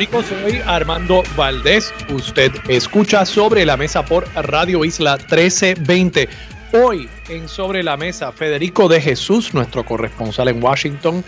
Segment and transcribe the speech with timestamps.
[0.00, 1.92] Soy Armando Valdés.
[2.08, 6.26] Usted escucha Sobre la Mesa por Radio Isla 1320.
[6.72, 11.22] Hoy en Sobre la Mesa, Federico de Jesús, nuestro corresponsal en Washington,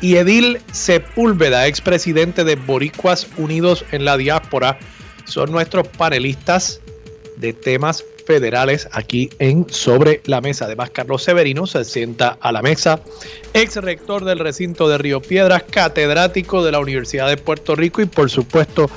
[0.00, 4.80] y Edil Sepúlveda, expresidente de Boricuas Unidos en la Diáspora,
[5.24, 6.80] son nuestros panelistas
[7.36, 10.66] de temas federales aquí en Sobre la Mesa.
[10.66, 13.00] Además, Carlos Severino se sienta a la mesa,
[13.54, 18.04] ex rector del recinto de Río Piedras, catedrático de la Universidad de Puerto Rico y,
[18.04, 18.90] por supuesto,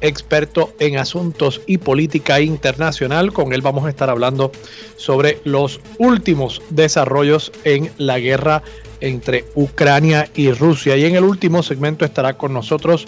[0.00, 3.34] experto en asuntos y política internacional.
[3.34, 4.52] Con él vamos a estar hablando
[4.96, 8.62] sobre los últimos desarrollos en la guerra
[9.02, 10.96] entre Ucrania y Rusia.
[10.96, 13.04] Y en el último segmento estará con nosotros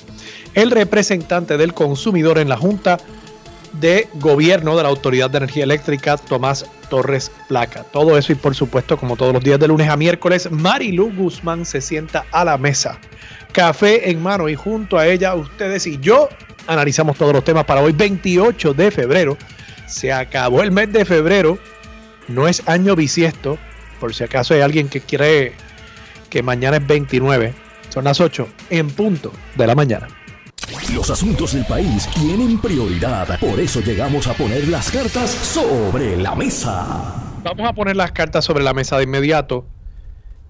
[0.53, 2.99] el representante del consumidor en la Junta
[3.73, 7.85] de Gobierno de la Autoridad de Energía Eléctrica, Tomás Torres Placa.
[7.85, 11.65] Todo eso y por supuesto, como todos los días de lunes a miércoles, Marilu Guzmán
[11.65, 12.99] se sienta a la mesa,
[13.53, 16.29] café en mano y junto a ella ustedes y yo
[16.67, 19.37] analizamos todos los temas para hoy, 28 de febrero.
[19.87, 21.59] Se acabó el mes de febrero,
[22.29, 23.59] no es año bisiesto,
[23.99, 25.53] por si acaso hay alguien que quiere
[26.29, 27.55] que mañana es 29,
[27.89, 30.07] son las 8 en punto de la mañana.
[30.95, 36.37] Los asuntos del país tienen prioridad, por eso llegamos a poner las cartas sobre la
[36.37, 37.41] mesa.
[37.43, 39.67] Vamos a poner las cartas sobre la mesa de inmediato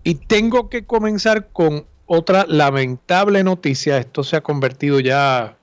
[0.04, 3.96] y tengo que comenzar con otra lamentable noticia.
[3.96, 5.56] Esto se ha convertido ya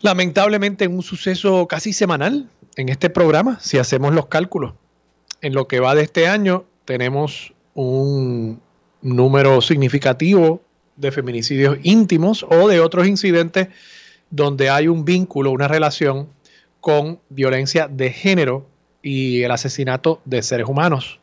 [0.00, 4.74] lamentablemente en un suceso casi semanal en este programa, si hacemos los cálculos.
[5.42, 8.60] En lo que va de este año tenemos un
[9.00, 10.60] número significativo
[10.96, 13.68] de feminicidios íntimos o de otros incidentes
[14.30, 16.28] donde hay un vínculo, una relación
[16.80, 18.66] con violencia de género
[19.02, 21.20] y el asesinato de seres humanos.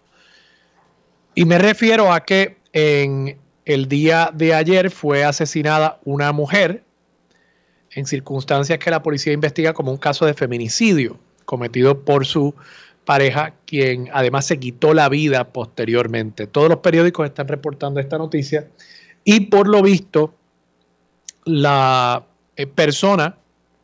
[1.36, 6.84] Y me refiero a que en el día de ayer fue asesinada una mujer
[7.92, 12.54] en circunstancias que la policía investiga como un caso de feminicidio cometido por su
[13.06, 16.46] pareja, quien además se quitó la vida posteriormente.
[16.46, 18.68] Todos los periódicos están reportando esta noticia
[19.24, 20.34] y por lo visto,
[21.46, 22.24] la
[22.56, 23.36] eh, persona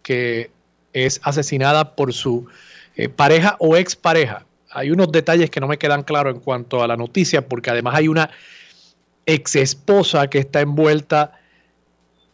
[0.03, 0.51] que
[0.93, 2.47] es asesinada por su
[2.95, 6.87] eh, pareja o expareja, hay unos detalles que no me quedan claros en cuanto a
[6.87, 8.29] la noticia, porque además hay una
[9.25, 11.39] ex esposa que está envuelta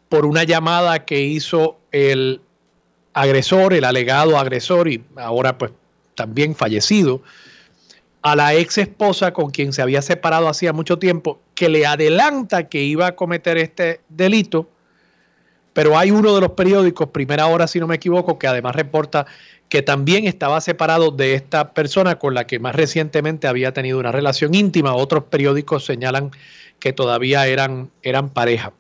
[0.10, 2.42] por una llamada que hizo el
[3.14, 5.72] agresor, el alegado agresor y ahora pues
[6.16, 7.22] también fallecido,
[8.22, 12.70] a la ex esposa con quien se había separado hacía mucho tiempo, que le adelanta
[12.70, 14.70] que iba a cometer este delito,
[15.74, 19.26] pero hay uno de los periódicos, Primera Hora si no me equivoco, que además reporta
[19.70, 24.12] que también estaba separado de esta persona con la que más recientemente había tenido una
[24.12, 24.94] relación íntima.
[24.96, 26.32] Otros periódicos señalan
[26.80, 28.74] que todavía eran, eran pareja.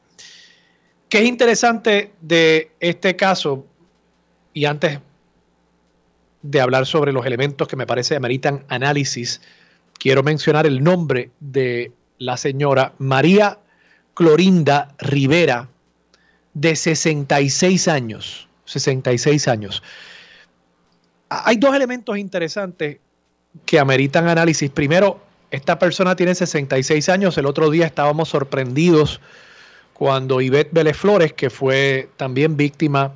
[1.07, 3.65] ¿Qué es interesante de este caso?
[4.53, 4.99] Y antes
[6.41, 9.41] de hablar sobre los elementos que me parece ameritan análisis,
[9.97, 13.59] quiero mencionar el nombre de la señora María
[14.13, 15.69] Clorinda Rivera,
[16.53, 18.47] de 66 años.
[18.65, 19.83] 66 años.
[21.29, 22.97] Hay dos elementos interesantes
[23.65, 24.69] que ameritan análisis.
[24.69, 27.37] Primero, esta persona tiene 66 años.
[27.37, 29.19] El otro día estábamos sorprendidos
[29.93, 33.13] cuando Ivette Vélez Flores, que fue también víctima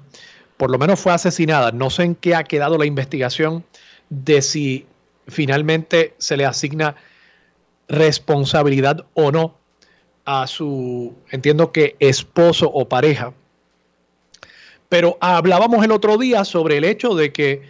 [0.57, 1.71] por lo menos fue asesinada.
[1.71, 3.63] No sé en qué ha quedado la investigación
[4.09, 4.85] de si
[5.27, 6.95] finalmente se le asigna
[7.87, 9.57] responsabilidad o no
[10.25, 13.33] a su, entiendo que esposo o pareja.
[14.89, 17.63] Pero hablábamos el otro día sobre el hecho de que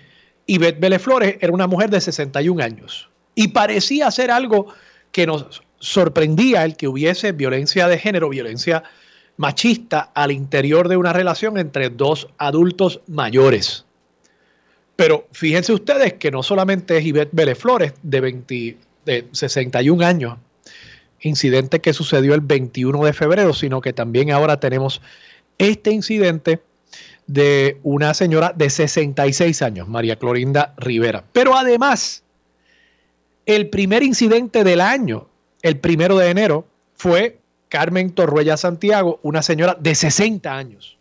[0.46, 4.68] Ivette Vélez Flores era una mujer de 61 años y parecía ser algo
[5.12, 8.84] que nos sorprendía el que hubiese violencia de género, violencia
[9.38, 13.86] machista al interior de una relación entre dos adultos mayores.
[14.96, 20.38] Pero fíjense ustedes que no solamente es Ivette Vélez Flores de, 20, de 61 años,
[21.22, 25.02] incidente que sucedió el 21 de febrero, sino que también ahora tenemos
[25.58, 26.62] este incidente
[27.28, 31.24] de una señora de 66 años, María Clorinda Rivera.
[31.34, 32.24] Pero además,
[33.46, 35.28] el primer incidente del año,
[35.62, 37.40] el primero de enero, fue
[37.70, 40.98] Carmen Torruella Santiago, una señora de 60 años.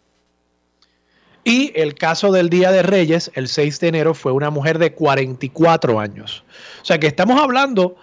[1.45, 4.95] Y el caso del Día de Reyes, el 6 de enero, fue una mujer de
[4.95, 6.43] 44 años.
[6.81, 7.97] O sea que estamos hablando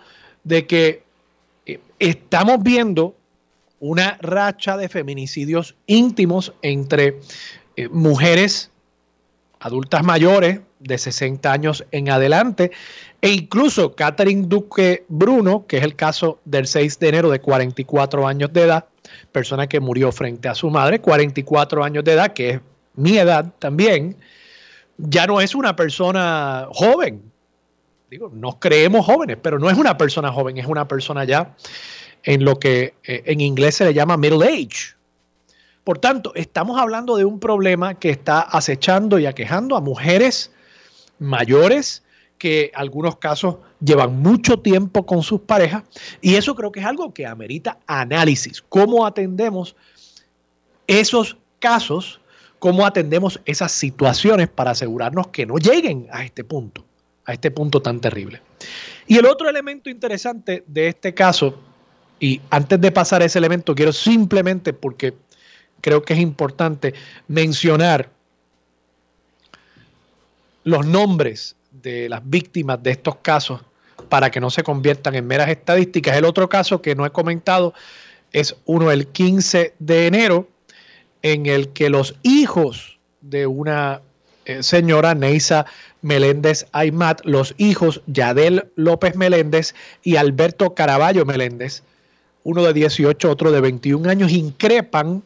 [0.43, 1.03] de que
[1.65, 3.15] eh, estamos viendo
[3.79, 7.19] una racha de feminicidios íntimos entre
[7.75, 8.69] eh, mujeres
[9.59, 12.71] adultas mayores de 60 años en adelante
[13.21, 18.27] e incluso Catherine Duque Bruno, que es el caso del 6 de enero de 44
[18.27, 18.85] años de edad,
[19.31, 22.61] persona que murió frente a su madre, 44 años de edad, que es
[22.95, 24.17] mi edad también,
[24.97, 27.21] ya no es una persona joven.
[28.09, 31.55] Digo, nos creemos jóvenes, pero no es una persona joven, es una persona ya
[32.23, 34.95] en lo que eh, en inglés se le llama middle age.
[35.83, 40.51] Por tanto, estamos hablando de un problema que está acechando y aquejando a mujeres
[41.19, 42.03] mayores
[42.41, 45.83] que algunos casos llevan mucho tiempo con sus parejas
[46.21, 48.63] y eso creo que es algo que amerita análisis.
[48.67, 49.75] ¿Cómo atendemos
[50.87, 52.19] esos casos?
[52.57, 56.83] ¿Cómo atendemos esas situaciones para asegurarnos que no lleguen a este punto,
[57.25, 58.41] a este punto tan terrible?
[59.05, 61.59] Y el otro elemento interesante de este caso,
[62.19, 65.13] y antes de pasar a ese elemento, quiero simplemente porque
[65.79, 66.95] creo que es importante
[67.27, 68.09] mencionar
[70.63, 73.61] los nombres de las víctimas de estos casos
[74.09, 76.17] para que no se conviertan en meras estadísticas.
[76.17, 77.73] El otro caso que no he comentado
[78.31, 80.47] es uno el 15 de enero,
[81.21, 84.01] en el que los hijos de una
[84.45, 85.65] eh, señora, Neisa
[86.01, 91.83] Meléndez Aymat, los hijos Yadel López Meléndez y Alberto Caraballo Meléndez,
[92.43, 95.21] uno de 18, otro de 21 años, increpan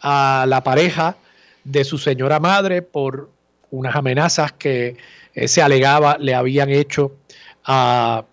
[0.00, 1.16] a la pareja
[1.64, 3.30] de su señora madre por
[3.70, 4.96] unas amenazas que
[5.34, 7.16] eh, se alegaba le habían hecho
[7.64, 8.24] a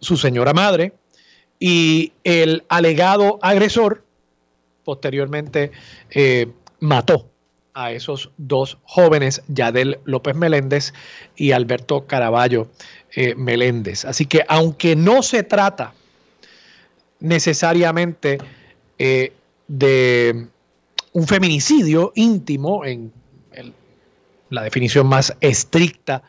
[0.00, 0.92] su señora madre
[1.58, 4.04] y el alegado agresor
[4.84, 5.72] posteriormente
[6.10, 6.48] eh,
[6.80, 7.28] mató
[7.74, 10.92] a esos dos jóvenes, Yadel López Meléndez
[11.36, 12.68] y Alberto Caraballo
[13.14, 14.04] eh, Meléndez.
[14.04, 15.94] Así que aunque no se trata
[17.20, 18.38] necesariamente
[18.98, 20.46] de
[21.12, 23.12] un feminicidio íntimo en
[24.50, 26.22] la definición más estricta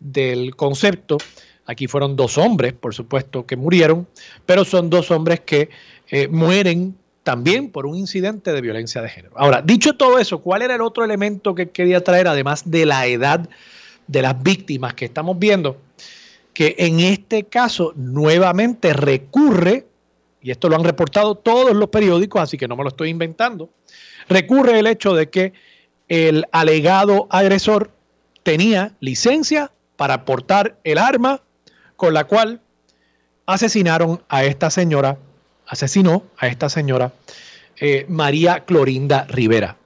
[0.00, 1.18] del concepto.
[1.66, 4.06] Aquí fueron dos hombres, por supuesto, que murieron,
[4.46, 5.68] pero son dos hombres que
[6.10, 9.34] eh, mueren también por un incidente de violencia de género.
[9.36, 13.06] Ahora, dicho todo eso, ¿cuál era el otro elemento que quería traer, además de la
[13.06, 13.46] edad
[14.06, 15.76] de las víctimas que estamos viendo?
[16.54, 19.84] Que en este caso nuevamente recurre,
[20.40, 23.68] y esto lo han reportado todos los periódicos, así que no me lo estoy inventando,
[24.26, 25.52] recurre el hecho de que
[26.08, 27.90] el alegado agresor
[28.42, 31.42] tenía licencia para portar el arma
[31.96, 32.60] con la cual
[33.46, 35.18] asesinaron a esta señora,
[35.66, 37.12] asesinó a esta señora
[37.80, 39.76] eh, María Clorinda Rivera.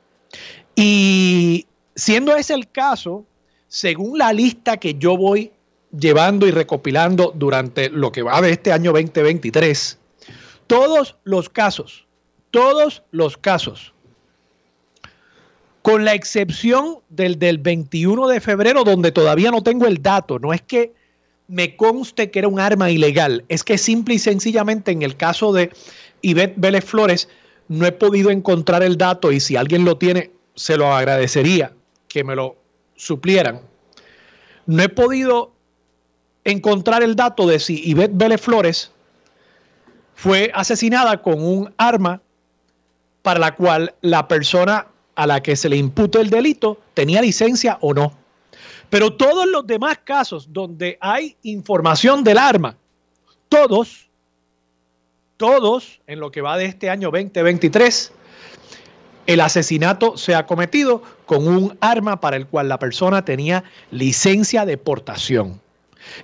[0.74, 1.66] Y
[1.96, 3.24] siendo ese el caso,
[3.68, 5.50] según la lista que yo voy
[5.98, 9.98] llevando y recopilando durante lo que va de este año 2023,
[10.66, 12.06] todos los casos,
[12.50, 13.94] todos los casos
[15.82, 20.38] con la excepción del del 21 de febrero, donde todavía no tengo el dato.
[20.38, 20.94] No es que
[21.48, 25.52] me conste que era un arma ilegal, es que simple y sencillamente en el caso
[25.52, 25.70] de
[26.22, 27.28] Ivette Vélez Flores
[27.68, 31.72] no he podido encontrar el dato y si alguien lo tiene, se lo agradecería
[32.08, 32.56] que me lo
[32.96, 33.60] suplieran.
[34.66, 35.52] No he podido
[36.44, 38.92] encontrar el dato de si Ivette Vélez Flores
[40.14, 42.20] fue asesinada con un arma
[43.22, 47.78] para la cual la persona a la que se le impute el delito tenía licencia
[47.80, 48.12] o no.
[48.90, 52.76] Pero todos los demás casos donde hay información del arma,
[53.48, 54.10] todos,
[55.38, 58.12] todos en lo que va de este año 2023,
[59.26, 64.66] el asesinato se ha cometido con un arma para el cual la persona tenía licencia
[64.66, 65.61] de portación.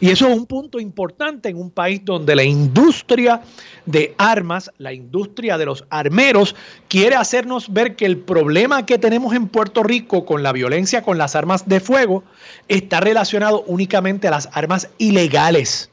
[0.00, 3.42] Y eso es un punto importante en un país donde la industria
[3.86, 6.54] de armas, la industria de los armeros,
[6.88, 11.18] quiere hacernos ver que el problema que tenemos en Puerto Rico con la violencia con
[11.18, 12.24] las armas de fuego
[12.68, 15.90] está relacionado únicamente a las armas ilegales.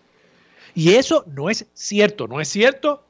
[0.74, 3.04] Y eso no es cierto, no es cierto.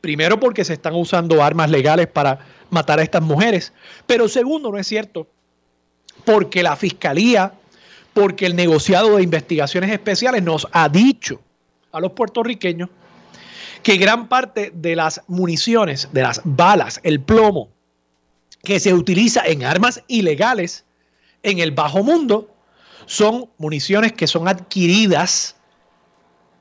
[0.00, 2.38] Primero porque se están usando armas legales para
[2.70, 3.72] matar a estas mujeres,
[4.06, 5.26] pero segundo no es cierto
[6.24, 7.52] porque la fiscalía
[8.18, 11.40] porque el negociado de investigaciones especiales nos ha dicho
[11.92, 12.88] a los puertorriqueños
[13.84, 17.68] que gran parte de las municiones, de las balas, el plomo
[18.64, 20.84] que se utiliza en armas ilegales
[21.44, 22.52] en el bajo mundo,
[23.06, 25.54] son municiones que son adquiridas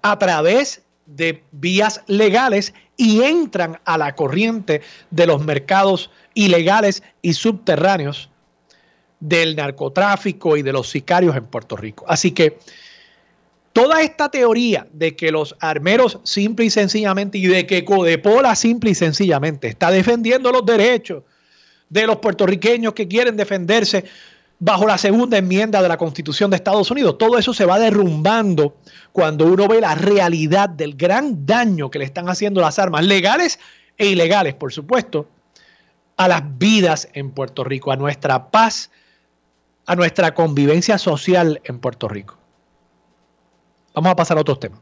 [0.03, 7.33] a través de vías legales y entran a la corriente de los mercados ilegales y
[7.33, 8.29] subterráneos
[9.19, 12.05] del narcotráfico y de los sicarios en Puerto Rico.
[12.07, 12.59] Así que
[13.73, 18.91] toda esta teoría de que los armeros simple y sencillamente y de que Codepola simple
[18.91, 21.23] y sencillamente está defendiendo los derechos
[21.89, 24.05] de los puertorriqueños que quieren defenderse
[24.59, 27.17] bajo la segunda enmienda de la Constitución de Estados Unidos.
[27.17, 28.77] Todo eso se va derrumbando
[29.11, 33.59] cuando uno ve la realidad del gran daño que le están haciendo las armas, legales
[33.97, 35.29] e ilegales, por supuesto,
[36.17, 38.89] a las vidas en Puerto Rico, a nuestra paz,
[39.87, 42.37] a nuestra convivencia social en Puerto Rico.
[43.95, 44.79] Vamos a pasar a otros temas.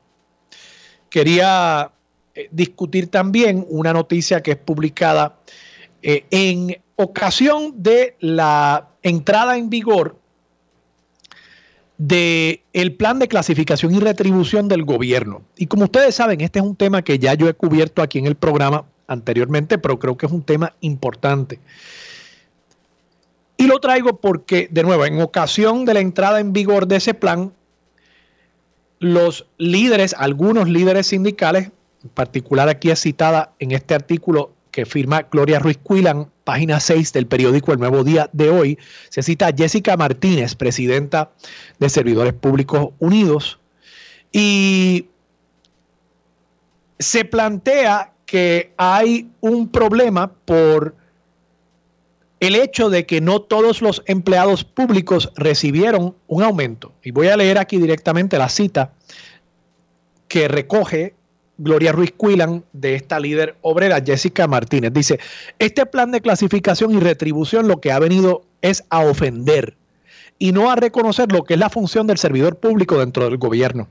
[1.10, 1.92] Quería
[2.34, 5.38] eh, discutir también una noticia que es publicada
[6.02, 10.20] eh, en ocasión de la entrada en vigor
[11.98, 15.44] del el plan de clasificación y retribución del gobierno.
[15.56, 18.26] Y como ustedes saben, este es un tema que ya yo he cubierto aquí en
[18.26, 21.60] el programa anteriormente, pero creo que es un tema importante.
[23.66, 27.16] Y lo traigo porque, de nuevo, en ocasión de la entrada en vigor de ese
[27.16, 27.52] plan,
[29.00, 31.72] los líderes, algunos líderes sindicales,
[32.04, 37.12] en particular aquí es citada en este artículo que firma Gloria Ruiz Cuilan, página 6
[37.14, 38.78] del periódico El Nuevo Día de hoy,
[39.10, 41.32] se cita Jessica Martínez, presidenta
[41.80, 43.58] de Servidores Públicos Unidos,
[44.32, 45.08] y
[47.00, 50.94] se plantea que hay un problema por
[52.40, 56.94] el hecho de que no todos los empleados públicos recibieron un aumento.
[57.04, 58.94] Y voy a leer aquí directamente la cita
[60.28, 61.16] que recoge
[61.58, 64.92] Gloria Ruiz Cuilan de esta líder obrera, Jessica Martínez.
[64.92, 65.20] Dice,
[65.60, 69.78] este plan de clasificación y retribución lo que ha venido es a ofender
[70.38, 73.88] y no a reconocer lo que es la función del servidor público dentro del gobierno.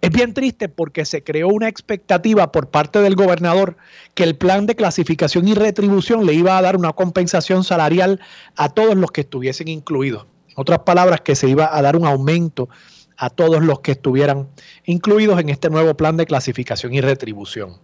[0.00, 3.76] Es bien triste porque se creó una expectativa por parte del gobernador
[4.14, 8.20] que el plan de clasificación y retribución le iba a dar una compensación salarial
[8.56, 10.26] a todos los que estuviesen incluidos.
[10.48, 12.68] En otras palabras, que se iba a dar un aumento
[13.16, 14.48] a todos los que estuvieran
[14.84, 17.78] incluidos en este nuevo plan de clasificación y retribución.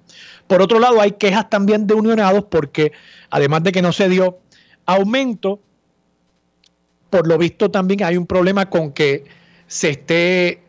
[0.47, 2.93] Por otro lado, hay quejas también de unionados porque
[3.31, 4.41] además de que no se dio
[4.87, 5.61] aumento,
[7.11, 9.25] por lo visto también hay un problema con que
[9.67, 10.63] se esté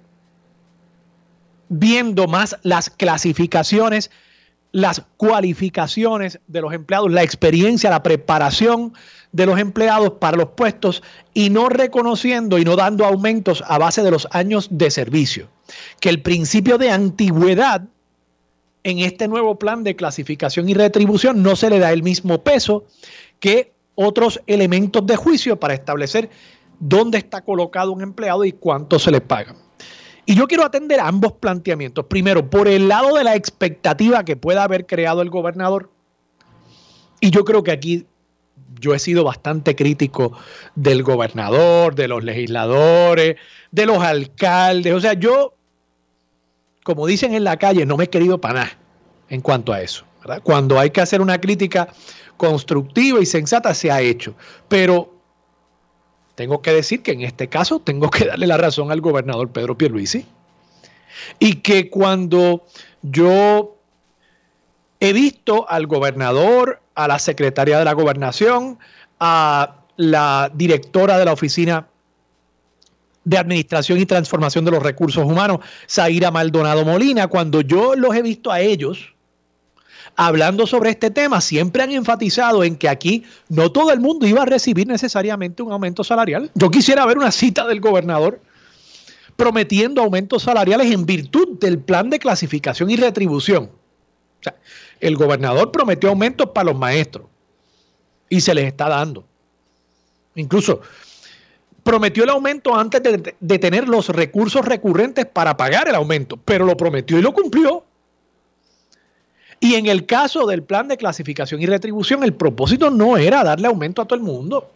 [1.73, 4.11] viendo más las clasificaciones,
[4.73, 8.93] las cualificaciones de los empleados, la experiencia, la preparación
[9.31, 11.01] de los empleados para los puestos
[11.33, 15.47] y no reconociendo y no dando aumentos a base de los años de servicio.
[16.01, 17.83] Que el principio de antigüedad
[18.83, 22.83] en este nuevo plan de clasificación y retribución no se le da el mismo peso
[23.39, 26.29] que otros elementos de juicio para establecer
[26.79, 29.55] dónde está colocado un empleado y cuánto se le paga.
[30.25, 32.05] Y yo quiero atender ambos planteamientos.
[32.05, 35.89] Primero, por el lado de la expectativa que pueda haber creado el gobernador.
[37.19, 38.05] Y yo creo que aquí
[38.79, 40.33] yo he sido bastante crítico
[40.75, 43.35] del gobernador, de los legisladores,
[43.71, 44.93] de los alcaldes.
[44.93, 45.53] O sea, yo,
[46.83, 48.77] como dicen en la calle, no me he querido para nada
[49.29, 50.05] en cuanto a eso.
[50.43, 51.87] Cuando hay que hacer una crítica
[52.37, 54.35] constructiva y sensata, se ha hecho.
[54.67, 55.20] Pero
[56.35, 59.77] tengo que decir que en este caso tengo que darle la razón al gobernador Pedro
[59.77, 60.25] Pierluisi.
[61.39, 62.65] Y que cuando
[63.01, 63.75] yo
[64.99, 68.79] he visto al gobernador a la secretaria de la gobernación,
[69.19, 71.87] a la directora de la oficina
[73.23, 78.21] de Administración y Transformación de los Recursos Humanos, Zaira Maldonado Molina, cuando yo los he
[78.21, 79.13] visto a ellos
[80.15, 84.43] hablando sobre este tema, siempre han enfatizado en que aquí no todo el mundo iba
[84.43, 86.51] a recibir necesariamente un aumento salarial.
[86.55, 88.41] Yo quisiera ver una cita del gobernador
[89.35, 93.65] prometiendo aumentos salariales en virtud del plan de clasificación y retribución.
[94.39, 94.55] O sea,
[94.99, 97.27] el gobernador prometió aumentos para los maestros
[98.29, 99.25] y se les está dando.
[100.35, 100.81] Incluso
[101.83, 103.01] prometió el aumento antes
[103.39, 107.83] de, tener los recursos recurrentes para pagar el aumento, pero lo prometió y lo cumplió.
[109.63, 113.67] Y en el caso del plan de clasificación y retribución, el propósito no era darle
[113.67, 114.71] aumento a todo el mundo.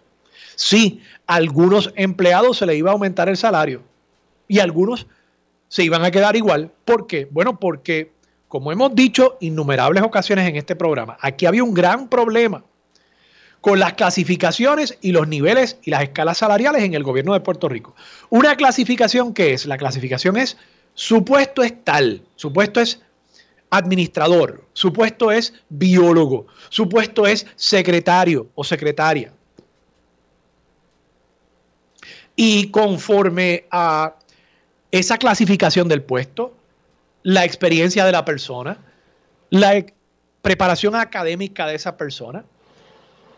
[0.55, 3.81] Sí, a algunos empleados se le iba a aumentar el salario
[4.47, 5.07] y algunos
[5.67, 6.71] se iban a quedar igual.
[6.85, 7.27] ¿Por qué?
[7.31, 8.11] Bueno, porque
[8.47, 12.63] como hemos dicho innumerables ocasiones en este programa, aquí había un gran problema
[13.61, 17.67] con las clasificaciones y los niveles y las escalas salariales en el gobierno de Puerto
[17.67, 17.95] Rico.
[18.29, 20.57] Una clasificación que es, la clasificación es,
[20.93, 23.01] supuesto es tal, supuesto es
[23.77, 29.31] administrador, supuesto es biólogo, supuesto es secretario o secretaria.
[32.35, 34.15] Y conforme a
[34.91, 36.53] esa clasificación del puesto,
[37.23, 38.77] la experiencia de la persona,
[39.49, 39.85] la
[40.41, 42.45] preparación académica de esa persona,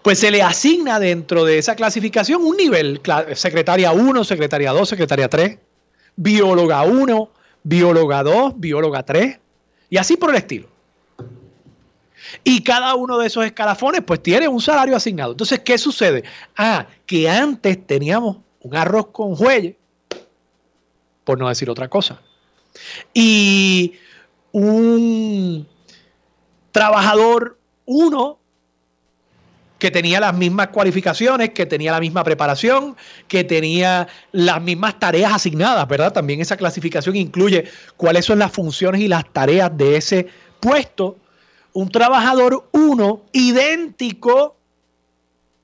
[0.02, 3.02] pues se le asigna dentro de esa clasificación un nivel,
[3.34, 5.58] secretaria 1, secretaria 2, secretaria 3,
[6.16, 7.32] bióloga 1,
[7.64, 9.40] bióloga 2, bióloga 3,
[9.90, 10.68] y así por el estilo.
[12.44, 15.32] Y cada uno de esos escalafones pues tiene un salario asignado.
[15.32, 16.24] Entonces, ¿qué sucede?
[16.58, 19.76] Ah, que antes teníamos un arroz con jueyes,
[21.24, 22.22] por no decir otra cosa.
[23.14, 23.94] Y
[24.52, 25.68] un
[26.72, 28.40] trabajador uno
[29.80, 32.96] que tenía las mismas cualificaciones, que tenía la misma preparación,
[33.28, 36.14] que tenía las mismas tareas asignadas, ¿verdad?
[36.14, 37.66] También esa clasificación incluye
[37.96, 40.28] cuáles son las funciones y las tareas de ese
[40.60, 41.18] puesto.
[41.74, 44.56] Un trabajador uno idéntico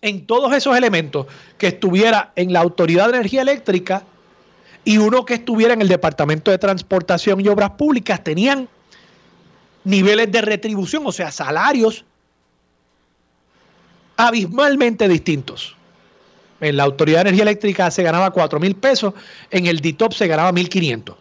[0.01, 1.25] en todos esos elementos
[1.57, 4.03] que estuviera en la Autoridad de Energía Eléctrica
[4.85, 8.67] y uno que estuviera en el Departamento de Transportación y Obras Públicas tenían
[9.85, 12.05] niveles de retribución, o sea, salarios
[14.17, 15.75] abismalmente distintos.
[16.59, 19.13] En la Autoridad de Energía Eléctrica se ganaba 4 mil pesos,
[19.51, 21.15] en el DITOP se ganaba 1.500.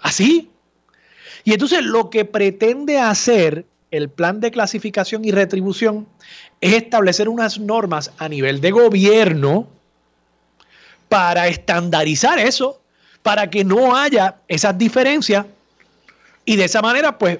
[0.00, 0.50] ¿Así?
[1.44, 6.06] Y entonces lo que pretende hacer el plan de clasificación y retribución
[6.60, 9.68] es establecer unas normas a nivel de gobierno
[11.08, 12.80] para estandarizar eso,
[13.22, 15.46] para que no haya esas diferencias
[16.44, 17.38] y de esa manera pues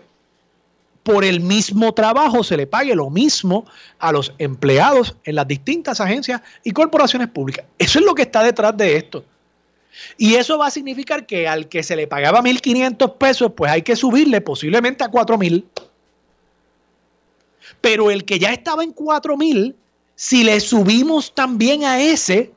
[1.04, 3.66] por el mismo trabajo se le pague lo mismo
[3.98, 7.66] a los empleados en las distintas agencias y corporaciones públicas.
[7.78, 9.22] Eso es lo que está detrás de esto.
[10.16, 13.82] Y eso va a significar que al que se le pagaba 1.500 pesos, pues hay
[13.82, 15.64] que subirle posiblemente a 4.000.
[17.82, 19.74] Pero el que ya estaba en 4.000,
[20.14, 22.50] si le subimos también a ese,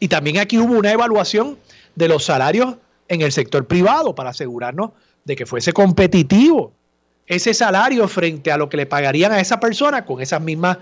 [0.00, 1.58] y también aquí hubo una evaluación
[1.94, 2.76] de los salarios
[3.08, 4.92] en el sector privado para asegurarnos
[5.28, 6.72] de que fuese competitivo
[7.26, 10.78] ese salario frente a lo que le pagarían a esa persona con esas mismas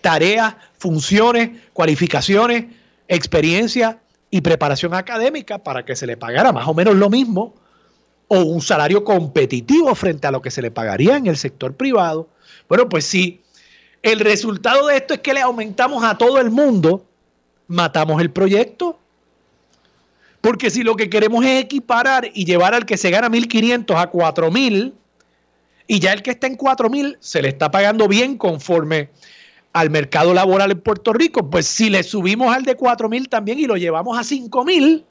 [0.00, 2.66] tareas, funciones, cualificaciones,
[3.08, 3.98] experiencia
[4.30, 7.52] y preparación académica para que se le pagara más o menos lo mismo
[8.28, 12.28] o un salario competitivo frente a lo que se le pagaría en el sector privado.
[12.68, 13.42] Bueno, pues si
[14.02, 17.04] el resultado de esto es que le aumentamos a todo el mundo,
[17.66, 19.00] matamos el proyecto
[20.44, 24.12] porque si lo que queremos es equiparar y llevar al que se gana 1.500 a
[24.12, 24.92] 4.000,
[25.86, 29.08] y ya el que está en 4.000 se le está pagando bien conforme
[29.72, 33.64] al mercado laboral en Puerto Rico, pues si le subimos al de 4.000 también y
[33.64, 35.02] lo llevamos a 5.000,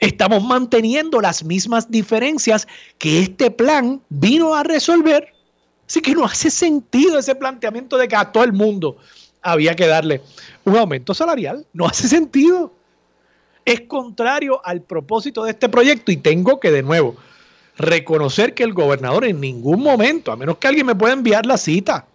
[0.00, 2.68] estamos manteniendo las mismas diferencias
[2.98, 5.32] que este plan vino a resolver.
[5.88, 8.98] Así que no hace sentido ese planteamiento de que a todo el mundo
[9.40, 10.20] había que darle
[10.64, 11.66] un aumento salarial.
[11.72, 12.75] No hace sentido
[13.66, 17.16] es contrario al propósito de este proyecto y tengo que de nuevo
[17.76, 21.58] reconocer que el gobernador en ningún momento, a menos que alguien me pueda enviar la
[21.58, 22.06] cita,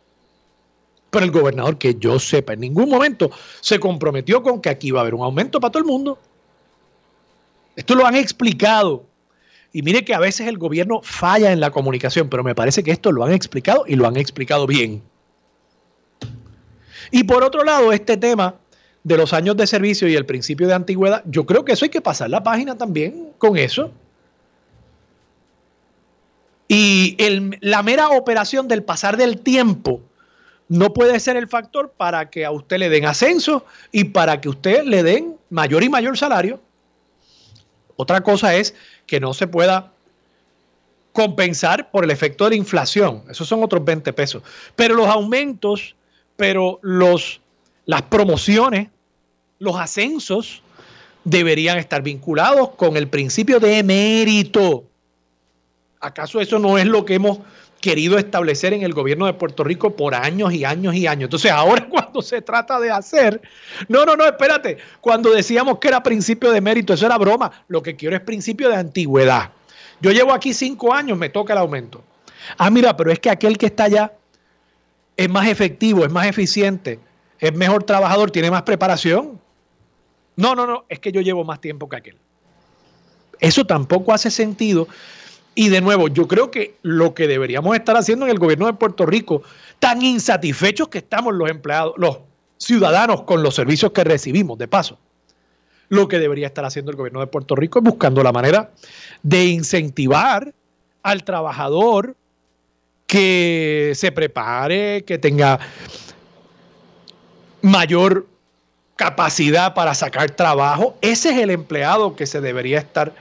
[1.10, 5.00] pero el gobernador que yo sepa en ningún momento se comprometió con que aquí va
[5.00, 6.18] a haber un aumento para todo el mundo.
[7.76, 9.06] Esto lo han explicado.
[9.74, 12.92] Y mire que a veces el gobierno falla en la comunicación, pero me parece que
[12.92, 15.04] esto lo han explicado y lo han explicado bien.
[17.12, 18.56] Y por otro lado, este tema
[19.04, 21.90] de los años de servicio y el principio de antigüedad, yo creo que eso hay
[21.90, 23.92] que pasar la página también con eso.
[26.68, 27.18] Y
[27.60, 30.02] la mera operación del pasar del tiempo
[30.70, 34.48] no puede ser el factor para que a usted le den ascenso y para que
[34.48, 36.62] usted le den mayor y mayor salario.
[37.98, 38.74] Otra cosa es
[39.06, 39.92] que no se pueda
[41.12, 43.24] compensar por el efecto de la inflación.
[43.30, 44.44] Esos son otros 20 pesos.
[44.78, 45.96] Pero los aumentos,
[46.38, 47.41] pero los
[47.92, 48.88] las promociones,
[49.60, 50.64] los ascensos
[51.26, 54.86] deberían estar vinculados con el principio de mérito.
[56.00, 57.40] ¿Acaso eso no es lo que hemos
[57.82, 61.26] querido establecer en el gobierno de Puerto Rico por años y años y años?
[61.26, 63.42] Entonces ahora cuando se trata de hacer,
[63.90, 67.84] no, no, no, espérate, cuando decíamos que era principio de mérito, eso era broma, lo
[67.84, 69.52] que quiero es principio de antigüedad.
[70.00, 72.02] Yo llevo aquí cinco años, me toca el aumento.
[72.58, 74.14] Ah, mira, pero es que aquel que está allá
[75.18, 76.98] es más efectivo, es más eficiente,
[77.42, 79.42] es mejor trabajador, tiene más preparación.
[80.36, 82.16] No, no, no, es que yo llevo más tiempo que aquel.
[83.40, 84.88] Eso tampoco hace sentido.
[85.56, 88.74] Y de nuevo, yo creo que lo que deberíamos estar haciendo en el gobierno de
[88.74, 89.42] Puerto Rico,
[89.80, 92.20] tan insatisfechos que estamos los empleados, los
[92.58, 95.00] ciudadanos con los servicios que recibimos, de paso,
[95.90, 98.72] lo que debería estar haciendo el gobierno de Puerto Rico es buscando la manera
[99.24, 100.54] de incentivar
[101.02, 102.16] al trabajador
[103.08, 105.60] que se prepare, que tenga
[107.62, 108.28] mayor
[108.96, 110.98] capacidad para sacar trabajo.
[111.02, 113.14] Ese es el empleado que se debería estar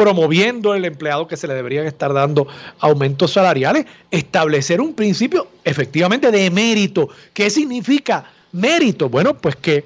[0.00, 6.30] promoviendo el empleado que se le deberían estar dando aumentos salariales, establecer un principio efectivamente
[6.30, 7.10] de mérito.
[7.34, 9.10] ¿Qué significa mérito?
[9.10, 9.84] Bueno, pues que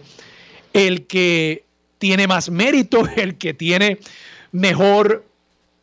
[0.73, 1.65] el que
[1.99, 3.99] tiene más mérito, el que tiene
[4.53, 5.25] mejor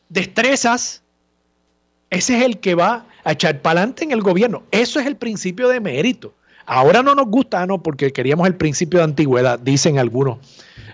[0.08, 1.04] destrezas,
[2.10, 4.63] ese es el que va a echar para adelante en el gobierno.
[4.72, 6.34] Eso es el principio de mérito.
[6.74, 10.38] Ahora no nos gusta, no, porque queríamos el principio de antigüedad, dicen algunos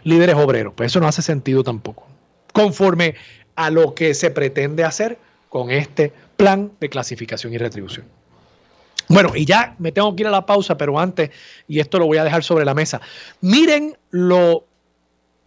[0.04, 0.74] líderes obreros.
[0.76, 2.08] Pues eso no hace sentido tampoco.
[2.52, 3.13] Conforme
[3.56, 8.08] a lo que se pretende hacer con este plan de clasificación y retribución.
[9.08, 11.30] Bueno, y ya me tengo que ir a la pausa, pero antes,
[11.68, 13.00] y esto lo voy a dejar sobre la mesa,
[13.42, 14.66] miren lo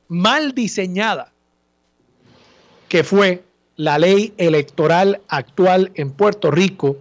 [0.07, 1.33] mal diseñada
[2.89, 3.43] que fue
[3.75, 6.99] la ley electoral actual en Puerto Rico,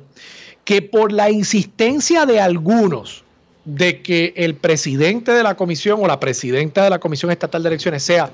[0.69, 3.23] que por la insistencia de algunos
[3.65, 7.69] de que el presidente de la comisión o la presidenta de la Comisión Estatal de
[7.69, 8.29] Elecciones sea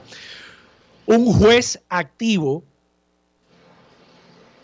[1.05, 2.61] un juez activo,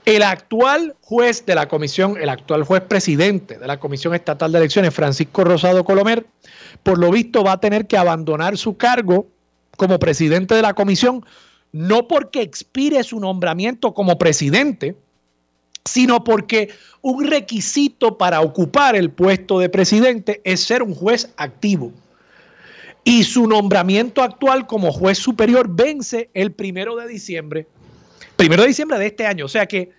[0.04, 4.58] el actual juez de la comisión, el actual juez presidente de la Comisión Estatal de
[4.58, 6.26] Elecciones, Francisco Rosado Colomer,
[6.84, 9.28] por lo visto va a tener que abandonar su cargo
[9.78, 11.26] como presidente de la comisión,
[11.72, 14.98] no porque expire su nombramiento como presidente,
[15.86, 16.70] sino porque
[17.02, 21.92] un requisito para ocupar el puesto de presidente es ser un juez activo.
[23.04, 27.68] Y su nombramiento actual como juez superior vence el primero de diciembre,
[28.36, 29.46] primero de diciembre de este año.
[29.46, 29.92] O sea que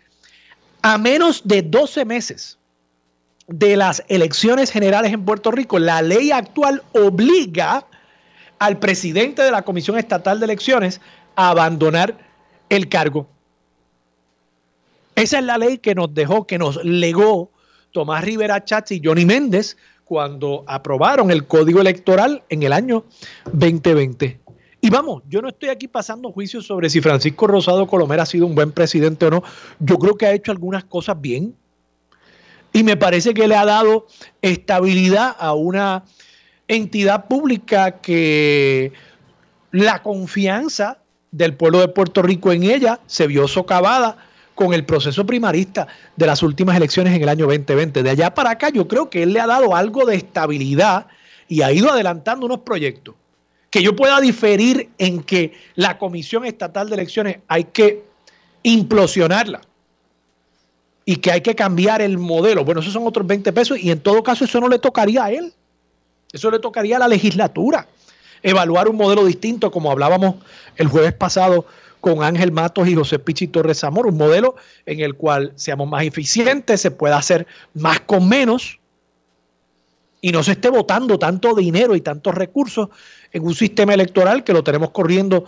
[0.83, 2.59] a menos de 12 meses
[3.49, 7.87] de las elecciones generales en Puerto Rico, la ley actual obliga
[8.61, 11.01] al presidente de la Comisión Estatal de Elecciones
[11.35, 12.17] a abandonar
[12.69, 13.27] el cargo.
[15.15, 17.51] Esa es la ley que nos dejó, que nos legó
[17.93, 23.05] Tomás Rivera Chatz y Johnny Méndez cuando aprobaron el código electoral en el año
[23.53, 24.41] 2020.
[24.81, 28.47] Y vamos, yo no estoy aquí pasando juicios sobre si Francisco Rosado Colomer ha sido
[28.47, 29.45] un buen presidente o no.
[29.79, 31.55] Yo creo que ha hecho algunas cosas bien.
[32.73, 34.07] Y me parece que le ha dado
[34.41, 36.05] estabilidad a una
[36.67, 38.93] entidad pública que
[39.71, 40.99] la confianza
[41.31, 44.17] del pueblo de Puerto Rico en ella se vio socavada
[44.55, 45.87] con el proceso primarista
[46.17, 48.03] de las últimas elecciones en el año 2020.
[48.03, 51.07] De allá para acá yo creo que él le ha dado algo de estabilidad
[51.49, 53.15] y ha ido adelantando unos proyectos.
[53.71, 58.05] Que yo pueda diferir en que la Comisión Estatal de Elecciones hay que
[58.63, 59.63] implosionarla
[61.05, 62.65] y que hay que cambiar el modelo.
[62.65, 65.33] Bueno, esos son otros 20 pesos y en todo caso eso no le tocaría a
[65.33, 65.53] él.
[66.33, 67.87] Eso le tocaría a la legislatura.
[68.43, 70.37] Evaluar un modelo distinto, como hablábamos
[70.77, 71.67] el jueves pasado
[72.03, 76.03] con Ángel Matos y José Pichi Torres Zamor, un modelo en el cual seamos más
[76.03, 78.81] eficientes, se pueda hacer más con menos
[80.21, 82.89] y no se esté votando tanto dinero y tantos recursos
[83.31, 85.45] en un sistema electoral que lo tenemos corriendo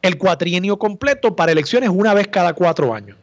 [0.00, 3.18] el cuatrienio completo para elecciones una vez cada cuatro años.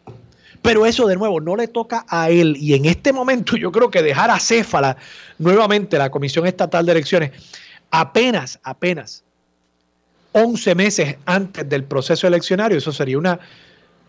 [0.62, 3.89] Pero eso de nuevo no le toca a él y en este momento yo creo
[3.89, 4.95] que dejar a Céfala
[5.39, 7.32] nuevamente la Comisión Estatal de Elecciones
[7.89, 9.23] apenas, apenas
[10.38, 12.78] 11 meses antes del proceso eleccionario.
[12.78, 13.39] Eso sería una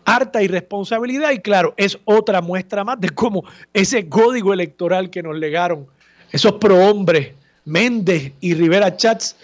[0.05, 5.35] harta irresponsabilidad y claro, es otra muestra más de cómo ese código electoral que nos
[5.37, 5.87] legaron
[6.31, 7.33] esos prohombres
[7.65, 9.35] Méndez y Rivera Chats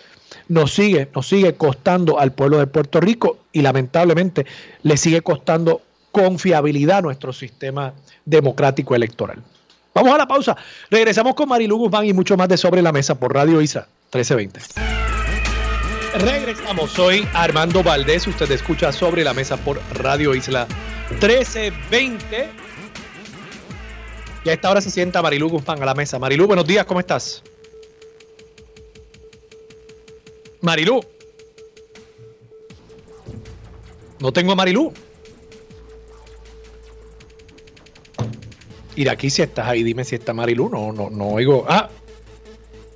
[0.48, 4.46] nos sigue, nos sigue costando al pueblo de Puerto Rico y lamentablemente
[4.84, 7.94] le sigue costando confiabilidad a nuestro sistema
[8.26, 9.42] democrático electoral.
[9.94, 10.56] Vamos a la pausa.
[10.90, 15.15] Regresamos con Marilu Guzmán y mucho más de Sobre la Mesa por Radio ISA 1320.
[16.18, 20.66] Regresamos, soy Armando Valdés, usted escucha sobre la mesa por Radio Isla
[21.10, 22.50] 1320.
[24.46, 26.18] Y a esta hora se sienta Marilu Guzmán a la mesa.
[26.18, 27.44] Marilu, buenos días, ¿cómo estás?
[30.62, 31.02] Marilu.
[34.20, 34.94] No tengo a Marilu.
[38.96, 40.70] Y de aquí si estás ahí, dime si está Marilu.
[40.70, 41.66] No, no, no oigo.
[41.68, 41.90] Ah,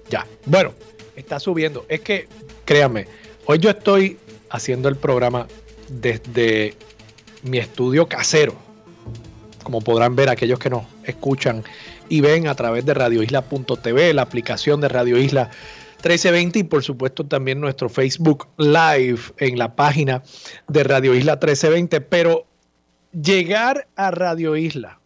[0.10, 0.26] ya.
[0.46, 0.74] Bueno,
[1.18, 1.86] está subiendo.
[1.90, 2.30] Es que
[2.70, 3.08] créanme,
[3.48, 4.20] hoy yo estoy
[4.52, 5.48] haciendo el programa
[5.88, 6.76] desde
[7.42, 8.54] mi estudio casero.
[9.64, 11.64] Como podrán ver aquellos que nos escuchan
[12.10, 15.50] y ven a través de radioisla.tv, la aplicación de Radio Isla
[16.04, 20.22] 1320 y por supuesto también nuestro Facebook Live en la página
[20.68, 22.02] de Radio Isla 1320.
[22.02, 22.46] Pero
[23.20, 25.00] llegar a Radio Isla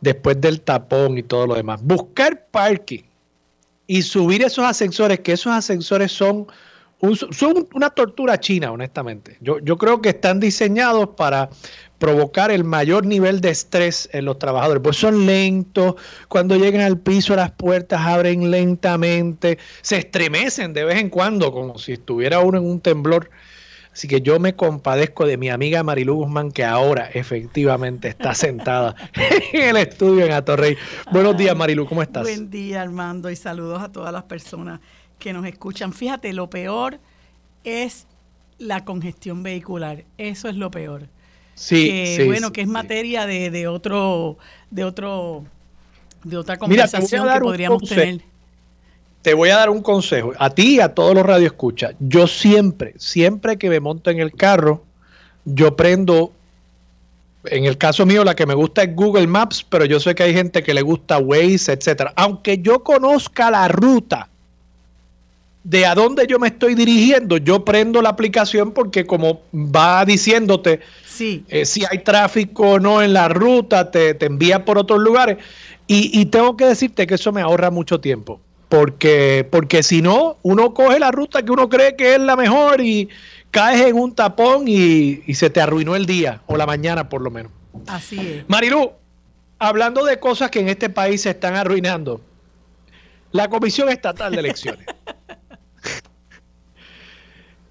[0.00, 3.07] después del tapón y todo lo demás, buscar parking
[3.88, 6.46] y subir esos ascensores, que esos ascensores son,
[7.30, 9.38] son una tortura china, honestamente.
[9.40, 11.48] Yo, yo creo que están diseñados para
[11.98, 14.82] provocar el mayor nivel de estrés en los trabajadores.
[14.82, 15.94] Pues son lentos,
[16.28, 21.78] cuando llegan al piso las puertas abren lentamente, se estremecen de vez en cuando, como
[21.78, 23.30] si estuviera uno en un temblor
[23.98, 28.94] Así que yo me compadezco de mi amiga Marilu Guzmán, que ahora efectivamente está sentada
[29.52, 30.76] en el estudio en Atorrey.
[31.10, 32.22] Buenos días, Marilu, ¿cómo estás?
[32.22, 34.78] Buen día, Armando, y saludos a todas las personas
[35.18, 35.92] que nos escuchan.
[35.92, 37.00] Fíjate, lo peor
[37.64, 38.06] es
[38.58, 40.04] la congestión vehicular.
[40.16, 41.08] Eso es lo peor.
[41.56, 44.38] Sí, bueno, que es materia de, de, otro,
[44.70, 45.44] de otro,
[46.22, 48.22] de otra conversación que podríamos tener
[49.28, 51.94] te voy a dar un consejo, a ti y a todos los radioescuchas.
[52.00, 54.82] Yo siempre, siempre que me monto en el carro,
[55.44, 56.32] yo prendo,
[57.44, 60.22] en el caso mío, la que me gusta es Google Maps, pero yo sé que
[60.22, 62.14] hay gente que le gusta Waze, etcétera.
[62.16, 64.30] Aunque yo conozca la ruta
[65.62, 70.80] de a dónde yo me estoy dirigiendo, yo prendo la aplicación porque como va diciéndote
[71.20, 75.36] eh, si hay tráfico o no en la ruta, te, envía por otros lugares.
[75.86, 80.74] y tengo que decirte que eso me ahorra mucho tiempo porque, porque si no, uno
[80.74, 83.08] coge la ruta que uno cree que es la mejor y
[83.50, 87.30] caes en un tapón y, se te arruinó el día, o la mañana por lo
[87.30, 87.52] menos.
[87.86, 88.48] Así es.
[88.48, 88.92] Marilu,
[89.58, 92.20] hablando de cosas que en este país se están arruinando,
[93.32, 94.86] la Comisión Estatal de Elecciones.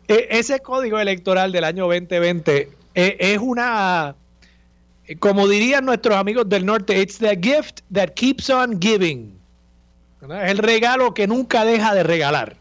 [0.10, 4.16] E, ese código electoral del año 2020 e, es una,
[5.20, 9.37] como dirían nuestros amigos del norte, it's the gift that keeps on giving.
[10.22, 12.56] Es el regalo que nunca deja de regalar.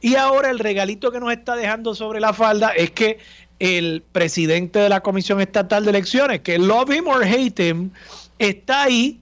[0.00, 3.18] Y ahora el regalito que nos está dejando sobre la falda es que
[3.58, 7.90] el presidente de la Comisión Estatal de Elecciones, que love him or hate him,
[8.38, 9.18] está ahí,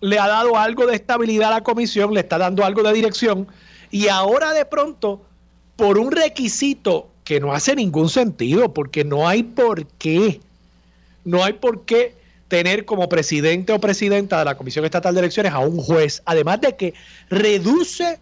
[0.00, 3.46] le ha dado algo de estabilidad a la comisión, le está dando algo de dirección,
[3.92, 5.22] y ahora de pronto,
[5.76, 10.40] por un requisito que no hace ningún sentido, porque no hay por qué,
[11.24, 12.16] no hay por qué
[12.52, 16.60] tener como presidente o presidenta de la Comisión Estatal de Elecciones a un juez, además
[16.60, 16.92] de que
[17.30, 18.20] reduce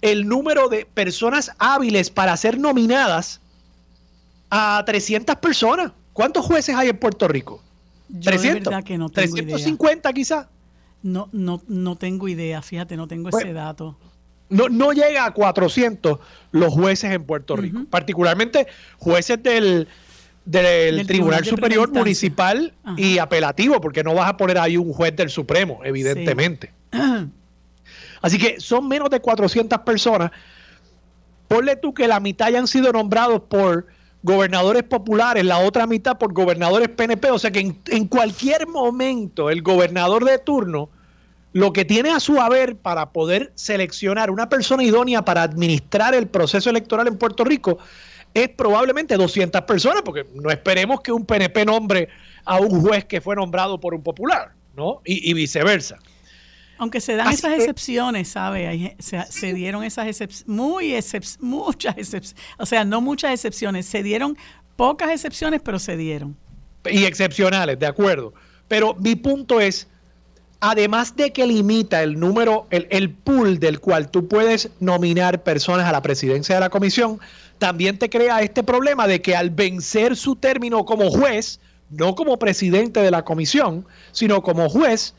[0.00, 3.42] el número de personas hábiles para ser nominadas
[4.48, 5.92] a 300 personas.
[6.14, 7.60] ¿Cuántos jueces hay en Puerto Rico?
[8.08, 10.46] Yo 300, que no tengo 350 quizás.
[11.02, 13.94] No, no, no tengo idea, fíjate, no tengo ese dato.
[14.48, 16.18] No, no llega a 400
[16.52, 19.86] los jueces en Puerto Rico, particularmente jueces del,
[20.44, 25.30] del, Tribunal, Superior Municipal y apelativo, porque no vas a poner ahí un juez del
[25.30, 26.72] Supremo, evidentemente.
[28.22, 30.30] Así que son menos de 400 personas.
[31.48, 33.86] Ponle tú que la mitad hayan sido nombrados por
[34.22, 37.30] gobernadores populares, la otra mitad por gobernadores PNP.
[37.30, 40.88] O sea que en, en cualquier momento el gobernador de turno
[41.52, 46.26] lo que tiene a su haber para poder seleccionar una persona idónea para administrar el
[46.26, 47.78] proceso electoral en Puerto Rico
[48.34, 52.08] es probablemente 200 personas, porque no esperemos que un PNP nombre
[52.44, 55.00] a un juez que fue nombrado por un popular, ¿no?
[55.04, 55.98] Y, viceversa.
[56.76, 58.96] Aunque se dan esas excepciones, ¿sabe?
[58.98, 60.94] Se, dieron esas excepciones, muy
[61.38, 64.36] muchas excepciones, o sea, no muchas excepciones, se dieron
[64.74, 66.36] pocas excepciones, pero se dieron.
[66.84, 68.34] Y excepcionales, de acuerdo.
[68.66, 69.86] Pero mi punto es,
[70.58, 75.86] además de que limita el número, el, el pool del cual tú puedes nominar personas
[75.86, 77.20] a la presidencia de la comisión,
[77.64, 82.38] también te crea este problema de que al vencer su término como juez, no como
[82.38, 85.14] presidente de la comisión, sino como juez,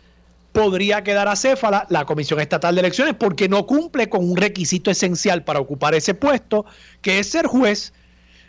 [0.51, 5.43] podría quedar acéfala la Comisión Estatal de Elecciones porque no cumple con un requisito esencial
[5.43, 6.67] para ocupar ese puesto,
[7.01, 7.93] que es ser juez.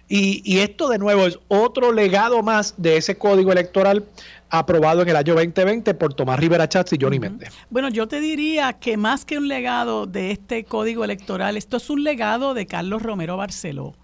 [0.08, 4.04] Y, esto de nuevo es otro legado más de ese código electoral
[4.50, 7.52] aprobado en el año 2020 por Tomás Rivera Chats y Johnny Méndez.
[7.70, 11.90] Bueno, yo te diría que más que un legado de este código electoral, esto es
[11.90, 13.94] un legado de Carlos Romero Barceló,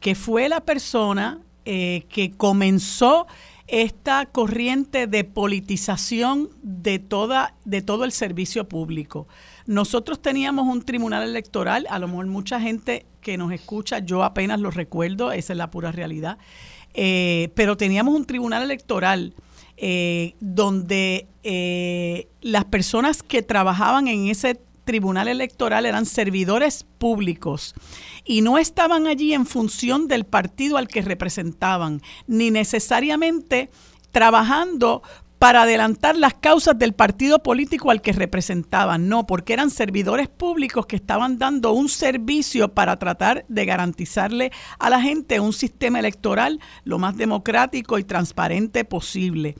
[0.00, 3.26] que fue la persona eh, que comenzó
[3.66, 9.28] esta corriente de politización de, toda, de todo el servicio público.
[9.66, 14.60] Nosotros teníamos un tribunal electoral, a lo mejor mucha gente que nos escucha, yo apenas
[14.60, 16.38] lo recuerdo, esa es la pura realidad,
[16.94, 19.34] eh, pero teníamos un tribunal electoral
[19.80, 27.74] eh, donde eh, las personas que trabajaban en ese tribunal electoral eran servidores públicos
[28.24, 33.70] y no estaban allí en función del partido al que representaban, ni necesariamente
[34.10, 35.02] trabajando
[35.38, 40.86] para adelantar las causas del partido político al que representaban, no, porque eran servidores públicos
[40.86, 46.60] que estaban dando un servicio para tratar de garantizarle a la gente un sistema electoral
[46.84, 49.54] lo más democrático y transparente posible.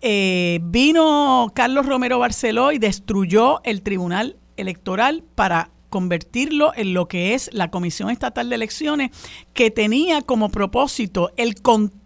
[0.00, 7.34] Eh, vino Carlos Romero Barceló y destruyó el Tribunal Electoral para convertirlo en lo que
[7.34, 9.12] es la Comisión Estatal de Elecciones,
[9.52, 11.54] que tenía como propósito el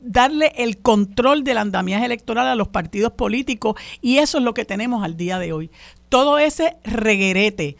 [0.00, 4.66] darle el control del andamiaje electoral a los partidos políticos y eso es lo que
[4.66, 5.70] tenemos al día de hoy.
[6.10, 7.78] Todo ese reguerete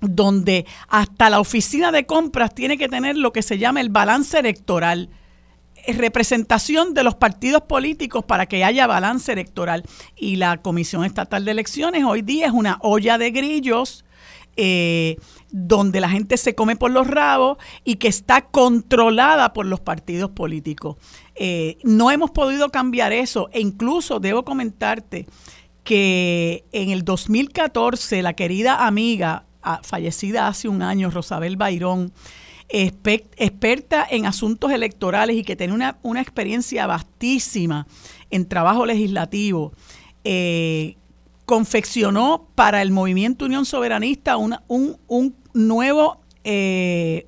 [0.00, 4.36] donde hasta la oficina de compras tiene que tener lo que se llama el balance
[4.40, 5.08] electoral
[5.86, 9.84] representación de los partidos políticos para que haya balance electoral.
[10.16, 14.04] Y la Comisión Estatal de Elecciones hoy día es una olla de grillos
[14.60, 15.18] eh,
[15.52, 20.30] donde la gente se come por los rabos y que está controlada por los partidos
[20.30, 20.96] políticos.
[21.36, 25.26] Eh, no hemos podido cambiar eso e incluso debo comentarte
[25.84, 32.12] que en el 2014 la querida amiga ah, fallecida hace un año, Rosabel Bayrón,
[32.68, 37.86] experta en asuntos electorales y que tiene una, experiencia vastísima
[38.30, 39.72] en trabajo legislativo,
[40.24, 40.96] eh,
[41.48, 47.26] confeccionó para el movimiento Unión Soberanista un, un, nuevo, eh,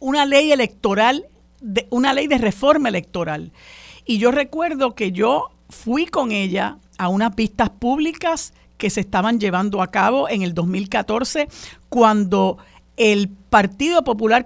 [0.00, 1.26] una ley electoral,
[1.60, 3.52] de, una ley de reforma electoral.
[4.04, 9.38] Y yo recuerdo que yo fui con ella a unas vistas públicas que se estaban
[9.38, 11.46] llevando a cabo en el 2014
[11.88, 12.58] cuando
[12.96, 14.44] el Partido Popular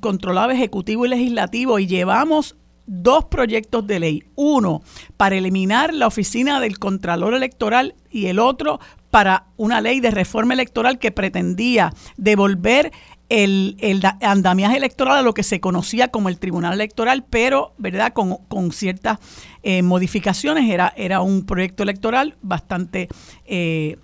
[0.00, 2.56] controlaba Ejecutivo y Legislativo y llevamos
[2.88, 4.24] dos proyectos de ley.
[4.34, 4.82] Uno
[5.16, 10.54] para eliminar la oficina del Contralor Electoral y el otro para una ley de reforma
[10.54, 12.92] electoral que pretendía devolver
[13.28, 13.76] el,
[14.22, 19.18] andamiaje electoral a lo que se conocía como el Tribunal Electoral, pero verdad con, ciertas
[19.62, 20.70] eh, modificaciones.
[20.70, 23.08] Era, era un proyecto electoral bastante
[23.44, 23.98] eh,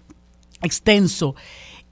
[0.63, 1.35] extenso.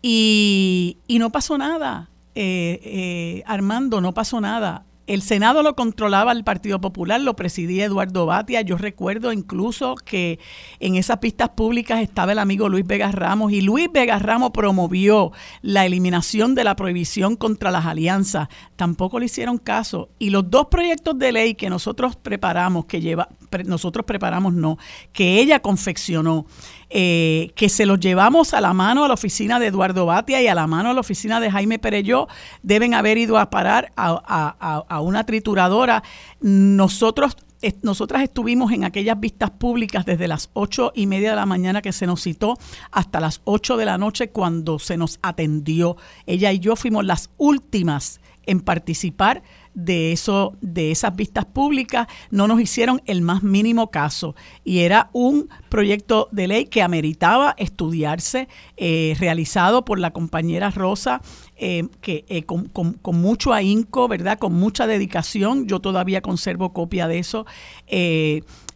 [0.03, 4.85] Y, y, no pasó nada, eh, Armando, no pasó nada.
[5.09, 8.61] El Senado lo controlaba el Partido Popular, lo presidía Eduardo Batia.
[8.61, 10.39] Yo recuerdo incluso que
[10.79, 15.33] en esas pistas públicas estaba el amigo Luis Vega Ramos y Luis Vega Ramos promovió
[15.61, 18.49] la eliminación de la prohibición contra las alianzas.
[18.77, 20.09] Tampoco le hicieron caso.
[20.21, 23.29] Y los dos proyectos de ley que nosotros preparamos, que lleva,
[23.65, 24.79] nosotros preparamos no,
[25.13, 26.47] que ella confeccionó,
[26.95, 30.47] eh, que se los llevamos a la mano a la oficina de Eduardo Batia y
[30.47, 32.29] a la mano a la oficina de Jaime Pereyó,
[32.63, 36.03] deben haber ido a parar a, una trituradora.
[36.41, 37.35] Nosotros
[37.81, 41.93] nosotras estuvimos en aquellas vistas públicas desde las ocho y media de la mañana que
[41.93, 42.59] se nos citó
[42.91, 45.97] hasta las ocho de la noche cuando se nos atendió.
[46.27, 49.43] Ella y yo fuimos las últimas en participar
[49.75, 54.35] de eso de esas vistas públicas no nos hicieron el más mínimo caso.
[54.65, 61.21] Y era un proyecto de ley que ameritaba estudiarse eh, realizado por la compañera Rosa
[61.57, 65.67] eh, que eh, con, con, mucho ahínco verdad con mucha dedicación.
[65.67, 67.47] Yo todavía conservo copia de eso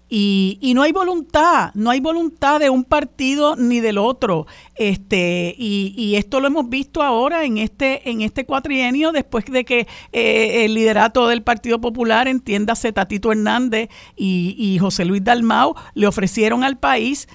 [0.09, 4.47] y, y, no hay voluntad, no hay voluntad de un partido ni del otro.
[4.77, 9.65] Este, y, y, esto lo hemos visto ahora en este, en este cuatrienio, después de
[9.65, 16.07] que eh, el liderato del Partido Popular, entiéndase Tatito Hernández y, José Luis Dalmau, le
[16.07, 17.29] ofrecieron al país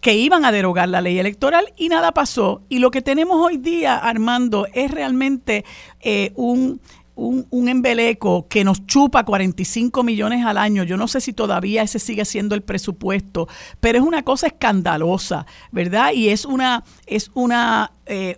[0.00, 2.62] que iban a derogar la ley electoral y nada pasó.
[2.70, 5.64] Y lo que tenemos hoy día, Armando, es realmente
[6.00, 6.80] eh, un
[7.16, 10.84] un, embeleco que nos chupa 45 millones al año.
[10.84, 13.48] Yo no sé si todavía ese sigue siendo el presupuesto,
[13.80, 16.12] pero es una cosa escandalosa, ¿verdad?
[16.12, 18.36] Y es una, es una, eh,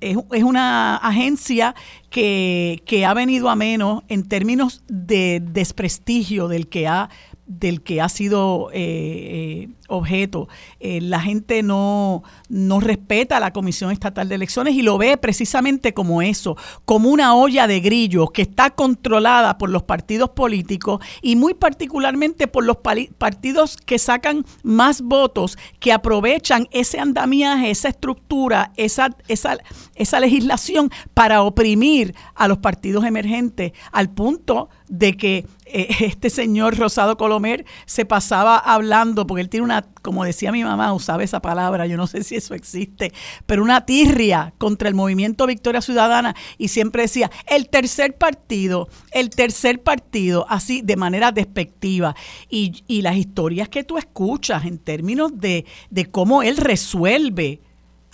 [0.00, 1.74] eh, es, una agencia
[2.10, 7.10] que, que ha venido a menos en términos de desprestigio del que ha
[7.46, 10.48] del que ha sido eh, eh, objeto.
[10.80, 15.16] Eh, la gente no, no respeta a la Comisión Estatal de Elecciones y lo ve
[15.16, 21.00] precisamente como eso, como una olla de grillos que está controlada por los partidos políticos
[21.20, 27.88] y muy particularmente por los partidos que sacan más votos, que aprovechan ese andamiaje, esa
[27.88, 29.58] estructura, esa, esa,
[29.94, 35.46] esa legislación para oprimir a los partidos emergentes al punto de que
[36.00, 40.92] este señor Rosado Colomer se pasaba hablando, porque él tiene una, como decía mi mamá,
[40.92, 43.12] usaba esa palabra, yo no sé si eso existe,
[43.46, 49.30] pero una tirria contra el movimiento Victoria Ciudadana y siempre decía, el tercer partido, el
[49.30, 52.14] tercer partido, así de manera despectiva.
[52.48, 57.60] Y, y las historias que tú escuchas en términos de, de cómo él resuelve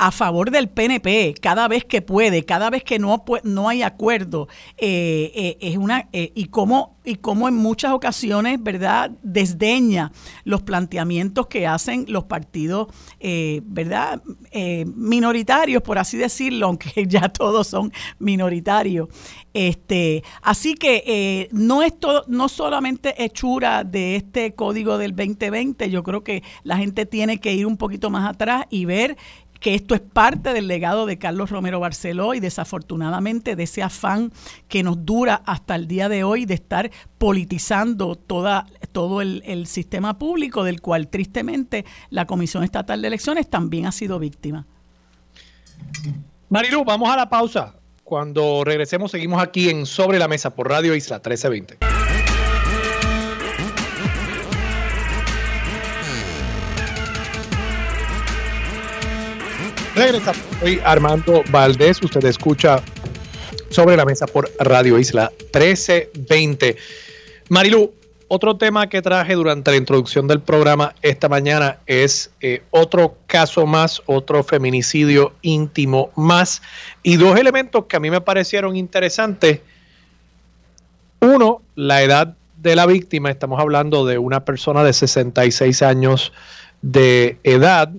[0.00, 4.48] a favor del PNP cada vez que puede, cada vez que no, no hay acuerdo,
[4.78, 10.12] eh, eh, es una eh, y cómo y cómo en muchas ocasiones, verdad, desdeña
[10.44, 14.22] los planteamientos que hacen los partidos, verdad,
[14.85, 19.08] minoritarios, por así decirlo, aunque ya todos son minoritarios.
[19.54, 26.02] Este, así que no es todo, no solamente hechura de este código del 2020, yo
[26.02, 29.16] creo que la gente tiene que ir un poquito más atrás y ver
[29.61, 34.33] que esto es parte del legado de Carlos Romero Barceló y desafortunadamente de ese afán
[34.69, 39.67] que nos dura hasta el día de hoy de estar politizando toda, todo el, el
[39.67, 44.67] sistema público del cual tristemente la Comisión Estatal de Elecciones también ha sido víctima.
[46.48, 47.75] Marilu, vamos a la pausa.
[48.02, 51.79] Cuando regresemos seguimos aquí en Sobre la Mesa por Radio Isla 1320.
[60.01, 60.40] Regresamos.
[60.61, 62.03] Soy Armando Valdés.
[62.03, 62.83] Usted escucha
[63.69, 66.75] Sobre la Mesa por Radio Isla 1320.
[67.51, 67.92] Marilu,
[68.27, 73.67] otro tema que traje durante la introducción del programa esta mañana es eh, otro caso
[73.67, 76.63] más, otro feminicidio íntimo más
[77.03, 79.61] y dos elementos que a mí me parecieron interesantes.
[81.21, 83.31] Uno, la edad de la víctima.
[83.31, 86.33] Estamos hablando de una persona de 66 años
[86.81, 87.92] de edad.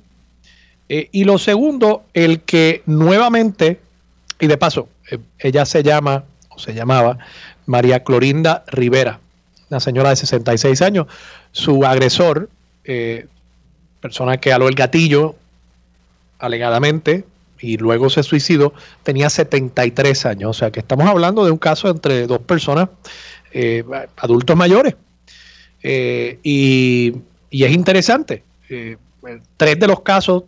[0.93, 3.79] Eh, y lo segundo, el que nuevamente,
[4.41, 7.17] y de paso, eh, ella se llama, o se llamaba,
[7.65, 9.21] María Clorinda Rivera
[9.69, 11.07] una señora de 66 años.
[11.53, 12.49] Su agresor,
[12.83, 13.27] eh,
[14.01, 15.35] persona que aló el gatillo
[16.39, 17.23] alegadamente
[17.61, 18.73] y luego se suicidó,
[19.03, 20.49] tenía 73 años.
[20.49, 22.89] O sea que estamos hablando de un caso entre dos personas,
[24.17, 24.95] adultos mayores.
[25.81, 27.13] Y,
[27.49, 28.43] y, es interesante.
[29.55, 30.43] tres de los casos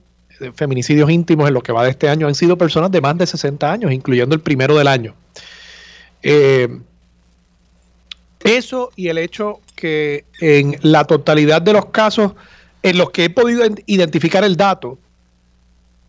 [0.55, 3.27] feminicidios íntimos en lo que va de este año han sido personas de más de
[3.27, 5.15] 60 años, incluyendo el primero del año.
[8.43, 12.33] Eso y el hecho que en la totalidad de los casos
[12.83, 14.99] en los que he podido identificar el dato,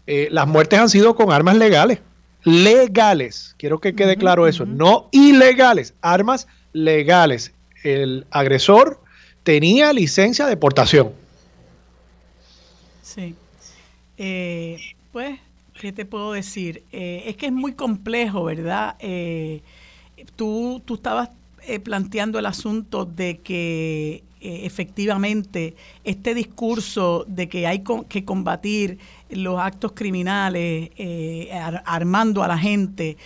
[0.06, 2.00] eh, las muertes han sido con armas legales.
[2.42, 7.52] Legales, quiero que quede claro eso, no ilegales, armas legales.
[7.84, 9.00] El agresor
[9.44, 11.12] tenía licencia de portación.
[13.02, 13.34] Sí.
[14.18, 14.78] Eh,
[15.12, 15.38] pues,
[15.80, 16.82] ¿qué te puedo decir?
[16.92, 18.96] Eh, es que es muy complejo, ¿verdad?
[20.36, 21.30] tú, tú estabas
[21.66, 28.98] eh, planteando el asunto de que eh, efectivamente este discurso de que hay que combatir
[29.30, 31.50] los actos criminales eh,
[31.84, 33.16] armando a la gente,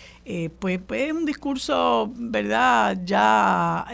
[0.61, 3.87] pues, pues, es un discurso, ¿verdad?, ya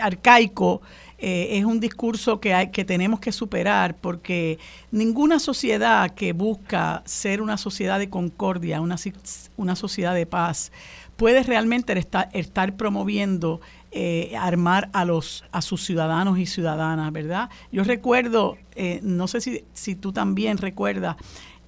[0.00, 0.82] arcaico.
[1.18, 4.58] Es un discurso que, hay, que tenemos que superar porque
[4.90, 8.96] ninguna sociedad que busca ser una sociedad de concordia, una,
[9.56, 10.70] una sociedad de paz,
[11.16, 13.60] puede realmente estar, estar promoviendo
[13.96, 17.48] eh, armar a los a sus ciudadanos y ciudadanas, ¿verdad?
[17.70, 21.16] Yo recuerdo, eh, no sé si, si, tú también recuerdas,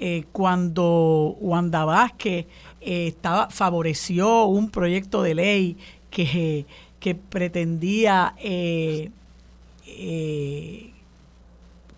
[0.01, 2.47] eh, cuando Wanda Vázquez
[2.81, 5.77] estaba, favoreció un proyecto de ley
[6.11, 6.67] que,
[6.99, 8.35] que pretendía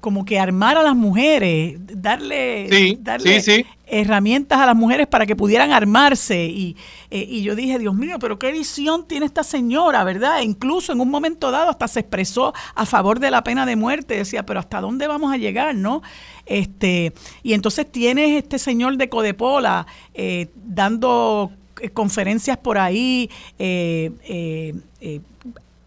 [0.01, 5.72] como que armar a las mujeres, darle, darle herramientas a las mujeres para que pudieran
[5.72, 6.47] armarse.
[6.47, 6.76] Y,
[7.11, 10.41] eh, y, yo dije, Dios mío, pero qué visión tiene esta señora, ¿verdad?
[10.41, 13.76] E incluso en un momento dado hasta se expresó a favor de la pena de
[13.76, 14.14] muerte.
[14.14, 16.03] Decía, pero ¿hasta dónde vamos a llegar, no?
[16.47, 17.12] Este,
[17.43, 24.11] y entonces tienes este señor de Codepola eh, dando eh, conferencias por ahí, eh,
[25.01, 25.20] eh,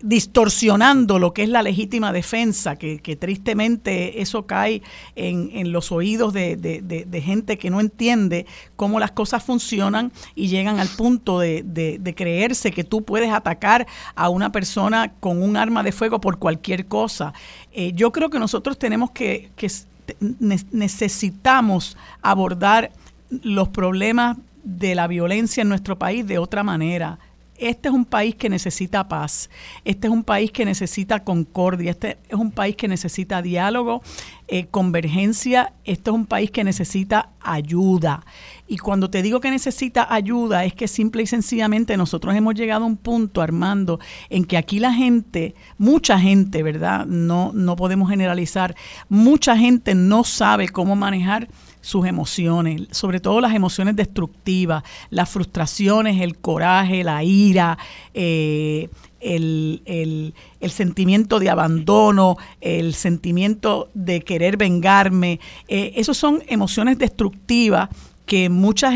[0.04, 4.82] distorsionando lo que es la legítima defensa, que, tristemente eso cae
[5.16, 8.46] en, los oídos de, gente que no entiende
[8.76, 14.30] cómo las cosas funcionan y llegan al punto de, creerse que tú puedes atacar a
[14.30, 17.34] una persona con un arma de fuego por cualquier cosa.
[17.74, 19.70] Eh, yo creo que nosotros tenemos que, que
[20.40, 22.92] necesitamos abordar
[23.30, 27.18] los problemas de la violencia en nuestro país de otra manera
[27.62, 29.50] este es un país que necesita paz,
[29.86, 34.02] este es un país que necesita concordia, este es un país que necesita diálogo,
[34.48, 38.26] eh, convergencia, este es un país que necesita ayuda.
[38.68, 42.84] Y cuando te digo que necesita ayuda, es que simple y sencillamente nosotros hemos llegado
[42.84, 44.00] a un punto, Armando,
[44.30, 47.06] en que aquí la gente, mucha gente, ¿verdad?
[47.06, 48.76] No, no podemos generalizar,
[49.08, 51.48] mucha gente no sabe cómo manejar
[51.82, 57.78] sus emociones, sobre todo las emociones destructivas, las frustraciones, el coraje, la ira,
[58.14, 60.34] eh, el,
[60.70, 65.40] sentimiento de abandono, el sentimiento de querer vengarme.
[65.68, 67.90] Eh, esos son emociones destructivas
[68.32, 68.96] que muchas,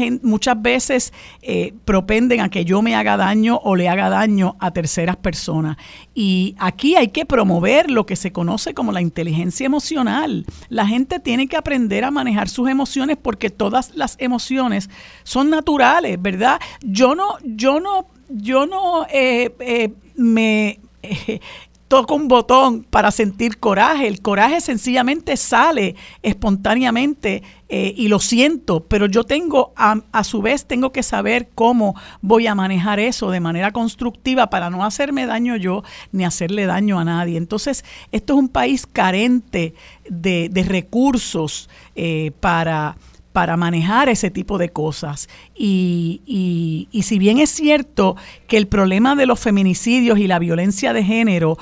[0.61, 1.11] veces
[1.41, 5.75] eh, propenden a que yo me haga daño o le haga daño a terceras personas.
[6.13, 10.45] Y aquí hay que promover lo que se conoce como la inteligencia emocional.
[10.69, 14.89] La gente tiene que aprender a manejar sus emociones porque todas las emociones
[15.23, 16.61] son naturales, ¿verdad?
[16.81, 20.79] Yo no, yo no, yo no eh, eh, me
[21.87, 24.07] toco un botón para sentir coraje.
[24.07, 30.41] El coraje sencillamente sale espontáneamente eh, y lo siento, pero yo tengo, a, a, su
[30.41, 35.25] vez, tengo que saber cómo voy a manejar eso de manera constructiva para no hacerme
[35.25, 37.37] daño yo ni hacerle daño a nadie.
[37.37, 39.73] Entonces, esto es un país carente
[40.09, 42.97] de, de recursos eh, para
[43.35, 45.27] para manejar ese tipo de cosas.
[45.53, 48.15] Y, y, y si bien es cierto
[48.47, 51.57] que el problema de los feminicidios y la violencia de género,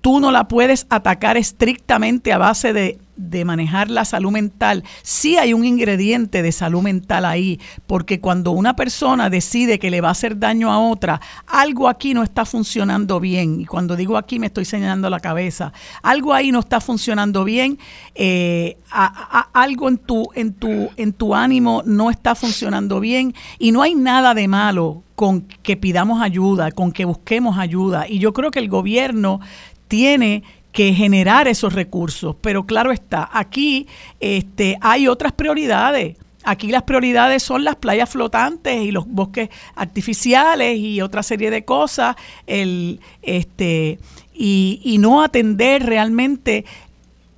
[0.00, 5.36] tú no la puedes atacar estrictamente a base de de manejar la salud mental, sí
[5.36, 10.08] hay un ingrediente de salud mental ahí, porque cuando una persona decide que le va
[10.08, 13.60] a hacer daño a otra, algo aquí no está funcionando bien.
[13.60, 15.72] Y cuando digo aquí me estoy señalando la cabeza.
[16.02, 17.78] Algo ahí no está funcionando bien,
[18.14, 18.76] eh,
[19.52, 23.94] algo en tu, en, tu, en tu ánimo no está funcionando bien y no hay
[23.94, 28.06] nada de malo con que pidamos ayuda, con que busquemos ayuda.
[28.08, 29.40] Y yo creo que el gobierno
[29.88, 30.42] tiene
[30.74, 32.36] que generar esos recursos.
[32.40, 33.86] Pero claro está, aquí
[34.20, 36.16] este, hay otras prioridades.
[36.42, 41.64] Aquí las prioridades son las playas flotantes y los bosques artificiales y otra serie de
[41.64, 42.16] cosas,
[42.46, 43.98] el, este,
[44.34, 46.66] y, y no atender realmente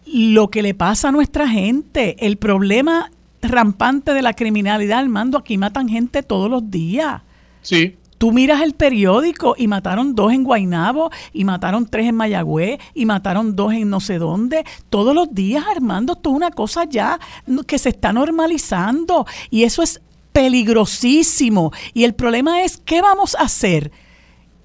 [0.07, 2.17] lo que le pasa a nuestra gente.
[2.19, 3.13] El problema
[3.43, 7.21] rampante de la criminalidad, al mando, aquí matan gente todos los días.
[7.61, 7.97] Sí.
[8.19, 13.05] Tú miras el periódico y mataron dos en Guainabo y mataron tres en Mayagüez y
[13.05, 14.65] mataron dos en no sé dónde.
[14.89, 17.19] Todos los días, Armando, esto es una cosa ya
[17.67, 20.01] que se está normalizando y eso es
[20.33, 21.73] peligrosísimo.
[21.95, 23.93] Y el problema es, ¿qué vamos a hacer?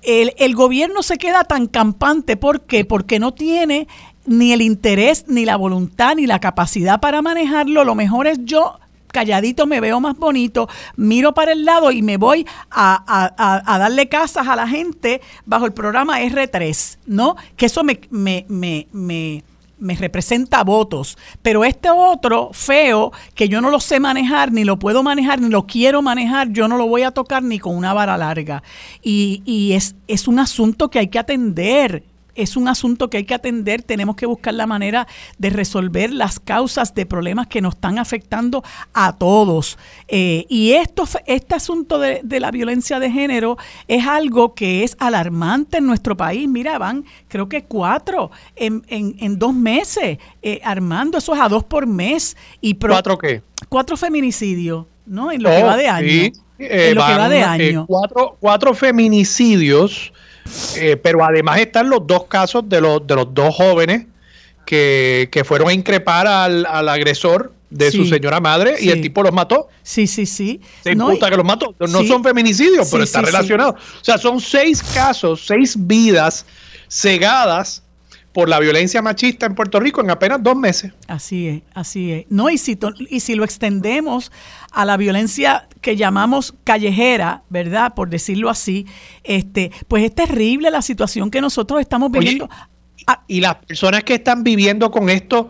[0.01, 2.37] El, el gobierno se queda tan campante.
[2.37, 2.85] ¿Por qué?
[2.85, 3.87] Porque no tiene
[4.25, 7.83] ni el interés, ni la voluntad, ni la capacidad para manejarlo.
[7.83, 8.79] Lo mejor es yo
[9.11, 13.33] calladito me veo más bonito, miro para el lado y me voy a,
[13.65, 17.35] darle casas a la gente bajo el programa R3, ¿no?
[17.55, 19.43] Que eso me, me, me, me
[19.81, 24.77] me representa votos, pero este otro feo que yo no lo sé manejar, ni lo
[24.77, 27.93] puedo manejar, ni lo quiero manejar, yo no lo voy a tocar ni con una
[27.93, 28.61] vara larga.
[29.01, 32.03] Y, y es, es un asunto que hay que atender
[32.35, 35.07] es un asunto que hay que atender, tenemos que buscar la manera
[35.37, 38.63] de resolver las causas de problemas que nos están afectando
[38.93, 39.77] a todos.
[40.07, 43.57] Eh, y esto, este asunto de, la violencia de género
[43.87, 46.47] es algo que es alarmante en nuestro país.
[46.47, 51.63] Mira, van creo que cuatro en, en, dos meses, eh, Armando, eso es a dos
[51.63, 52.35] por mes.
[52.61, 53.41] Y ¿Cuatro qué?
[53.69, 55.31] Cuatro feminicidios, ¿no?
[55.31, 56.31] En lo que oh, va de año.
[56.57, 57.85] en lo que va de año.
[57.87, 60.11] cuatro, cuatro feminicidios
[60.75, 64.05] eh, pero además están los dos casos de los, de los dos jóvenes
[64.65, 69.69] que, fueron a increpar al, agresor de su señora madre y el tipo los mató.
[69.83, 70.61] Sí, sí, sí.
[70.83, 71.75] Se imputa que los mató.
[71.79, 73.71] No son feminicidios, pero está relacionado.
[73.71, 76.45] O sea, son seis casos, seis vidas
[76.89, 77.83] cegadas
[78.33, 80.93] por la violencia machista en Puerto Rico en apenas dos meses.
[81.07, 82.25] Así es, así es.
[82.29, 82.77] No, y si,
[83.09, 84.31] y si lo extendemos
[84.71, 87.93] a la violencia que llamamos callejera, ¿verdad?
[87.93, 88.85] Por decirlo así,
[89.23, 92.49] este, pues es terrible la situación que nosotros estamos viviendo.
[93.27, 95.49] y, las personas que están viviendo con esto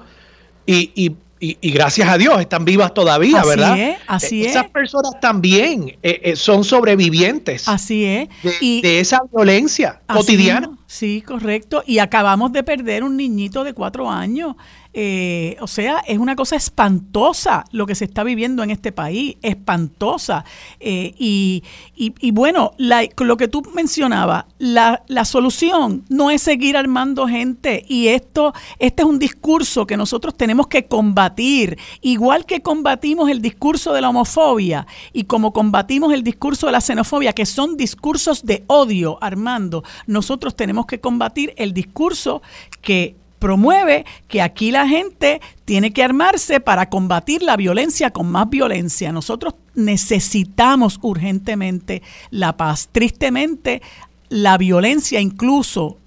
[0.66, 3.78] y, y y, gracias a Dios están vivas todavía, ¿verdad?
[3.78, 7.68] Es, así Esas personas también eh, eh, son sobrevivientes.
[7.68, 8.30] Así es.
[8.44, 10.70] De, y, de esa violencia cotidiana.
[10.92, 11.84] Sí, correcto.
[11.88, 14.58] Y acabamos de perder un niñito de cuatro años
[14.94, 19.38] eh, o sea, es una cosa espantosa lo que se está viviendo en este país,
[19.42, 20.44] espantosa.
[20.80, 21.64] Eh, y,
[21.96, 27.86] y, bueno, lo que tú mencionabas, la, la, solución no es seguir armando gente.
[27.88, 33.42] Y esto, este es un discurso que nosotros tenemos que combatir, igual que combatimos el
[33.42, 38.46] discurso de la homofobia y como combatimos el discurso de la xenofobia, que son discursos
[38.46, 42.42] de odio, Armando, nosotros tenemos que combatir el discurso
[42.82, 48.50] que promueve que aquí la gente tiene que armarse para combatir la violencia con más
[48.50, 49.12] violencia.
[49.12, 52.90] Nosotros necesitamos urgentemente la paz.
[52.92, 53.82] Tristemente,
[54.30, 55.98] la violencia incluso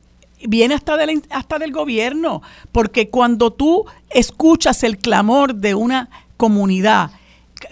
[0.47, 7.11] viene hasta del, hasta del gobierno, porque cuando tú escuchas el clamor de una comunidad,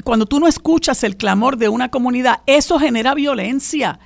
[0.04, 4.00] cuando tú no escuchas el clamor de una comunidad, eso genera violencia.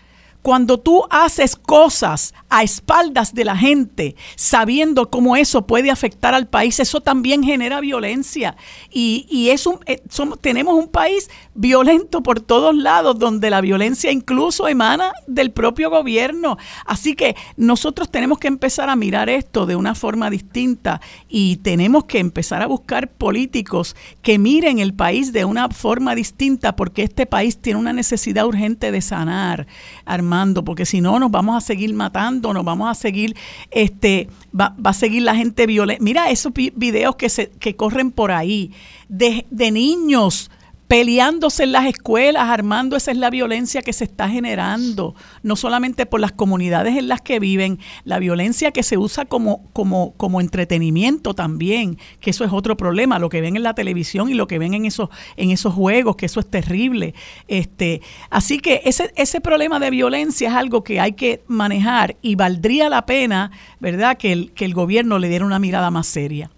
[0.46, 6.46] Cuando tú haces cosas a espaldas de la gente, sabiendo cómo eso puede afectar al
[6.46, 8.56] país, eso también genera violencia.
[8.88, 10.00] Y, y es un, eh,
[10.40, 16.58] tenemos un país violento por todos lados, donde la violencia incluso emana del propio gobierno.
[16.84, 22.04] Así que nosotros tenemos que empezar a mirar esto de una forma distinta y tenemos
[22.04, 27.26] que empezar a buscar políticos que miren el país de una forma distinta, porque este
[27.26, 29.66] país tiene una necesidad urgente de sanar,
[30.04, 33.36] armar porque si no nos vamos a seguir matando, nos vamos a seguir,
[33.70, 34.28] este,
[34.58, 36.02] va, a seguir la gente violenta.
[36.02, 38.72] Mira esos videos que, se, que corren por ahí
[39.08, 40.50] de, de niños
[40.88, 46.06] peleándose en las escuelas, armando, esa es la violencia que se está generando, no solamente
[46.06, 50.40] por las comunidades en las que viven, la violencia que se usa como, como, como
[50.40, 54.46] entretenimiento también, que eso es otro problema, lo que ven en la televisión y lo
[54.46, 57.14] que ven en esos, en esos juegos, que eso es terrible.
[57.48, 62.36] Este, así que ese, ese problema de violencia es algo que hay que manejar y
[62.36, 66.50] valdría la pena, ¿verdad?, que el, que el gobierno le diera una mirada más seria.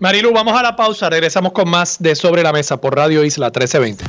[0.00, 1.10] Marilu, vamos a la pausa.
[1.10, 4.06] Regresamos con más de Sobre la Mesa por Radio Isla 1320.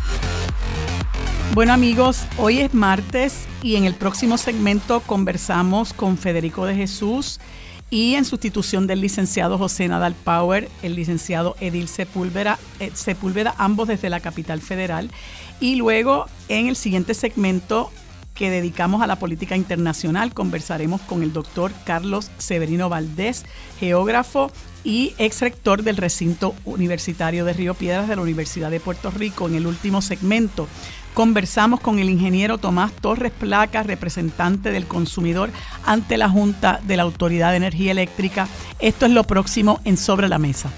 [1.54, 7.42] Bueno amigos, hoy es martes y en el próximo segmento conversamos con Federico de Jesús
[7.89, 13.89] y en sustitución del licenciado José Nadal Power, el licenciado Edil Sepúlveda, eh, Sepúlveda, ambos
[13.89, 15.12] desde la capital federal.
[15.60, 17.92] Y luego en el siguiente segmento
[18.34, 23.44] que dedicamos a la política internacional conversaremos con el doctor Carlos Severino Valdés,
[23.78, 24.54] geógrafo
[24.84, 29.48] y ex rector del recinto universitario de Río Piedras de la Universidad de Puerto Rico.
[29.48, 30.68] En el último segmento
[31.14, 35.50] conversamos con el ingeniero Tomás Torres Placa, representante del consumidor
[35.86, 38.48] ante la Junta de la Autoridad de Energía Eléctrica.
[38.80, 40.72] Esto es lo próximo en Sobre la Mesa.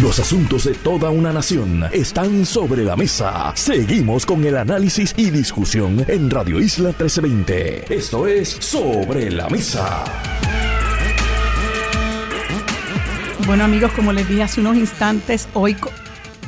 [0.00, 3.52] Los asuntos de toda una nación están sobre la mesa.
[3.54, 7.94] Seguimos con el análisis y discusión en Radio Isla 1320.
[7.94, 10.02] Esto es Sobre la Mesa.
[13.46, 15.76] Bueno amigos, como les dije hace unos instantes, hoy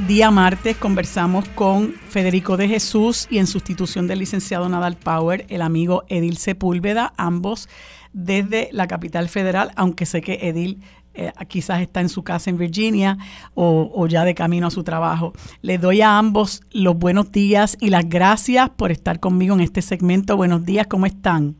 [0.06, 5.62] día martes conversamos con Federico de Jesús y en sustitución del licenciado Nadal Power, el
[5.62, 7.68] amigo Edil Sepúlveda, ambos
[8.12, 10.82] desde la capital federal, aunque sé que Edil
[11.14, 13.18] eh, quizás está en su casa en Virginia
[13.54, 15.32] o, o, ya de camino a su trabajo.
[15.62, 19.82] Les doy a ambos los buenos días y las gracias por estar conmigo en este
[19.82, 20.36] segmento.
[20.36, 21.56] Buenos días, ¿cómo están?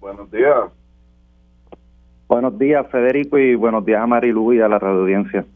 [0.00, 0.77] Buenos días.
[2.28, 5.46] Buenos días, Federico, y buenos días a Marilu y a la radio audiencia.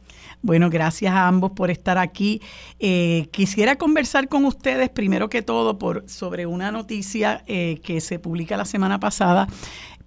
[0.40, 2.40] Bueno, gracias a ambos por estar aquí.
[2.80, 8.18] Eh, quisiera conversar con ustedes, primero que todo, por, sobre una noticia eh, que se
[8.18, 9.48] publica la semana pasada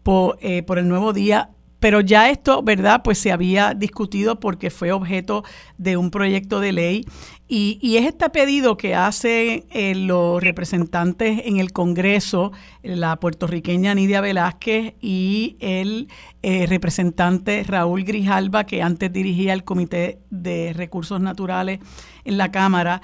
[0.02, 1.52] por, eh, por el Nuevo Día
[1.86, 3.02] pero ya esto, ¿verdad?
[3.04, 5.44] Pues se había discutido porque fue objeto
[5.78, 7.06] de un proyecto de ley
[7.48, 14.20] y, es este pedido que hacen eh, los representantes en el Congreso, la puertorriqueña Nidia
[14.20, 16.08] Velázquez y el
[16.42, 21.80] eh, representante Raúl Grijalba, que antes dirigía el Comité de Recursos Naturales
[22.24, 23.04] en la Cámara,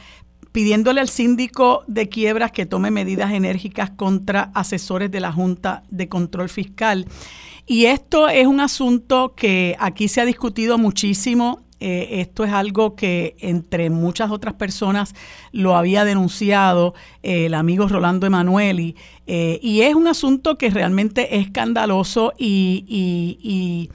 [0.52, 6.10] pidiéndole al síndico de quiebras que tome medidas enérgicas contra asesores de la Junta de
[6.10, 7.06] Control Fiscal.
[7.68, 11.62] Y esto es un asunto que aquí se ha discutido muchísimo.
[11.84, 15.16] Eh, esto es algo que entre muchas otras personas
[15.52, 18.96] lo había denunciado eh, el amigo Rolando Emanueli.
[19.26, 23.90] Eh, y es un asunto que realmente es escandaloso y, y,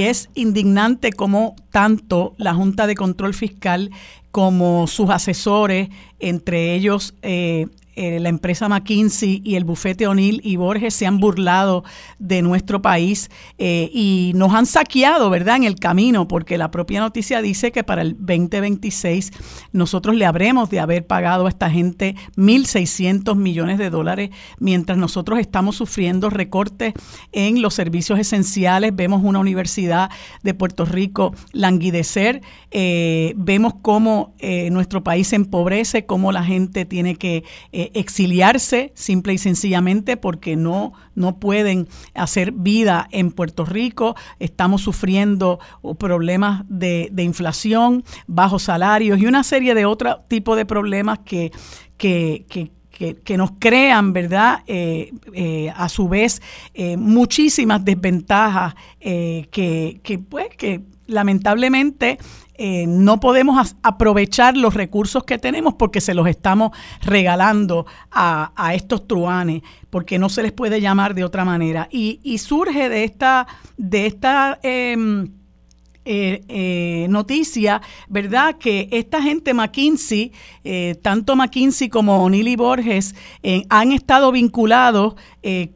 [0.00, 3.90] es indignante como tanto la Junta de Control Fiscal
[4.30, 5.88] como sus asesores,
[6.20, 7.66] entre ellos eh,
[7.98, 11.84] la empresa McKinsey y el bufete O'Neill y Borges se han burlado
[12.18, 17.00] de nuestro país eh, y nos han saqueado, ¿verdad?, en el camino, porque la propia
[17.00, 19.32] noticia dice que para el 2026
[19.72, 25.38] nosotros le habremos de haber pagado a esta gente 1.600 millones de dólares, mientras nosotros
[25.38, 26.94] estamos sufriendo recortes
[27.32, 28.94] en los servicios esenciales.
[28.94, 30.10] Vemos una universidad
[30.42, 34.34] de Puerto Rico languidecer, eh, vemos cómo
[34.70, 37.44] nuestro país se empobrece, cómo la gente tiene que
[37.94, 44.16] exiliarse simple y sencillamente porque no, no pueden hacer vida en Puerto Rico.
[44.38, 45.58] Estamos sufriendo
[45.98, 51.52] problemas de, inflación, bajos salarios y una serie de otro tipo de problemas que,
[51.96, 52.44] que,
[52.98, 54.62] que nos crean, ¿verdad?
[54.66, 56.42] Eh, eh, a su vez,
[56.74, 62.18] eh, muchísimas desventajas que, que, pues, que lamentablemente
[62.60, 69.06] eh, no podemos aprovechar los recursos que tenemos porque se los estamos regalando a, estos
[69.06, 71.88] truanes, porque no se les puede llamar de otra manera.
[71.90, 73.46] Y, surge de esta,
[73.76, 75.28] de esta em,
[76.04, 78.56] eh, eh, noticia, ¿verdad?
[78.58, 80.32] Que esta gente McKinsey,
[81.00, 83.14] tanto McKinsey como O'Neill y Borges,
[83.70, 85.14] han estado vinculados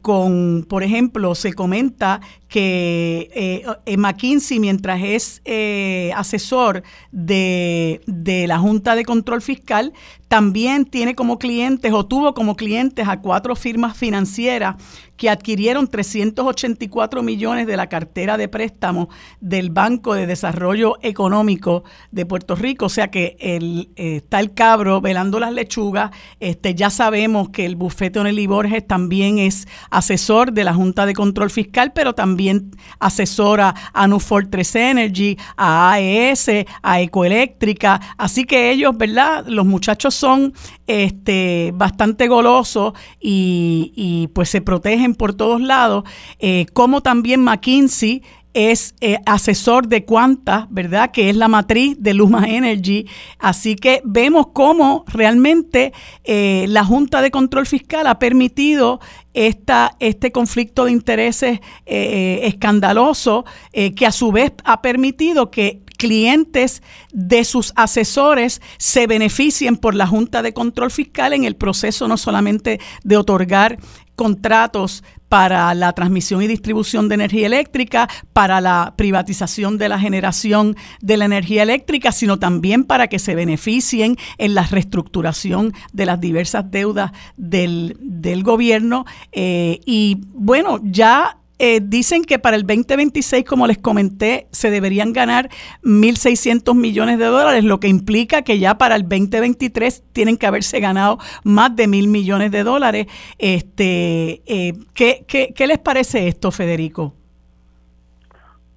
[0.01, 2.21] con, por ejemplo, se comenta
[2.53, 9.91] que eh, eh, McKinsey, mientras es eh, asesor de, de, la Junta de Control Fiscal,
[10.27, 14.75] también tiene como clientes o tuvo como clientes a cuatro firmas financieras
[15.17, 19.09] que adquirieron 384 millones de la cartera de préstamo
[19.41, 22.85] del Banco de Desarrollo Económico de Puerto Rico.
[22.85, 26.11] O sea que el, está el cabro velando las lechugas.
[26.39, 31.05] Este, ya sabemos que el bufete Onely Borges también es es asesor de la Junta
[31.05, 36.49] de Control Fiscal, pero también asesora a New Fortress Energy, a AES,
[36.81, 37.99] a Ecoeléctrica.
[38.17, 39.45] Así que ellos, ¿verdad?
[39.47, 40.53] Los muchachos son
[40.87, 46.03] este, bastante golosos y, pues se protegen por todos lados,
[46.39, 48.23] eh, como también McKinsey
[48.53, 51.11] es eh, asesor de Quanta, ¿verdad?
[51.11, 53.07] Que es la matriz de Luma Energy.
[53.39, 55.93] Así que vemos cómo realmente
[56.23, 58.99] eh, la Junta de Control Fiscal ha permitido
[59.33, 66.83] esta, este conflicto de intereses eh, escandaloso, que a su vez ha permitido que clientes
[67.13, 72.17] de sus asesores se beneficien por la Junta de Control Fiscal en el proceso no
[72.17, 73.79] solamente de otorgar
[74.15, 80.75] contratos para la transmisión y distribución de energía eléctrica, para la privatización de la generación
[81.01, 86.21] de la energía eléctrica, sino también para que se beneficien en la reestructuración de las
[86.21, 87.97] diversas deudas del,
[88.43, 89.05] gobierno.
[89.31, 95.13] Eh, y bueno, ya eh, dicen que para el 2026, como les comenté, se deberían
[95.13, 95.47] ganar
[95.81, 100.81] 1.600 millones de dólares, lo que implica que ya para el 2023 tienen que haberse
[100.81, 103.07] ganado más de mil millones de dólares.
[103.39, 107.13] Este, eh, ¿qué, qué, les parece esto, Federico?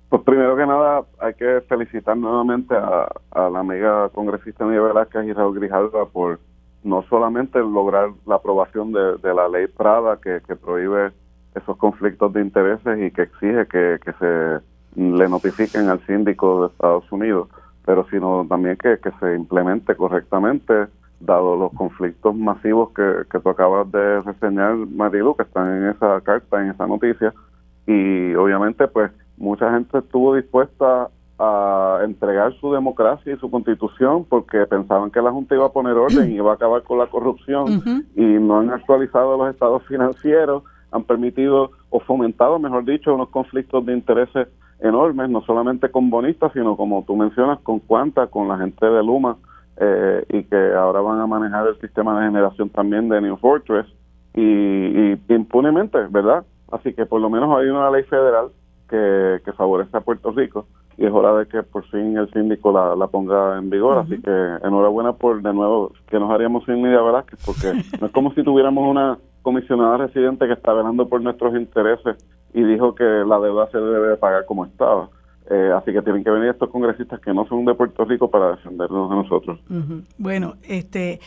[0.08, 3.08] Pues primero que nada hay que felicitar nuevamente a,
[3.50, 6.38] la amiga congresista Miguel Velázquez y Raúl Grijalva por
[6.84, 11.10] no solamente lograr la aprobación de, la ley Prada que prohíbe
[11.56, 14.60] esos conflictos de intereses y que exige que, se
[15.00, 17.48] le notifiquen al síndico de Estados Unidos,
[17.84, 20.86] pero sino también que, se implemente correctamente,
[21.20, 26.20] dado los conflictos masivos que, que tú acabas de reseñar, Marilu, que están en esa
[26.20, 27.32] carta, en esa noticia,
[27.86, 34.64] y obviamente pues mucha gente estuvo dispuesta a entregar su democracia y su constitución porque
[34.66, 37.82] pensaban que la Junta iba a poner orden y iba a acabar con la corrupción
[38.14, 40.62] y no han actualizado los estados financieros
[40.92, 44.48] han permitido o fomentado, mejor dicho, unos conflictos de intereses
[44.80, 49.02] enormes, no solamente con bonistas, sino como tú mencionas, con Cuanta, con la gente de
[49.02, 49.36] Luma,
[49.78, 53.86] eh, y que ahora van a manejar el sistema de generación también de New Fortress,
[54.34, 56.44] y, impunemente, ¿verdad?
[56.70, 58.48] Así que por lo menos hay una ley federal
[58.88, 60.66] que, que favorece a Puerto Rico
[60.98, 63.98] y es hora de que por fin el síndico la, ponga en vigor.
[63.98, 64.30] Así que
[64.64, 68.42] enhorabuena por de nuevo que nos haríamos sin Nidia Velázquez, porque no es como si
[68.42, 72.16] tuviéramos una comisionada residente que está velando por nuestros intereses
[72.52, 75.08] y dijo que la deuda se debe pagar como estaba.
[75.48, 78.56] Eh, así que tienen que venir estos congresistas que no son de Puerto Rico para
[78.56, 79.60] defendernos a nosotros.
[80.18, 81.20] Bueno, este,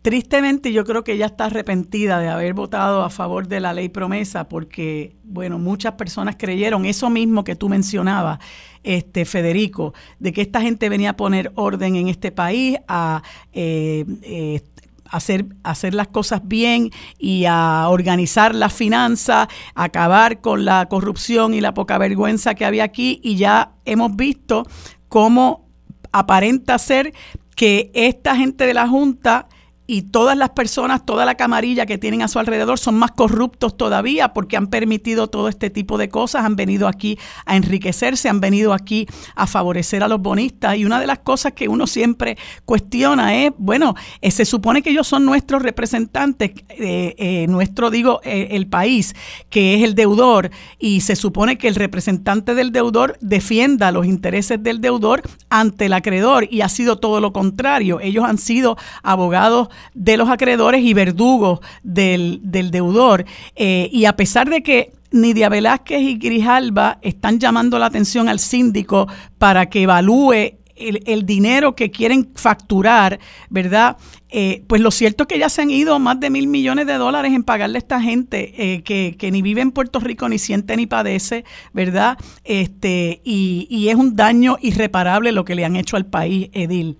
[0.00, 3.90] tristemente yo creo que ella está arrepentida de haber votado a favor de la ley
[3.90, 8.38] promesa porque, bueno, muchas personas creyeron eso mismo que tú mencionabas,
[8.82, 13.22] este, Federico, de que esta gente venía a poner orden en este país, a
[13.52, 14.62] eh, eh,
[15.10, 21.60] hacer, hacer las cosas bien y a organizar las finanzas, acabar con la corrupción y
[21.60, 23.20] la poca vergüenza que había aquí.
[23.22, 24.64] Y ya hemos visto
[25.08, 25.68] cómo
[26.12, 27.12] aparenta ser
[27.54, 29.48] que esta gente de la Junta
[29.86, 33.76] y todas las personas, toda la camarilla que tienen a su alrededor son más corruptos
[33.76, 38.40] todavía porque han permitido todo este tipo de cosas, han venido aquí a enriquecerse, han
[38.40, 40.76] venido aquí a favorecer a los bonistas.
[40.76, 44.90] Y una de las cosas que uno siempre cuestiona es, bueno, eh, se supone que
[44.90, 49.14] ellos son nuestros representantes, eh, eh, nuestro, digo, el país,
[49.50, 54.62] que es el deudor y se supone que el representante del deudor defienda los intereses
[54.62, 59.68] del deudor ante el acreedor y ha sido todo lo contrario, ellos han sido abogados
[59.94, 63.24] de los acreedores y verdugos del, deudor.
[63.54, 68.38] Eh, y a pesar de que Nidia Velázquez y Grijalba están llamando la atención al
[68.38, 69.06] síndico
[69.38, 73.18] para que evalúe el, dinero que quieren facturar,
[73.48, 73.96] ¿verdad?
[74.28, 76.94] Eh, pues lo cierto es que ya se han ido más de mil millones de
[76.94, 80.38] dólares en pagarle a esta gente eh, que, que, ni vive en Puerto Rico, ni
[80.38, 82.18] siente ni padece, ¿verdad?
[82.44, 86.98] Este, y, y es un daño irreparable lo que le han hecho al país, Edil.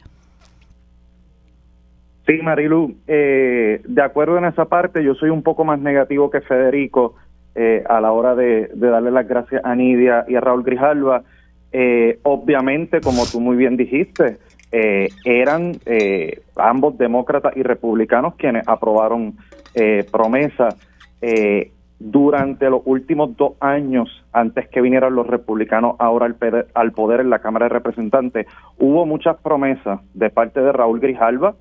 [2.27, 6.41] Sí, Marilu, eh, de acuerdo en esa parte, yo soy un poco más negativo que
[6.41, 7.15] Federico
[7.55, 11.23] eh, a la hora de, darle las gracias a Nidia y a Raúl Grijalva.
[11.71, 14.39] Eh, obviamente, como tú muy bien dijiste,
[15.25, 15.73] eran
[16.57, 19.37] ambos demócratas y republicanos quienes aprobaron
[20.11, 20.69] promesa
[21.99, 26.27] durante los últimos dos años, antes que vinieran los republicanos ahora
[26.75, 28.47] al poder en la Cámara de Representantes,
[28.79, 31.55] hubo muchas promesas de parte de Raúl Grijalva,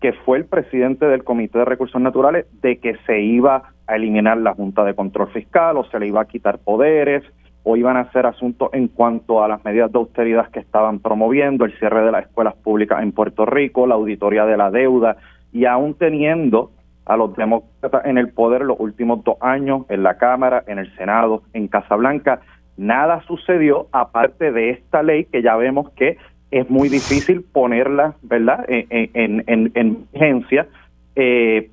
[0.00, 4.38] que fue el presidente del Comité de Recursos Naturales, de que se iba a eliminar
[4.38, 7.24] la Junta de Control Fiscal o se le iba a quitar poderes
[7.64, 11.64] o iban a hacer asuntos en cuanto a las medidas de austeridad que estaban promoviendo,
[11.64, 15.16] el cierre de las escuelas públicas en Puerto Rico, la auditoría de la deuda
[15.52, 16.70] y aún teniendo
[17.04, 20.94] a los demócratas en el poder los últimos dos años, en la Cámara, en el
[20.96, 22.40] Senado, en Casablanca.
[22.76, 26.16] Nada sucedió aparte de esta ley que ya vemos que
[26.50, 30.66] es muy difícil ponerla, ¿verdad?, en, en, en, vigencia.
[31.14, 31.70] Eh,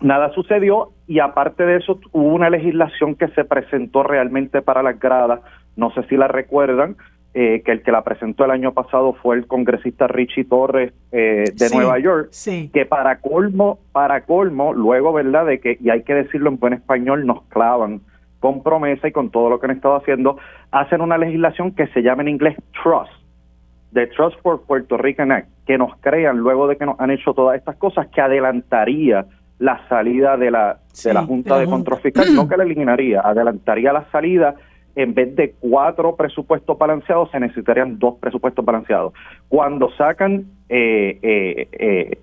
[0.00, 4.98] nada sucedió y aparte de eso hubo una legislación que se presentó realmente para las
[4.98, 5.40] gradas,
[5.76, 6.96] no sé si la recuerdan,
[7.34, 11.44] eh, que el que la presentó el año pasado fue el congresista Richie Torres eh,
[11.54, 12.30] de Nueva York,
[12.72, 15.46] que para colmo, para colmo, luego, ¿verdad?
[15.46, 18.00] De que, y hay que decirlo en buen español, nos clavan
[18.40, 20.38] con promesa y con todo lo que han estado haciendo,
[20.70, 23.12] hacen una legislación que se llama en inglés Trust,
[23.90, 27.34] de Trust for Puerto Rican Act, que nos crean luego de que nos han hecho
[27.34, 29.26] todas estas cosas, que adelantaría
[29.58, 33.92] la salida de la, de la Junta de, Control Fiscal, no que la eliminaría, adelantaría
[33.92, 34.54] la salida
[34.94, 39.12] en vez de cuatro presupuestos balanceados, se necesitarían dos presupuestos balanceados.
[39.48, 42.18] Cuando sacan eh, eh, eh,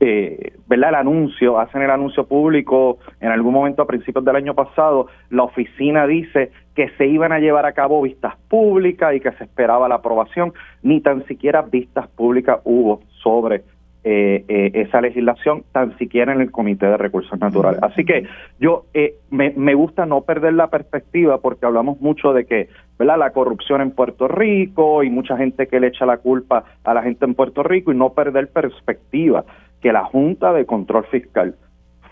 [0.00, 0.90] eh, ¿verdad?
[0.90, 5.42] el anuncio, hacen el anuncio público en algún momento a principios del año pasado, la
[5.42, 9.88] oficina dice que se iban a llevar a cabo vistas públicas y que se esperaba
[9.88, 10.52] la aprobación,
[10.84, 13.64] ni tan siquiera vistas públicas hubo sobre
[14.04, 17.82] eh, eh, esa legislación, tan siquiera en el Comité de Recursos Naturales.
[17.82, 18.28] Así que
[18.60, 23.18] yo eh, me, me, gusta no perder la perspectiva porque hablamos mucho de que ¿verdad?
[23.18, 27.02] la corrupción en Puerto Rico y mucha gente que le echa la culpa a la
[27.02, 29.44] gente en Puerto Rico y no perder perspectiva
[29.80, 31.56] que la Junta de Control Fiscal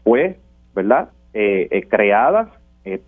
[0.03, 0.41] fue
[0.75, 1.11] verdad
[1.89, 2.51] creada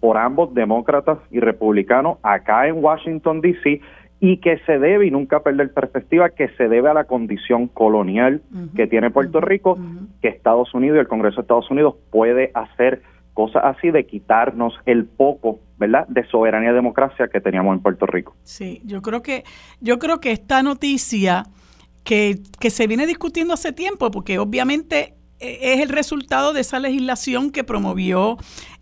[0.01, 3.81] por ambos demócratas y republicanos acá en Washington D.C
[4.21, 8.43] y que se debe, y nunca perder perspectiva, que se debe a la condición colonial
[8.75, 9.79] que tiene Puerto Rico,
[10.21, 13.03] que Estados Unidos y el Congreso de Estados Unidos puede hacer
[13.33, 18.07] cosas así de quitarnos el poco, ¿verdad?, de soberanía y democracia que teníamos en Puerto
[18.07, 18.35] Rico.
[18.43, 19.45] Sí, yo creo que,
[19.81, 21.45] yo creo que esta noticia
[22.03, 26.81] que, que se viene discutiendo hace tiempo, porque obviamente e, es el resultado de esa
[26.81, 28.37] legislación que promovió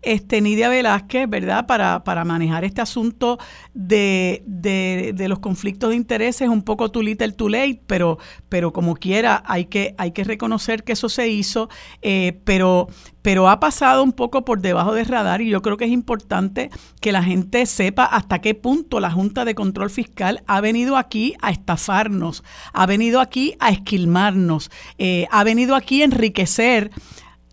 [0.07, 3.37] este, Nidia Velázquez, ¿verdad?, para, para manejar este asunto
[3.73, 8.95] de, de, los conflictos de intereses, un poco too little too late, pero, pero como
[8.95, 11.69] quiera, hay que, hay que reconocer que eso se hizo,
[12.01, 12.87] eh, pero,
[13.21, 16.69] pero ha pasado un poco por debajo del radar y yo creo que es importante
[17.01, 21.35] que la gente sepa hasta qué punto la Junta de Control Fiscal ha venido aquí
[21.41, 26.91] a estafarnos, ha venido aquí a esquilmarnos, eh, ha venido aquí a enriquecer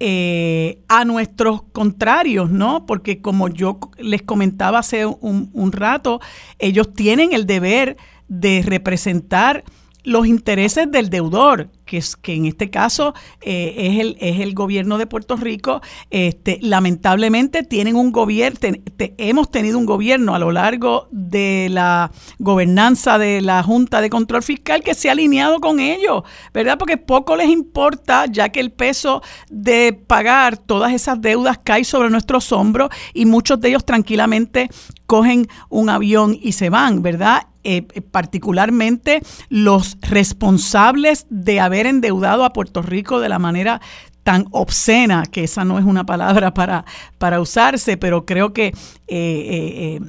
[0.00, 2.86] eh, a nuestros contrarios, ¿no?
[2.86, 6.20] Porque como yo les comentaba hace un, un rato,
[6.58, 7.96] ellos tienen el deber
[8.28, 9.64] de representar
[10.04, 14.54] los intereses del deudor, que, es, que en este caso eh, es, el, es el
[14.54, 15.80] gobierno de Puerto Rico.
[16.10, 18.58] Este, lamentablemente tienen un gobierno,
[18.98, 24.42] hemos tenido un gobierno a lo largo de la gobernanza de la Junta de Control
[24.42, 26.78] Fiscal que se ha alineado con ellos, ¿verdad?
[26.78, 32.10] Porque poco les importa, ya que el peso de pagar todas esas deudas cae sobre
[32.10, 34.68] nuestros hombros y muchos de ellos tranquilamente
[35.14, 37.46] cogen un avión y se van, ¿verdad?
[37.62, 43.80] Eh, eh, particularmente los responsables de haber endeudado a Puerto Rico de la manera
[44.24, 46.84] tan obscena, que esa no es una palabra para,
[47.18, 48.72] para usarse, pero creo que
[49.06, 50.00] eh,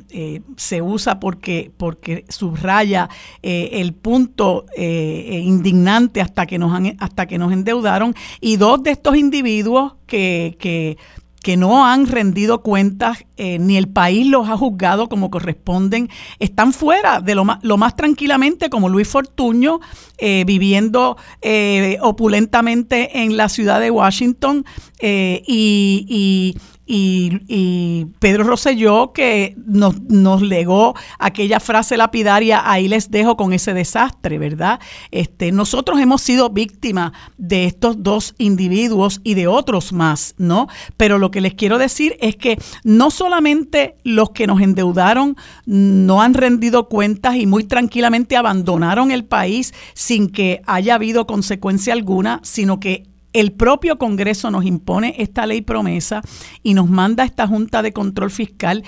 [0.58, 3.08] se usa porque, porque subraya
[3.43, 8.16] el punto indignante hasta que, nos han, hasta que nos endeudaron.
[8.41, 10.97] Y dos de estos individuos que, que
[11.46, 16.74] que no han rendido cuentas, eh, ni el país los ha juzgado como corresponden, están
[16.74, 19.80] fuera de lo más, lo más tranquilamente, como Luis Fortuño,
[20.18, 24.66] eh, viviendo eh, opulentamente en la ciudad de Washington
[25.00, 26.58] y y,
[26.88, 34.38] Pedro Rosselló que nos, nos, legó aquella frase lapidaria, ahí les dejo con ese desastre,
[34.38, 34.80] ¿verdad?
[35.10, 40.68] Este, nosotros hemos sido víctimas de estos dos individuos y de otros más, ¿no?
[40.96, 46.22] Pero lo que les quiero decir es que no solamente los que nos endeudaron no
[46.22, 52.42] han rendido cuentas y muy tranquilamente abandonaron el país sin que haya habido consecuencia alguna,
[52.44, 56.22] sino que el propio Congreso nos impone esta ley promesa
[56.64, 58.84] y nos manda esta Junta de Control Fiscal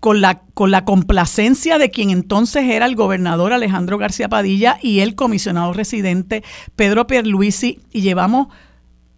[0.00, 5.00] con la, con la complacencia de quien entonces era el gobernador Alejandro García Padilla y
[5.00, 6.42] el comisionado residente
[6.74, 8.48] Pedro Pierluisi, y llevamos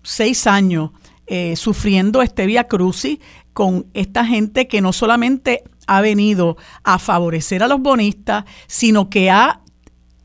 [0.03, 0.91] seis años
[1.27, 3.19] eh, sufriendo este vía crucis
[3.55, 9.31] con esta gente que no solamente ha venido a favorecer a los bonistas, sino que
[9.31, 9.63] ha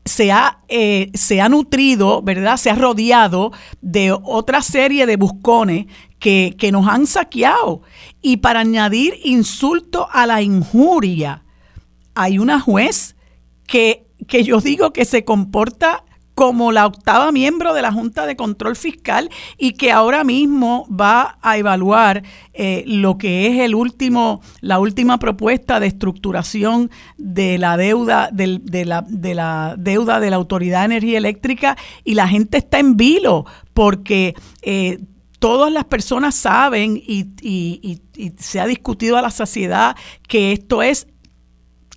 [0.04, 2.56] se ha, eh, se ha nutrido, ¿verdad?
[2.56, 5.86] Se ha rodeado de otra serie de buscones
[6.18, 7.82] que, que nos han saqueado.
[8.20, 11.44] Y para añadir insulto a la injuria,
[12.14, 13.16] hay una juez
[13.66, 18.36] que, que yo digo que se comporta como la octava miembro de la Junta de
[18.36, 22.22] Control Fiscal y que ahora mismo va a evaluar
[22.54, 28.60] eh, lo que es el último, la última propuesta de estructuración de la deuda, de,
[28.86, 32.96] la, de la deuda de la Autoridad de Energía Eléctrica y la gente está en
[32.96, 34.98] vilo porque eh,
[35.38, 38.00] todas las personas saben y, y,
[38.38, 39.96] se ha discutido a la saciedad
[40.28, 41.08] que esto es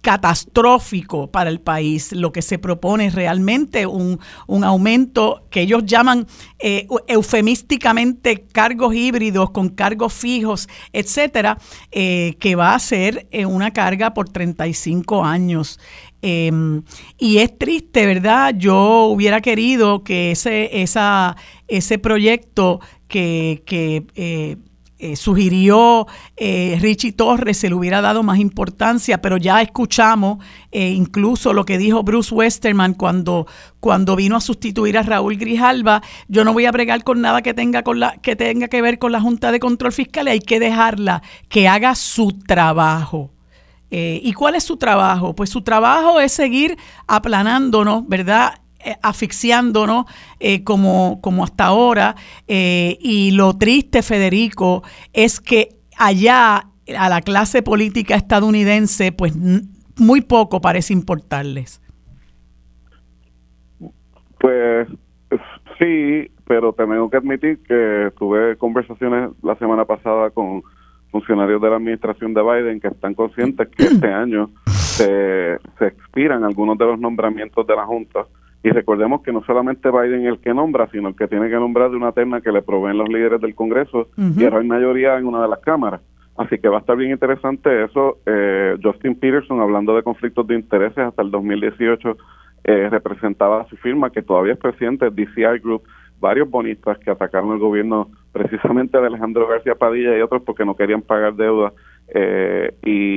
[0.06, 2.12] catastrófico para el país.
[2.12, 4.20] Lo que se propone es realmente un,
[4.64, 6.28] aumento que ellos llaman
[6.60, 11.58] eh, eufemísticamente cargos híbridos con cargos fijos, etcétera,
[11.92, 15.80] eh, que va a ser eh, una carga por 35 años.
[16.22, 16.84] Em,
[17.18, 18.54] y es triste, ¿verdad?
[18.56, 21.36] Yo hubiera querido que ese, esa,
[21.68, 24.60] ese proyecto que, que
[25.16, 31.54] sugirió eh, Richie Torres se le hubiera dado más importancia, pero ya escuchamos eh, incluso
[31.54, 33.46] lo que dijo Bruce Westerman cuando,
[33.80, 36.02] cuando vino a sustituir a Raúl Grijalva.
[36.28, 38.98] Yo no voy a bregar con nada que tenga, con la, que tenga que ver
[38.98, 43.32] con la Junta de Control Fiscal, hay que dejarla que haga su trabajo.
[43.98, 45.36] ¿Y cuál es su trabajo?
[45.36, 46.78] Pues su trabajo es seguir
[47.08, 48.56] aplanándonos, ¿verdad?
[48.86, 50.06] Eh, asfixiándonos
[50.40, 52.16] eh, como, como hasta ahora.
[52.48, 59.34] Eh, y lo triste, Federico, es que allá a la clase política estadounidense, pues
[59.98, 61.82] muy poco parece importarles.
[64.38, 64.88] Pues
[65.80, 70.62] sí, pero tengo que admitir que tuve conversaciones la semana pasada con
[71.10, 76.44] funcionarios de la administración de Biden que están conscientes que este año se, se expiran
[76.44, 78.28] algunos de los nombramientos de la Junta
[78.66, 81.56] y recordemos que no solamente Biden es el que nombra, sino el que tiene que
[81.56, 85.20] nombrar de una terna que le proveen los líderes del Congreso y ahora hay mayoría
[85.20, 86.02] en una de las cámaras.
[86.36, 88.18] Así que va a estar bien interesante eso.
[88.26, 92.18] Eh, Justin Peterson, hablando de conflictos de intereses, hasta el 2018
[92.64, 95.84] eh, representaba a su firma, que todavía es presidente, DCI Group,
[96.20, 100.76] varios bonistas que atacaron el gobierno precisamente de Alejandro García Padilla y otros porque no
[100.76, 101.72] querían pagar deuda
[102.08, 103.15] eh, y,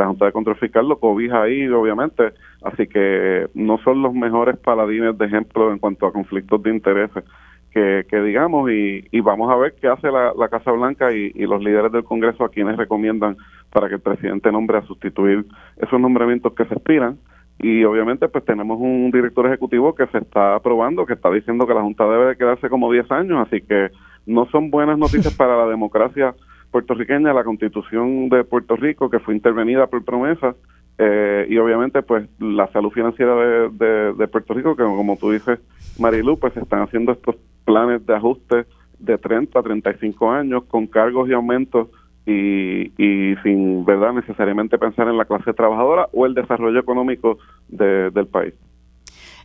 [0.00, 2.32] la Junta de Control Fiscal lo cobija ahí, obviamente,
[2.62, 7.24] así que no son los mejores paladines de ejemplo en cuanto a conflictos de intereses
[7.70, 12.02] que, digamos, y, vamos a ver qué hace la, Casa Blanca y, los líderes del
[12.02, 13.36] Congreso a quienes recomiendan
[13.70, 15.44] para que el presidente nombre a sustituir
[15.76, 17.18] esos nombramientos que se expiran.
[17.62, 21.74] Y obviamente pues tenemos un director ejecutivo que se está aprobando, que está diciendo que
[21.74, 23.90] la Junta debe de quedarse como 10 años, así que
[24.26, 26.34] no son buenas noticias para la democracia
[26.70, 30.54] puertorriqueña, la constitución de Puerto Rico, que fue intervenida por promesa,
[30.98, 35.58] eh, y obviamente pues la salud financiera de, de, Puerto Rico, que como tú dices,
[35.98, 38.66] Marilu, pues están haciendo estos planes de ajuste
[38.98, 41.88] de 30 a 35 años con cargos y aumentos
[42.26, 48.26] y, y sin verdad necesariamente pensar en la clase trabajadora o el desarrollo económico del
[48.26, 48.52] país.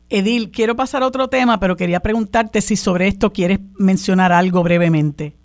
[0.10, 4.62] Edil, quiero pasar a otro tema, pero quería preguntarte si sobre esto quieres mencionar algo
[4.62, 5.36] brevemente.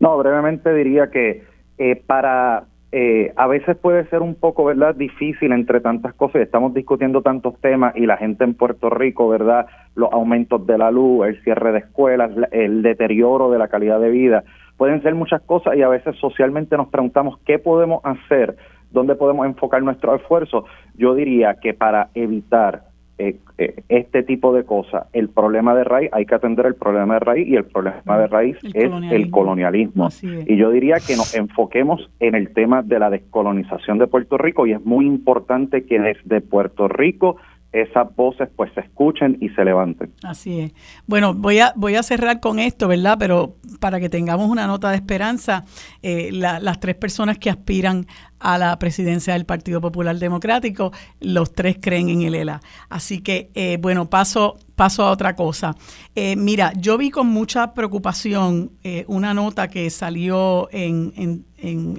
[0.00, 1.44] No, brevemente diría que
[1.78, 6.42] eh, para eh, a veces puede ser un poco, ¿verdad?, difícil entre tantas cosas.
[6.42, 10.90] Estamos discutiendo tantos temas y la gente en Puerto Rico, ¿verdad?, los aumentos de la
[10.90, 14.42] luz, el cierre de escuelas, el deterioro de la calidad de vida.
[14.76, 18.56] Pueden ser muchas cosas y a veces socialmente nos preguntamos qué podemos hacer,
[18.90, 20.64] dónde podemos enfocar nuestro esfuerzo.
[20.94, 22.89] Yo diría que para evitar
[23.22, 25.04] eh, eh, este tipo de cosas.
[25.12, 28.26] El problema de raíz, hay que atender el problema de raíz y el problema de
[28.28, 30.08] raíz es el colonialismo.
[30.22, 34.66] Y yo diría que nos enfoquemos en el tema de la descolonización de Puerto Rico
[34.66, 37.36] y es muy importante que desde Puerto Rico
[37.72, 40.12] esas voces pues se escuchen y se levanten.
[40.22, 40.72] Así es.
[41.06, 43.16] Bueno, voy a, voy a cerrar con esto, ¿verdad?
[43.18, 45.64] Pero para que tengamos una nota de esperanza,
[46.02, 48.06] eh, las tres personas que aspiran
[48.40, 52.60] a la presidencia del Partido Popular Democrático, los tres creen en el ELA.
[52.88, 55.76] Así que, eh, bueno, paso, paso a otra cosa.
[56.14, 58.72] Eh, mira, yo vi con mucha preocupación
[59.06, 61.44] una nota que salió en, en,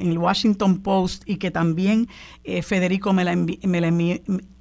[0.02, 2.08] el Washington Post y que también
[2.64, 3.88] Federico me la, me la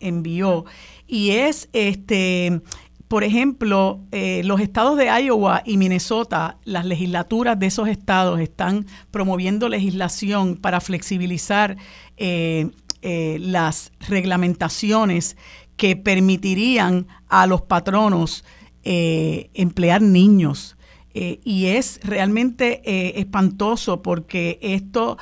[0.01, 0.64] envió
[1.11, 2.62] y es este
[3.11, 8.86] por ejemplo, eh, los estados de Iowa y Minnesota, las legislaturas de esos estados están
[9.11, 11.76] promoviendo legislación para flexibilizar
[12.16, 12.70] eh,
[13.02, 15.36] eh, las reglamentaciones
[15.76, 18.44] que permitirían a los patronos
[18.84, 20.76] emplear niños.
[21.12, 25.18] y es realmente espantoso porque esto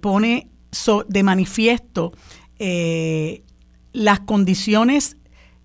[0.00, 0.48] pone
[1.08, 2.12] de manifiesto
[3.92, 5.18] las condiciones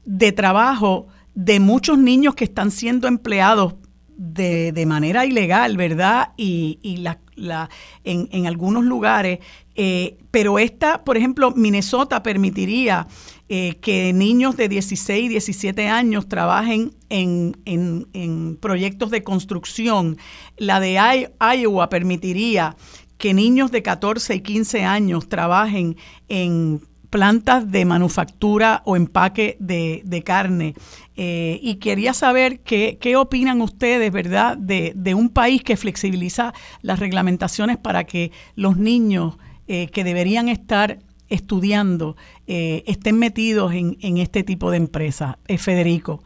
[0.03, 1.07] de trabajo
[1.37, 3.75] de muchos niños que están siendo empleados
[4.07, 6.29] de, manera ilegal, ¿verdad?
[6.35, 6.97] Y,
[7.37, 7.69] la,
[8.03, 9.39] en, algunos lugares
[9.75, 13.05] Eh, pero esta, por ejemplo, Minnesota permitiría
[13.49, 20.17] eh, que niños de 16, 17 años trabajen en, en, proyectos de construcción.
[20.57, 20.97] La de
[21.39, 22.75] Iowa permitiría
[23.19, 30.23] que niños de 14 y 15 años trabajen en plantas de manufactura o empaque de,
[30.25, 30.73] carne.
[31.15, 36.53] Eh, y quería saber qué, qué opinan ustedes, ¿verdad?, de, de, un país que flexibiliza
[36.81, 39.37] las reglamentaciones para que los niños
[39.67, 42.15] eh, que deberían estar estudiando
[42.47, 45.35] eh, estén metidos en, en, este tipo de empresas.
[45.49, 46.21] Eh, Federico.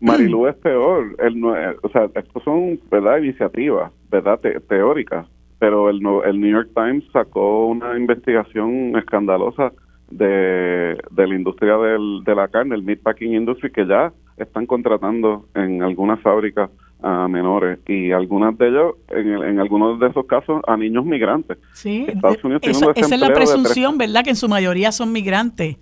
[0.00, 1.14] Marilu es peor.
[1.20, 5.28] El, o sea, estos son, ¿verdad?, iniciativas, ¿verdad?, teóricas.
[5.60, 9.72] Pero el, el New York Times sacó una investigación escandalosa
[10.10, 15.46] de, de la industria del, de la carne, el meatpacking industry, que ya están contratando
[15.54, 16.70] en algunas fábricas
[17.02, 21.58] a menores y algunas de ellos, en, en algunos de esos casos, a niños migrantes.
[21.72, 24.24] Sí, Estados Unidos esa, esa es la presunción, ¿verdad?
[24.24, 25.76] Que en su mayoría son migrantes.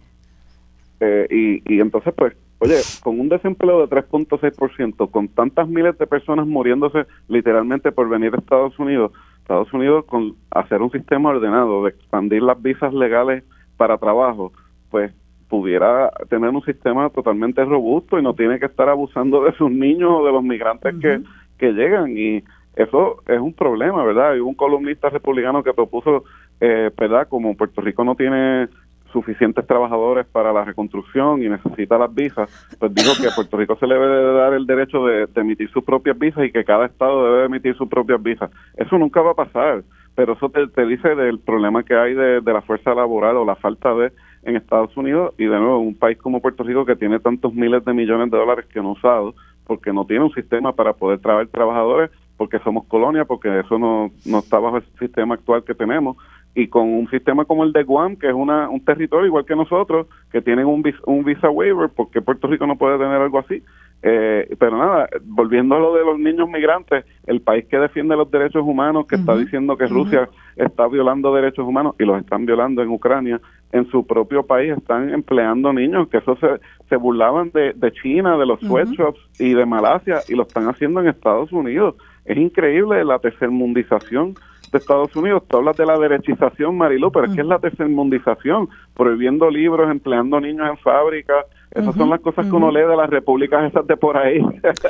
[1.00, 6.06] Eh, y, y entonces, pues, oye, con un desempleo de 3.6%, con tantas miles de
[6.06, 9.12] personas muriéndose literalmente por venir a Estados Unidos,
[9.48, 13.44] Estados Unidos con hacer un sistema ordenado de expandir las visas legales
[13.78, 14.52] para trabajo,
[14.90, 15.10] pues
[15.48, 20.10] pudiera tener un sistema totalmente robusto y no tiene que estar abusando de sus niños
[20.12, 21.22] o de los migrantes que,
[21.56, 22.44] que llegan y
[22.76, 24.32] eso es un problema, ¿verdad?
[24.32, 26.24] Hay un columnista republicano que propuso,
[26.60, 27.26] eh, ¿verdad?
[27.26, 28.68] Como Puerto Rico no tiene
[29.12, 32.48] suficientes trabajadores para la reconstrucción y necesita las visas,
[32.78, 35.84] pues dijo que a Puerto Rico se le debe dar el derecho de, emitir sus
[35.84, 38.50] propias visas y que cada estado debe emitir sus propias visas.
[38.76, 39.82] Eso nunca va a pasar,
[40.14, 43.56] pero eso te, dice del problema que hay de, de la fuerza laboral o la
[43.56, 47.18] falta de en Estados Unidos y de nuevo un país como Puerto Rico que tiene
[47.18, 49.34] tantos miles de millones de dólares que no usado
[49.66, 54.10] porque no tiene un sistema para poder traer trabajadores porque somos colonia porque eso no,
[54.24, 56.16] no está bajo el sistema actual que tenemos
[56.54, 59.54] y con un sistema como el de Guam que es una, un territorio igual que
[59.54, 63.62] nosotros que tienen un, un visa waiver porque Puerto Rico no puede tener algo así
[64.00, 68.30] eh, pero nada, volviendo a lo de los niños migrantes, el país que defiende los
[68.30, 72.80] derechos humanos, que está diciendo que Rusia está violando derechos humanos y los están violando
[72.80, 73.40] en Ucrania,
[73.72, 78.38] en su propio país están empleando niños, que eso se, se burlaban de, de China,
[78.38, 81.96] de los sweatshops y de Malasia, y lo están haciendo en Estados Unidos.
[82.24, 84.34] Es increíble la tercermundización
[84.70, 85.42] de Estados Unidos.
[85.48, 90.40] Tú hablas de la derechización, Marilu, pero es que es la tercermundización, prohibiendo libros, empleando
[90.40, 91.46] niños en fábricas.
[91.70, 94.40] Esas son las cosas que uno lee de las repúblicas esas de por ahí.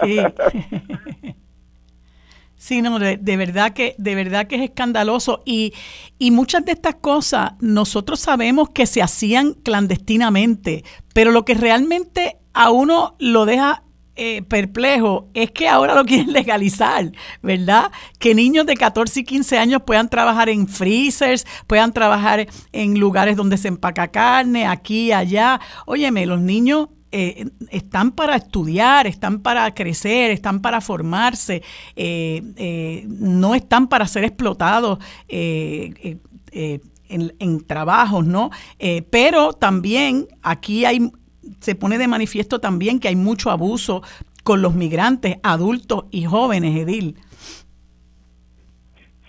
[0.03, 0.19] Sí.
[2.59, 5.73] Sí, no, de, verdad que de verdad que es escandaloso y,
[6.19, 10.83] y muchas de estas cosas nosotros sabemos que se hacían clandestinamente,
[11.15, 13.85] pero lo que realmente a uno lo deja
[14.21, 17.93] eh, perplejo es que ahora lo quieren legalizar, ¿verdad?
[18.19, 23.37] Que niños de 14 y 15 años puedan trabajar en freezers, puedan trabajar en lugares
[23.37, 25.61] donde se empaca carne, aquí allá.
[25.87, 31.63] Óyeme, los niños eh, están para estudiar, están para crecer, están para formarse,
[31.95, 34.99] eh, no están para ser explotados
[35.29, 36.21] en,
[37.69, 38.51] trabajos, ¿no?
[39.11, 41.13] pero también aquí hay
[41.61, 44.03] se pone de manifiesto también que hay mucho abuso
[44.45, 47.17] con los migrantes, adultos y jóvenes, Edil.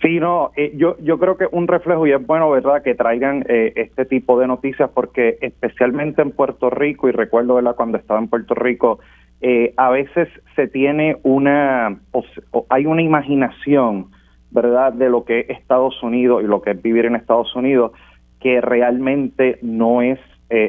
[0.00, 3.44] Sí, no, eh, yo, yo creo que un reflejo, y es bueno, ¿verdad?, que traigan
[3.48, 8.18] eh, este tipo de noticias, porque especialmente en Puerto Rico, y recuerdo, ¿verdad?, cuando estaba
[8.18, 9.00] en Puerto Rico,
[9.42, 12.00] eh, a veces se tiene una,
[12.70, 14.10] hay una imaginación,
[14.50, 17.92] ¿verdad?, de lo que es Estados Unidos y lo que es vivir en Estados Unidos,
[18.40, 20.18] que realmente no es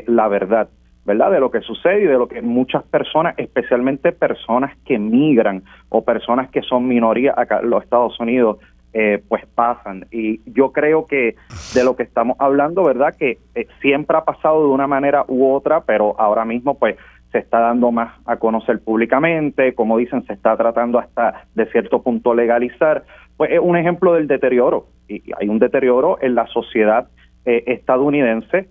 [0.07, 0.69] la verdad.
[1.05, 1.31] ¿Verdad?
[1.31, 6.03] De lo que sucede y de lo que muchas personas, especialmente personas que migran o
[6.03, 8.57] personas que son minoría acá en los Estados Unidos,
[8.93, 10.05] eh, pues pasan.
[10.11, 11.35] Y yo creo que
[11.73, 13.15] de lo que estamos hablando, ¿verdad?
[13.17, 16.97] Que eh, siempre ha pasado de una manera u otra, pero ahora mismo pues
[17.31, 22.01] se está dando más a conocer públicamente, como dicen, se está tratando hasta de cierto
[22.03, 23.05] punto legalizar.
[23.37, 24.87] Pues es un ejemplo del deterioro.
[25.07, 27.07] Y hay un deterioro en la sociedad
[27.45, 28.67] eh, estadounidense,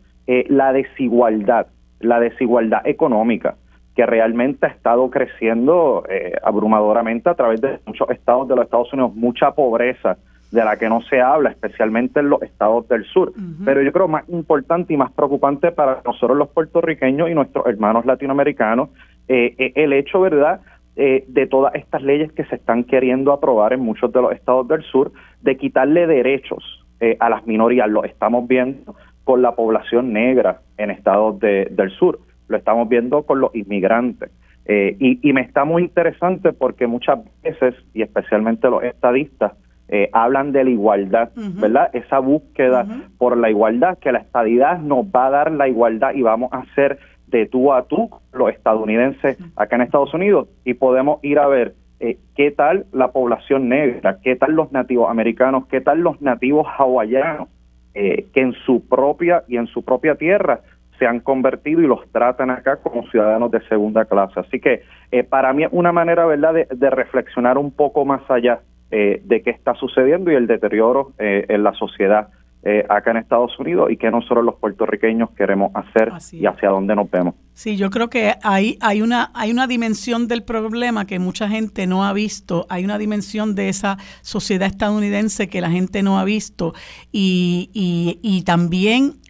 [0.49, 1.67] la desigualdad
[2.01, 3.57] la desigualdad económica
[3.95, 8.93] que realmente ha estado creciendo eh, abrumadoramente a través de muchos estados de los Estados
[8.93, 10.17] Unidos, mucha pobreza
[10.51, 13.33] de la que no se habla, especialmente en los estados del sur.
[13.65, 18.05] Pero yo creo más importante y más preocupante para nosotros los puertorriqueños y nuestros hermanos
[18.05, 18.89] latinoamericanos,
[19.29, 20.61] eh, eh, el hecho, ¿verdad?,
[20.97, 24.83] de todas estas leyes que se están queriendo aprobar en muchos de los estados del
[24.83, 26.85] sur, de quitarle derechos
[27.19, 27.89] a las minorías.
[27.89, 28.95] Lo estamos viendo
[29.25, 34.31] con la población negra en estados del sur, lo estamos viendo con los inmigrantes.
[34.67, 39.53] Eh, y, me está muy interesante porque muchas veces, y especialmente los estadistas,
[39.89, 41.91] eh, hablan de la igualdad, ¿verdad?
[41.93, 42.87] Esa búsqueda
[43.19, 46.65] por la igualdad, que la estadidad nos va a dar la igualdad y vamos a
[46.77, 50.49] ser de tú a tú los estadounidenses acá en Estados Unidos.
[50.65, 55.11] Y podemos ir a ver eh, qué tal la población negra, qué tal los nativos
[55.11, 57.49] americanos, qué tal los nativos hawaianos,
[57.95, 60.61] eh, que en su propia y en su propia tierra
[60.99, 64.39] se han convertido y los tratan acá como ciudadanos de segunda clase.
[64.39, 64.83] Así que
[65.31, 68.61] para mí es una manera, ¿verdad?, de reflexionar un poco más allá
[68.93, 72.29] eh, de qué está sucediendo y el deterioro eh, en la sociedad
[72.65, 76.97] eh, acá en Estados Unidos y qué nosotros los puertorriqueños queremos hacer y hacia dónde
[76.97, 77.37] nos vemos.
[77.61, 81.87] Sí, yo creo que hay, hay, una, hay una dimensión del problema que mucha gente
[81.87, 86.25] no ha visto, hay una dimensión de esa sociedad estadounidense que la gente no ha
[86.25, 86.73] visto
[87.13, 89.21] y, y, y también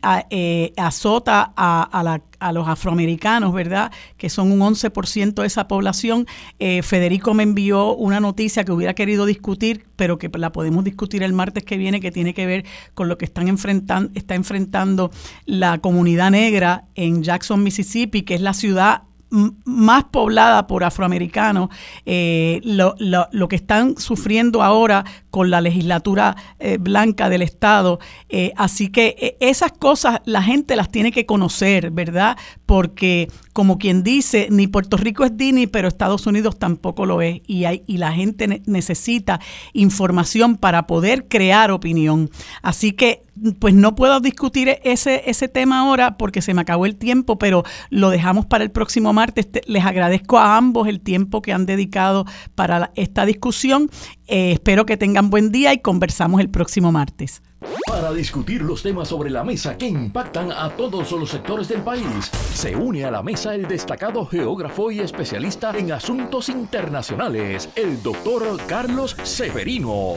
[0.77, 3.93] azota a, a la a los afroamericanos, ¿verdad?
[4.17, 6.27] Que son un 11% de esa población.
[6.59, 11.23] Eh, Federico me envió una noticia que hubiera querido discutir, pero que la podemos discutir
[11.23, 15.11] el martes que viene, que tiene que ver con lo que están enfrentando, está enfrentando
[15.45, 21.71] la comunidad negra en Jackson, Mississippi, que es la ciudad más poblada por afroamericanos,
[22.05, 28.01] eh, lo, lo, lo, que están sufriendo ahora con la legislatura eh, blanca del Estado.
[28.29, 32.37] Eh, así que esas cosas la gente las tiene que conocer, ¿verdad?
[32.67, 37.41] Porque como quien dice, ni Puerto Rico es Dini, pero Estados Unidos tampoco lo es.
[37.47, 39.41] Y, hay, y la gente necesita
[39.73, 42.31] información para poder crear opinión.
[42.63, 43.23] Así que,
[43.59, 47.65] pues no puedo discutir ese, ese tema ahora porque se me acabó el tiempo, pero
[47.91, 49.49] lo dejamos para el próximo martes.
[49.67, 53.91] Les agradezco a ambos el tiempo que han dedicado para esta discusión.
[54.27, 57.43] Eh, espero que tengan buen día y conversamos el próximo martes.
[57.87, 62.31] Para discutir los temas sobre la mesa que impactan a todos los sectores del país,
[62.55, 68.59] se une a la mesa el destacado geógrafo y especialista en asuntos internacionales, el doctor
[68.67, 70.15] Carlos Severino.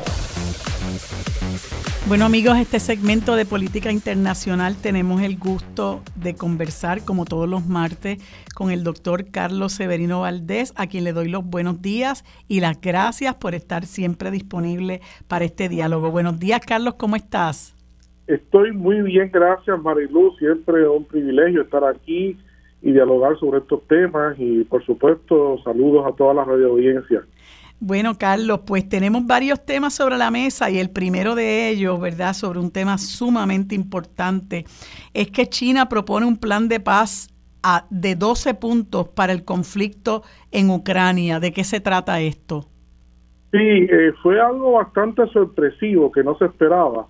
[2.06, 7.66] Bueno amigos, este segmento de política internacional tenemos el gusto de conversar como todos los
[7.66, 8.18] martes
[8.54, 12.82] con el doctor Carlos Severino Valdés, a quien le doy los buenos días y las
[12.82, 15.00] gracias por estar siempre disponible
[15.30, 16.12] para este diálogo.
[16.12, 17.74] Buenos días Carlos, ¿cómo estás?
[18.28, 22.38] Estoy muy bien, gracias Marilu, siempre un privilegio estar aquí
[22.82, 27.24] y dialogar sobre estos temas y por supuesto saludos a toda la radio audiencia.
[27.86, 32.32] Bueno, Carlos, pues tenemos varios temas sobre la mesa y el primero de ellos, ¿verdad?
[32.32, 34.64] Sobre un tema sumamente importante,
[35.14, 37.28] es que China propone un plan de paz
[37.62, 41.42] a, de 12 puntos para el conflicto en Ucrania.
[41.42, 42.70] ¿De qué se trata esto?
[43.52, 47.08] Sí, eh, fue algo bastante sorpresivo que no se esperaba.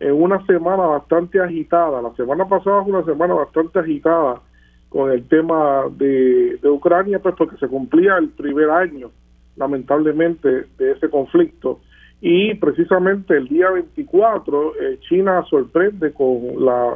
[0.00, 2.00] En una semana bastante agitada.
[2.00, 4.40] La semana pasada fue una semana bastante agitada
[4.88, 9.10] con el tema de, de Ucrania, pues porque se cumplía el primer año
[9.56, 11.80] lamentablemente, de ese conflicto.
[12.20, 16.94] Y precisamente el día 24, eh, China sorprende con la,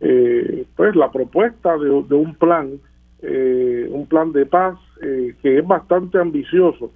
[0.00, 2.78] eh, pues, la propuesta de, un plan,
[3.22, 6.90] eh, un plan de paz que es bastante ambicioso.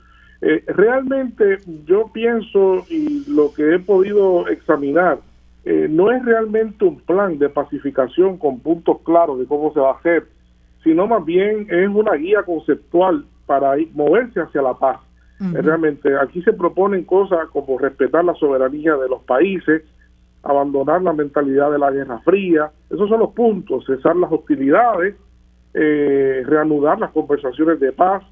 [0.66, 5.20] realmente yo pienso y lo que he podido examinar,
[5.64, 9.98] no es realmente un plan de pacificación con puntos claros de cómo se va a
[9.98, 10.26] hacer,
[10.82, 14.98] sino más bien es una guía conceptual para moverse hacia la paz.
[15.40, 19.82] Realmente aquí se proponen cosas como respetar la soberanía de los países,
[20.44, 25.16] abandonar la mentalidad de la Guerra Fría, esos son los puntos, cesar las hostilidades,
[25.74, 28.23] eh, reanudar las conversaciones de paz,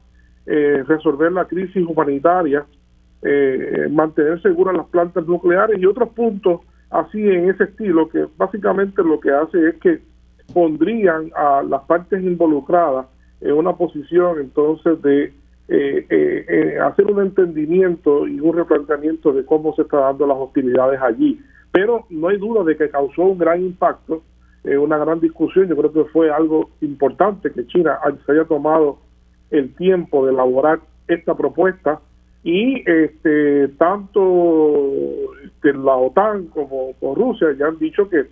[0.46, 2.64] eh, resolver la crisis humanitaria,
[3.22, 6.60] eh, mantener seguras las plantas nucleares y otros puntos
[6.90, 10.00] así en ese estilo que básicamente lo que hace es que
[10.52, 13.06] pondrían a las partes involucradas
[13.40, 15.32] en una posición entonces de
[15.72, 20.36] eh, eh, eh, hacer un entendimiento y un replanteamiento de cómo se están dando las
[20.36, 21.40] hostilidades allí.
[21.70, 24.24] Pero no hay duda de que causó un gran impacto,
[24.64, 25.68] una gran discusión.
[25.68, 28.98] Yo creo que fue algo importante que China se haya tomado
[29.52, 32.00] el tiempo de elaborar esta propuesta
[32.42, 34.90] y este tanto
[35.44, 38.26] este, la OTAN como, como Rusia ya han dicho que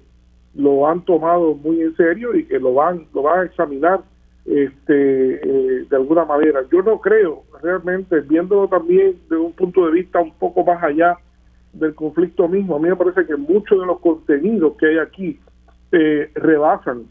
[0.55, 4.01] lo han tomado muy en serio y que lo van lo van a examinar
[4.45, 6.61] este, eh, de alguna manera.
[6.73, 11.17] Yo no creo realmente, viéndolo también de un punto de vista un poco más allá
[11.73, 15.39] del conflicto mismo, a mí me parece que muchos de los contenidos que hay aquí
[15.93, 17.05] eh, rebasan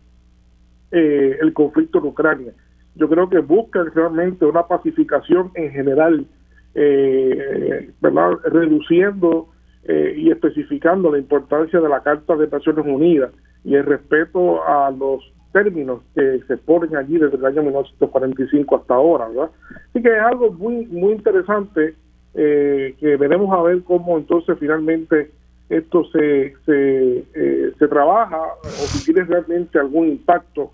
[0.91, 2.53] eh, el conflicto en Ucrania.
[2.95, 6.25] Yo creo que buscan realmente una pacificación en general,
[6.73, 8.31] ¿verdad?
[8.45, 9.49] reduciendo
[9.87, 13.31] y especificando la importancia de la Carta de Naciones Unidas
[13.63, 18.95] y el respeto a los términos que se ponen allí desde el año 1945 hasta
[18.95, 19.49] ahora, ¿verdad?
[19.89, 21.95] Así que es algo muy muy interesante
[22.33, 25.31] eh, que veremos a ver cómo entonces finalmente
[25.69, 30.71] esto se, se, eh, se trabaja o si tiene realmente algún impacto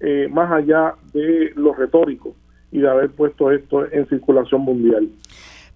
[0.00, 2.34] eh, más allá de lo retórico
[2.70, 5.08] y de haber puesto esto en circulación mundial.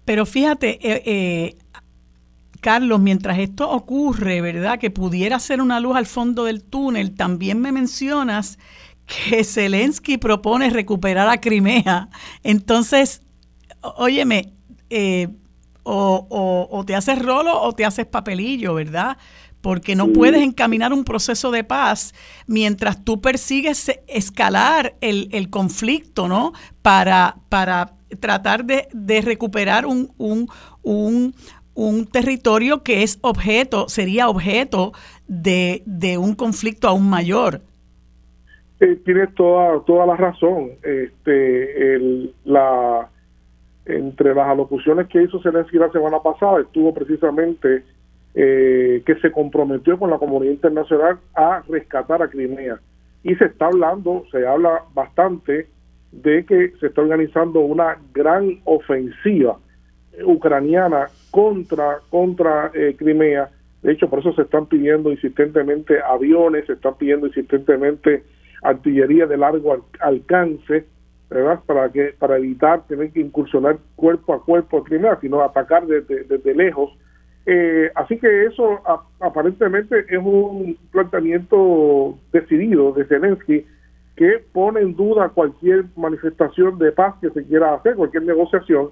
[0.05, 1.55] Pero fíjate, eh,
[2.63, 4.79] Carlos, mientras esto ocurre, ¿verdad?
[4.79, 8.57] Que pudiera ser una luz al fondo del túnel, también me mencionas
[9.05, 12.09] que Zelensky propone recuperar a Crimea.
[12.41, 13.21] Entonces,
[13.81, 14.53] óyeme,
[14.89, 15.27] eh,
[15.83, 19.17] o, o, te haces rolo o te haces papelillo, ¿verdad?
[19.59, 22.13] Porque no puedes encaminar un proceso de paz
[22.47, 26.53] mientras tú persigues escalar el, el conflicto, ¿no?
[26.81, 30.49] Para, para tratar de, de recuperar un, un,
[30.81, 31.35] un,
[31.75, 34.93] un territorio que es objeto, sería objeto
[35.27, 37.61] de, de un conflicto aún mayor.
[38.79, 40.71] Eh, tienes toda, toda la razón.
[40.83, 41.99] Este,
[42.43, 43.09] la,
[43.85, 47.83] entre las alocuciones que hizo Zelensky la semana pasada estuvo precisamente
[48.35, 52.79] eh, que se comprometió con la comunidad internacional a rescatar a Crimea.
[53.23, 55.67] Y se está hablando, se habla bastante
[56.11, 59.57] de que se está organizando una gran ofensiva
[60.25, 63.49] ucraniana contra, contra eh, Crimea.
[63.81, 68.23] De hecho, por eso se están pidiendo insistentemente aviones, se están pidiendo insistentemente
[68.61, 70.85] artillería de largo alcance,
[71.31, 71.59] ¿verdad?
[71.65, 76.23] Para que para evitar tener que incursionar cuerpo a cuerpo a Crimea, sino atacar desde,
[76.23, 76.95] desde lejos.
[77.47, 78.79] Eh, así que eso
[79.19, 83.65] aparentemente es un planteamiento decidido de Zelensky
[84.15, 88.91] que pone en duda cualquier manifestación de paz que se quiera hacer, cualquier negociación.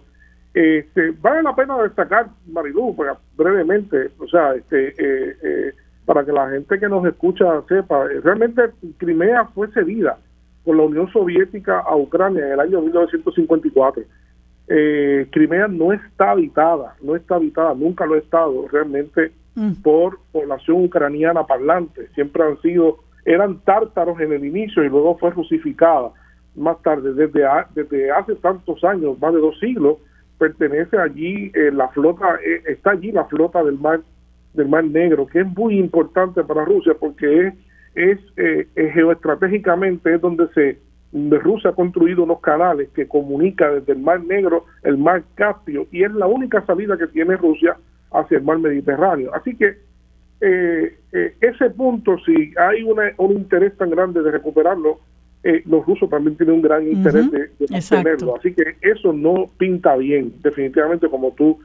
[0.54, 2.96] Este, vale la pena destacar, Marilu,
[3.38, 5.74] brevemente, o sea, este, eh, eh,
[6.06, 8.64] para que la gente que nos escucha sepa, realmente
[8.98, 10.18] Crimea fue cedida
[10.66, 14.04] por la Unión Soviética a Ucrania en el año 1954.
[14.68, 19.82] Eh, Crimea no está habitada, no está habitada, nunca lo ha estado realmente mm.
[19.82, 22.10] por población ucraniana parlante.
[22.10, 26.12] Siempre han sido, eran tártaros en el inicio y luego fue rusificada
[26.56, 27.14] más tarde.
[27.14, 27.42] Desde,
[27.74, 29.98] desde hace tantos años, más de dos siglos,
[30.42, 34.00] pertenece allí eh, la flota, eh, está allí la flota del mar
[34.56, 37.54] del Mar Negro, que es muy importante para Rusia porque es,
[37.96, 40.80] es eh, geoestratégicamente es donde se
[41.14, 46.04] Rusia ha construido unos canales que comunica desde el Mar Negro, el Mar Caspio, y
[46.04, 47.78] es la única salida que tiene Rusia
[48.12, 49.34] hacia el Mar Mediterráneo.
[49.34, 49.78] Así que
[50.42, 55.00] eh, eh, ese punto, si hay una, un interés tan grande de recuperarlo,
[55.66, 58.36] los rusos también tienen un gran interés de, de mantenerlo.
[58.36, 61.60] Así que eso no pinta bien, definitivamente, como tú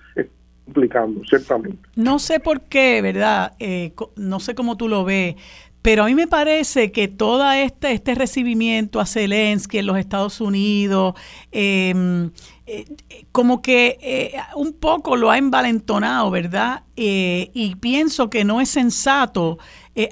[0.66, 1.78] implicando, ciertamente.
[1.94, 3.52] No sé por qué, ¿verdad?
[3.58, 5.36] Eh, no sé cómo tú lo ves,
[5.82, 10.40] pero a mí me parece que todo este, este recibimiento a Zelensky en los Estados
[10.40, 11.14] Unidos,
[11.52, 12.30] em,
[12.66, 12.84] eh,
[13.30, 16.82] como que eh, un poco lo ha envalentonado, ¿verdad?
[16.98, 19.58] y pienso que no es sensato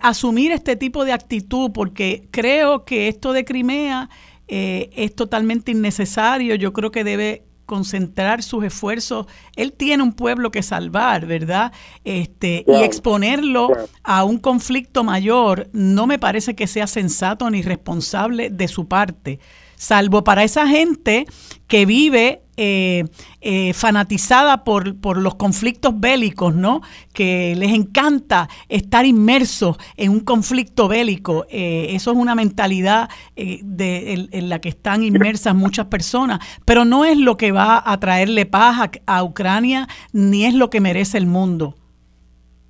[0.01, 4.09] asumir este tipo de actitud porque creo que esto de Crimea
[4.47, 6.55] es totalmente innecesario.
[6.55, 9.27] Yo creo que debe concentrar sus esfuerzos.
[9.56, 11.73] Él tiene un pueblo que salvar, ¿verdad?
[12.05, 13.69] Este, y exponerlo
[14.02, 19.40] a un conflicto mayor no me parece que sea sensato ni responsable de su parte
[19.77, 21.27] salvo para esa gente
[21.66, 23.05] que vive eh,
[23.40, 26.82] eh, fanatizada por, por, los conflictos bélicos, ¿no?
[27.12, 31.47] Que les encanta estar inmersos en un conflicto bélico.
[31.51, 37.05] Eh, eso es una mentalidad de, en, la que están inmersas muchas personas, pero no
[37.05, 41.18] es lo que va a traerle paz a, a Ucrania, ni es lo que merece
[41.18, 41.74] el mundo.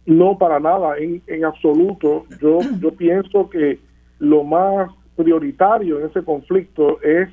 [0.07, 2.25] No, para nada, en, en absoluto.
[2.41, 3.79] Yo, yo pienso que
[4.19, 7.29] lo más prioritario en ese conflicto es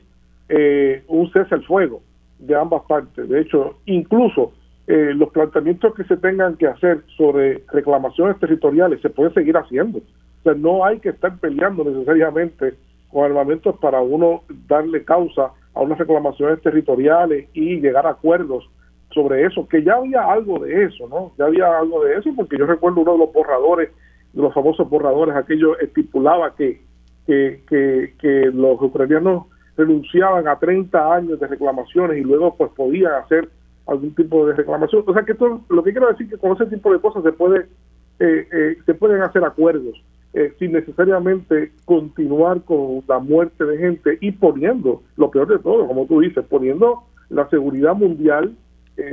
[0.49, 2.02] eh, un cese al fuego
[2.42, 3.28] de ambas partes.
[3.30, 4.54] De hecho, incluso
[4.88, 10.00] eh, los planteamientos que se tengan que hacer sobre reclamaciones territoriales se pueden seguir haciendo.
[10.00, 12.74] O sea, no hay que estar peleando necesariamente
[13.10, 18.70] con armamentos para uno darle causa a unas reclamaciones territoriales y llegar a acuerdos
[19.14, 21.34] sobre eso, que ya había algo de eso, ¿no?
[21.38, 23.90] Ya había algo de eso, porque yo recuerdo uno de los borradores,
[24.34, 26.82] de los famosos borradores, aquello estipulaba que
[27.26, 29.46] que, que, los ucranianos
[29.77, 33.49] renunciaban a 30 años de reclamaciones y luego pues podían hacer
[33.88, 35.03] algún tipo de reclamación.
[35.06, 37.31] O sea que esto, lo que quiero decir que con ese tipo de cosas se
[37.31, 37.68] puede
[38.22, 39.95] eh, eh, se pueden hacer acuerdos
[40.35, 45.88] eh, sin necesariamente continuar con la muerte de gente y poniendo, lo peor de todo,
[45.88, 48.56] como tú dices, poniendo la seguridad mundial,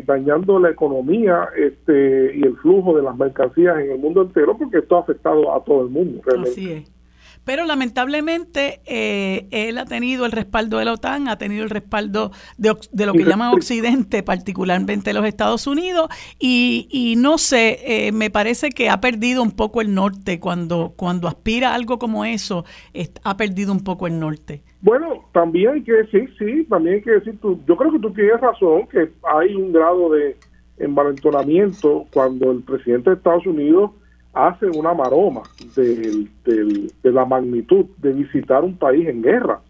[0.04, 4.78] dañando la economía este, y el flujo de las mercancías en el mundo entero, porque
[4.78, 6.20] esto ha afectado a todo el mundo.
[6.26, 6.50] Realmente.
[6.50, 6.97] Así es.
[7.48, 12.30] Pero lamentablemente eh, él ha tenido el respaldo de la OTAN, ha tenido el respaldo
[12.58, 18.12] de, de lo que llaman Occidente, particularmente los Estados Unidos, y, y no sé, eh,
[18.12, 22.26] me parece que ha perdido un poco el norte cuando, cuando aspira a algo como
[22.26, 22.66] eso,
[23.24, 24.60] ha perdido un poco el norte.
[24.82, 28.12] Bueno, también hay que decir, sí, también hay que decir, tú, yo creo que tú
[28.12, 30.36] tienes razón, que hay un grado de
[30.76, 33.92] envalentonamiento cuando el presidente de Estados Unidos
[34.32, 35.42] hace una maroma
[35.74, 36.28] de,
[37.02, 39.60] la magnitud de visitar un país en guerra.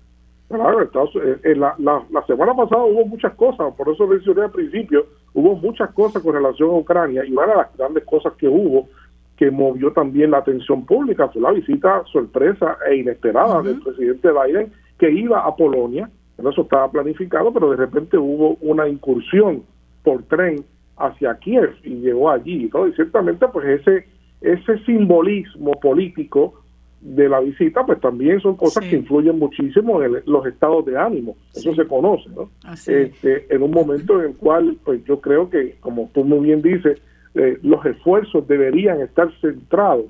[0.51, 5.91] Eh, la, la, semana pasada hubo muchas cosas, por eso mencioné al principio, hubo muchas
[5.93, 8.89] cosas con relación a Ucrania y una de las grandes cosas que hubo
[9.37, 14.73] que movió también la atención pública fue la visita sorpresa e inesperada del presidente Biden
[14.99, 19.63] que iba a Polonia, eso estaba planificado, pero de repente hubo una incursión
[20.03, 20.65] por tren
[20.97, 22.89] hacia Kiev y llegó allí, ¿no?
[22.89, 24.07] Y ciertamente pues ese
[24.41, 26.63] ese simbolismo político
[27.01, 31.37] de la visita, pues también son cosas que influyen muchísimo en los estados de ánimo.
[31.55, 32.51] Eso se conoce, ¿no?
[32.87, 36.61] Este, en un momento en el cual, pues yo creo que, como tú muy bien
[36.61, 37.01] dices,
[37.35, 40.07] eh, los esfuerzos deberían estar centrados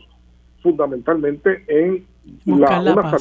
[0.63, 2.05] fundamentalmente en
[2.47, 3.19] la, una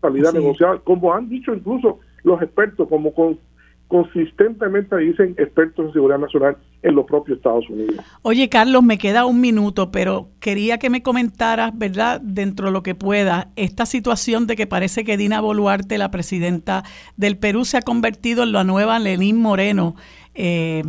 [0.00, 3.38] salida, negociada, como han dicho incluso los expertos, como con
[3.88, 7.96] consistentemente dicen expertos en seguridad nacional en los propios Estados Unidos.
[8.22, 12.82] Oye, Carlos, me queda un minuto, pero quería que me comentaras, ¿verdad?, dentro de lo
[12.82, 16.84] que pueda, esta situación de que parece que Dina Boluarte, la presidenta
[17.16, 19.96] del Perú, se ha convertido en la nueva Lenín Moreno.
[20.36, 20.82] Eh,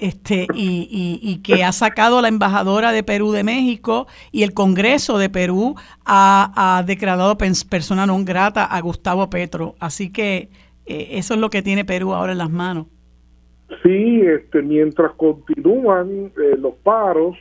[0.00, 5.18] este y, y, que ha sacado la embajadora de Perú de México y el Congreso
[5.18, 9.76] de Perú ha, ha declarado persona non grata a Gustavo Petro.
[9.78, 10.50] Así que
[10.84, 12.86] eh, eso es lo que tiene Perú ahora en las manos.
[13.82, 17.36] Sí, este, mientras continúan eh, los paros,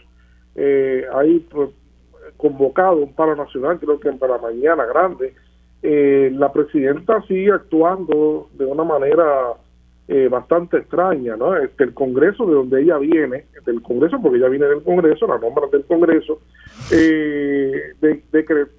[0.56, 1.48] eh, hay
[2.36, 5.34] convocado un paro nacional, creo que para mañana grande.
[5.82, 9.54] Eh, la presidenta sigue actuando de una manera
[10.30, 11.58] bastante extraña, ¿no?
[11.58, 15.38] Este, el Congreso de donde ella viene, del Congreso, porque ella viene del Congreso, la
[15.38, 16.40] nombra del Congreso,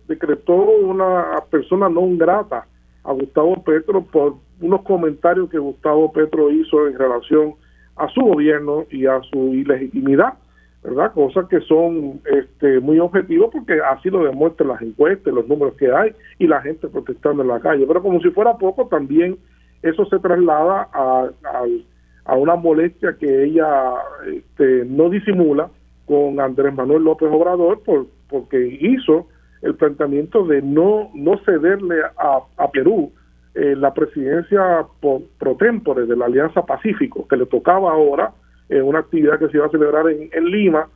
[0.08, 2.66] decretó una persona no grata
[3.04, 7.54] a Gustavo Petro por unos comentarios que Gustavo Petro hizo en relación
[7.96, 10.34] a su gobierno y a su ilegitimidad,
[10.82, 11.12] ¿verdad?
[11.12, 15.92] Cosas que son este, muy objetivos porque así lo demuestran las encuestas, los números que
[15.92, 17.84] hay y la gente protestando en la calle.
[17.86, 19.36] Pero como si fuera poco, también
[19.82, 21.28] eso se traslada a,
[22.24, 23.94] a, una molestia que ella
[24.26, 25.70] este, no disimula
[26.06, 29.26] con Andrés Manuel López Obrador por, porque hizo
[29.62, 33.12] el planteamiento de no, no cederle a, a Perú
[33.58, 38.30] eh, la presidencia pro, tempore de la Alianza Pacífico, que le tocaba ahora
[38.68, 40.86] en una actividad que se iba a celebrar en, Lima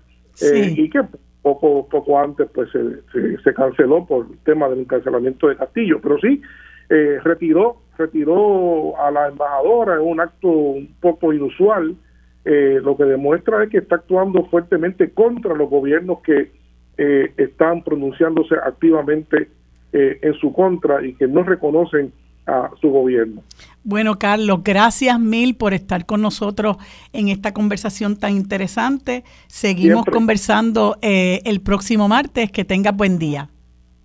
[0.41, 1.01] eh, y que
[1.43, 6.21] poco poco antes pues se, se, canceló por el tema del cancelamiento de Castillo, pero
[6.21, 6.41] sí
[6.89, 11.97] eh, retiró retiró a la embajadora en un acto un poco inusual,
[12.45, 16.53] lo que demuestra es que está actuando fuertemente contra los gobiernos que
[16.97, 19.49] están pronunciándose activamente
[19.93, 22.13] en su contra y que no reconocen
[22.47, 23.43] a su gobierno.
[23.85, 26.77] Bueno, Carlos, gracias mil por estar con nosotros
[27.13, 29.25] en esta conversación tan interesante.
[29.49, 32.51] Seguimos conversando eh, el próximo martes.
[32.53, 33.49] Que tengas buen día.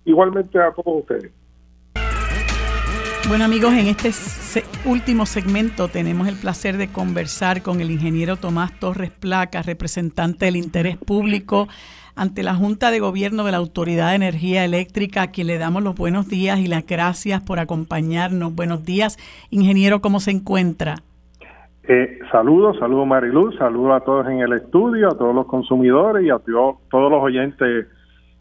[0.04, 1.30] Igualmente a todos ustedes.
[3.28, 4.10] Bueno amigos, en este
[4.86, 10.56] último segmento tenemos el placer de conversar con el ingeniero Tomás Torres Placa, representante del
[10.56, 11.68] interés público
[12.18, 15.84] ante la Junta de Gobierno de la Autoridad de Energía Eléctrica, a quien le damos
[15.84, 18.54] los buenos días y las gracias por acompañarnos.
[18.54, 19.16] Buenos días,
[19.50, 20.96] ingeniero, ¿cómo se encuentra?
[21.84, 26.30] Eh, saludos, saludos Mariluz, saludos a todos en el estudio, a todos los consumidores y
[26.30, 27.86] a todos los oyentes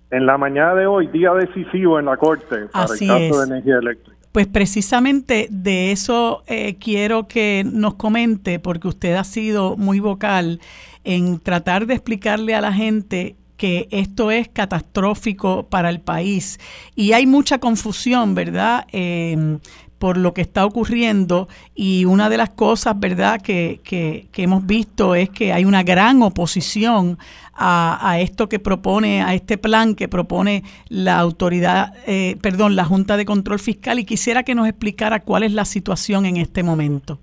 [0.10, 3.78] en la mañana de hoy, día decisivo en la Corte para el caso de energía
[3.78, 4.18] eléctrica.
[4.32, 10.60] Pues precisamente de eso eh, quiero que nos comente, porque usted ha sido muy vocal
[11.04, 16.59] en tratar de explicarle a la gente que esto es catastrófico para el país.
[16.95, 18.85] Y hay mucha confusión, ¿verdad?
[18.91, 19.59] Em,
[19.99, 25.15] por lo que está ocurriendo y una de las cosas, ¿verdad?, que, que, hemos visto
[25.15, 27.17] es que hay una gran oposición
[27.55, 32.85] a, a, esto que propone, a este plan que propone la autoridad, eh, perdón, la
[32.85, 36.61] Junta de Control Fiscal y quisiera que nos explicara cuál es la situación en este
[36.61, 37.17] momento.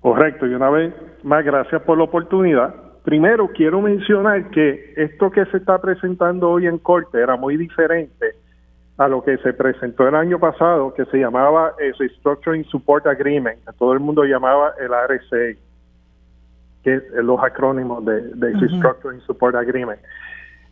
[0.00, 0.94] Correcto, y una vez
[1.24, 6.66] más, gracias por la oportunidad primero quiero mencionar que esto que se está presentando hoy
[6.66, 8.34] en corte era muy diferente
[8.98, 13.64] a lo que se presentó el año pasado, que se llamaba el Restructuring Support Agreement,
[13.64, 15.58] que todo el mundo llamaba el RSA,
[16.84, 20.00] que es los acrónimos de, Restructuring Support Agreement.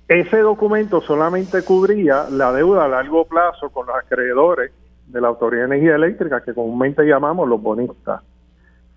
[0.08, 4.72] ese documento solamente cubría la deuda a largo plazo con los acreedores
[5.06, 8.22] de la Autoridad de Energía Eléctrica, que comúnmente llamamos los bonistas.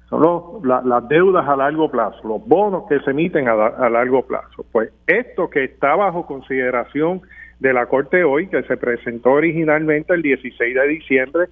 [0.10, 4.66] Son las deudas a largo plazo, los bonos que se emiten a, a largo plazo.
[4.72, 7.22] Pues esto que está bajo consideración
[7.60, 11.46] de la Corte hoy, que se presentó originalmente el 16 de diciembre,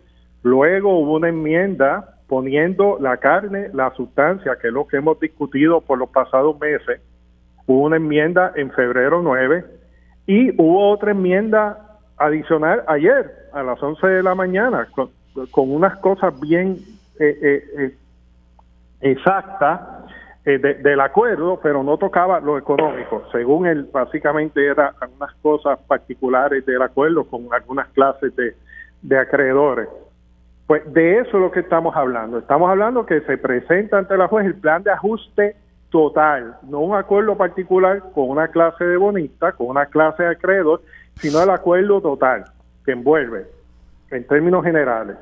[0.43, 5.81] luego hubo una enmienda poniendo la carne, la sustancia, que es lo que hemos discutido
[5.81, 7.01] por los pasados meses,
[7.65, 9.65] hubo una enmienda en febrero 9
[10.27, 15.09] y hubo otra enmienda adicional ayer a las 11 de la mañana con,
[15.71, 16.77] unas cosas bien
[17.19, 17.95] eh, eh,
[19.01, 19.81] exactas
[20.45, 23.23] eh, del acuerdo, pero no tocaba lo económico.
[23.31, 28.55] Según él, básicamente eran unas cosas particulares del acuerdo con algunas clases de,
[29.01, 29.87] de acreedores.
[30.65, 32.39] Pues de eso es lo que estamos hablando.
[32.39, 35.55] Estamos hablando que se presenta ante la juez el plan de ajuste
[35.91, 40.81] total, no un acuerdo particular con una clase de bonista, con una clase de acreedor,
[41.15, 42.45] sino el acuerdo total
[42.85, 43.45] que envuelve,
[44.09, 45.17] en términos generales,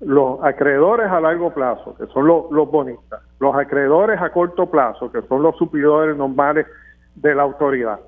[0.00, 5.22] los acreedores a largo plazo, que son los, bonistas, los acreedores a corto plazo, que
[5.22, 6.66] son los superiores normales
[7.14, 8.00] de la autoridad.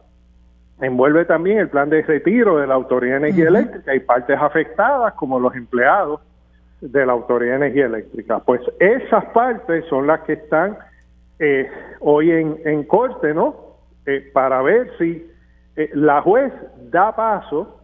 [0.80, 5.12] Envuelve también el plan de retiro de la Autoridad de Energía Eléctrica y partes afectadas
[5.14, 6.20] como los empleados
[6.80, 8.40] de la Autoridad de Energía Eléctrica.
[8.40, 10.76] Pues esas partes son las que están
[11.38, 11.70] eh,
[12.00, 13.54] hoy en, en, corte, ¿no?
[14.06, 15.30] Eh, para ver si
[15.76, 16.52] eh, la juez
[16.90, 17.80] da paso,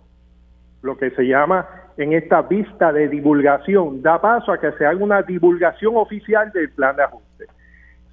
[0.83, 1.67] lo que se llama
[1.99, 6.71] en esta vista de divulgación, da paso a que se haga una divulgación oficial del
[6.71, 7.47] plan de ajuste.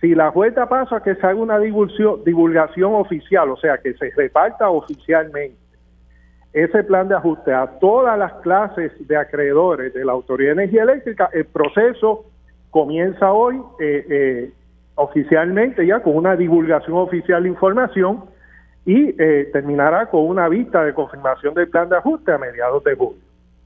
[0.01, 3.93] Si la juez da paso a que se haga una divulgación, oficial, o sea, que
[3.93, 5.55] se reparta oficialmente
[6.51, 10.83] ese plan de ajuste a todas las clases de acreedores de la Autoridad de Energía
[10.83, 12.25] Eléctrica, el proceso
[12.71, 14.51] comienza hoy eh, eh,
[14.95, 18.23] oficialmente ya con una divulgación oficial de información
[18.85, 22.95] y eh, terminará con una vista de confirmación del plan de ajuste a mediados de
[22.95, 23.24] julio.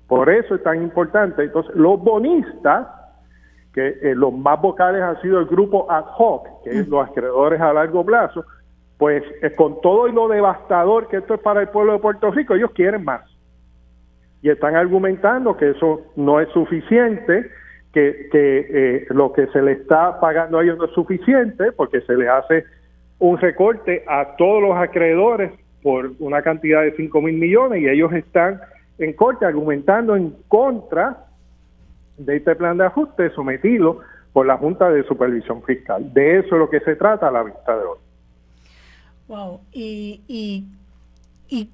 [0.09, 1.43] Por eso es tan importante.
[1.43, 2.87] Entonces, los bonistas,
[3.73, 7.61] que eh, los más vocales han sido el grupo ad hoc, que es los acreedores
[7.61, 8.43] a largo plazo,
[8.97, 12.31] pues eh, con todo y lo devastador que esto es para el pueblo de Puerto
[12.31, 13.21] Rico, ellos quieren más.
[14.41, 17.45] Y están argumentando que eso no es suficiente,
[17.93, 22.15] que, eh, lo que se le está pagando a ellos no es suficiente porque se
[22.15, 22.65] le hace
[23.19, 25.51] un recorte a todos los acreedores
[25.83, 28.59] por una cantidad de 5 mil millones y ellos están
[28.99, 31.25] en corte argumentando en contra
[32.17, 33.99] de este plan de ajuste sometido
[34.33, 36.13] por la Junta de Supervisión Fiscal.
[36.13, 37.97] De eso es lo que se trata a la vista de hoy.
[39.27, 40.65] Wow, y, y,
[41.47, 41.69] y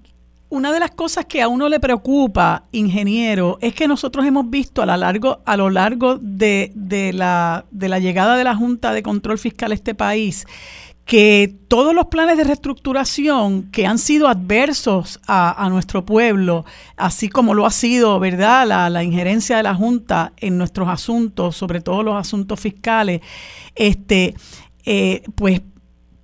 [0.49, 4.81] una de las cosas que a uno le preocupa, ingeniero, es que nosotros hemos visto
[4.81, 8.93] a lo largo, a lo largo de, de, la, de la llegada de la Junta
[8.93, 10.45] de Control Fiscal a este país,
[11.05, 16.65] que todos los planes de reestructuración que han sido adversos a, nuestro pueblo,
[16.97, 21.55] así como lo ha sido, ¿verdad?, la, la, injerencia de la Junta en nuestros asuntos,
[21.55, 23.21] sobre todo los asuntos fiscales,
[23.75, 24.35] este,
[24.85, 25.61] eh, pues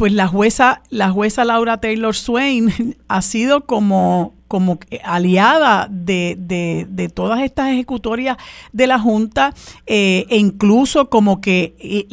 [0.01, 7.07] pues la jueza, la jueza Laura Taylor Swain ha sido como, como aliada de, de,
[7.07, 8.36] todas estas ejecutorias
[8.73, 9.53] de la Junta
[9.88, 12.06] eh, e incluso como que eh,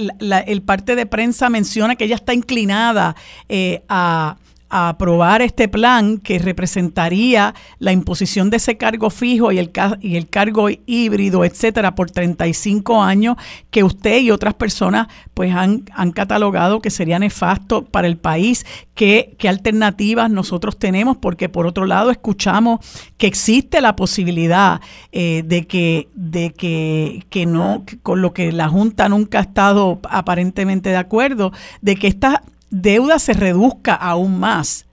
[0.47, 3.17] el parte de prensa menciona que ella está inclinada
[3.49, 4.37] eh, a
[4.71, 9.71] a aprobar este plan que representaría la imposición de ese cargo fijo y el,
[10.01, 13.37] y el cargo híbrido, etcétera, por 35 años,
[13.71, 18.67] que usted y otras personas pues han, catalogado que sería nefasto para el país.
[18.95, 21.17] ¿Qué, ¿Qué alternativas nosotros tenemos?
[21.17, 22.81] Porque por otro lado escuchamos
[23.17, 24.81] que existe la posibilidad
[25.13, 30.01] eh, de que, de que, que no, con lo que la Junta nunca ha estado
[30.11, 34.87] aparentemente de acuerdo, de que esta deuda se reduzca aún más.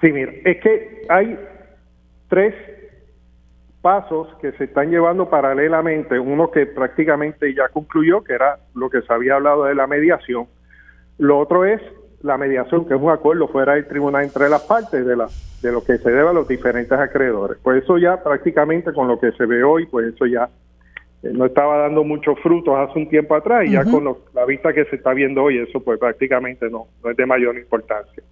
[0.00, 1.38] Sí, mire, es que hay
[2.28, 2.54] tres
[3.82, 6.18] pasos que se están llevando paralelamente.
[6.18, 10.46] Uno que prácticamente ya concluyó, que era lo que se había hablado de la mediación.
[11.18, 11.80] Lo otro es
[12.22, 15.28] la mediación, que es un acuerdo fuera del tribunal entre las partes de, la,
[15.62, 17.58] de lo que se debe a los diferentes acreedores.
[17.62, 20.48] Pues eso ya prácticamente con lo que se ve hoy, pues eso ya
[21.22, 24.84] no estaba dando muchos frutos hace un tiempo atrás y ya con la vista que
[24.84, 28.22] se está viendo hoy, eso pues prácticamente no, no es de mayor importancia.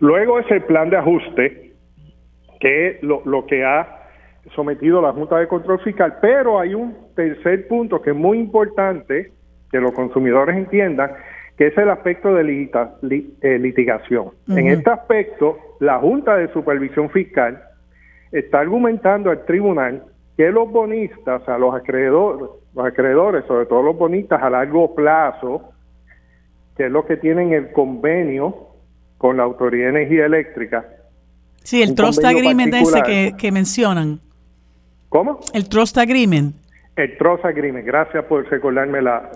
[0.00, 1.72] Luego es el plan de ajuste,
[2.60, 4.00] que es lo, lo que ha
[4.54, 9.32] sometido la Junta de Control Fiscal, pero hay un tercer punto que es muy importante
[9.70, 11.12] que los consumidores entiendan,
[11.56, 12.70] que es el aspecto de
[13.42, 14.30] eh, litigación.
[14.48, 17.62] En este aspecto, la Junta de Supervisión Fiscal
[18.32, 20.04] está argumentando al tribunal
[20.40, 25.70] que los bonistas, a los acreedores, los acreedores, sobre todo los bonistas a largo plazo,
[26.78, 28.68] que es lo que tienen el convenio
[29.18, 30.88] con la Autoridad de Energía Eléctrica.
[31.62, 34.18] Sí, el Trust Agreement ese que, que mencionan.
[35.10, 35.40] ¿Cómo?
[35.52, 36.56] El Trust Agreement.
[36.96, 39.30] El Trust Agreement, gracias por recordarme la,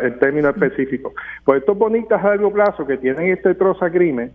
[0.00, 1.12] el término específico.
[1.44, 4.32] Pues estos bonitas a largo plazo que tienen este Trust Agreement,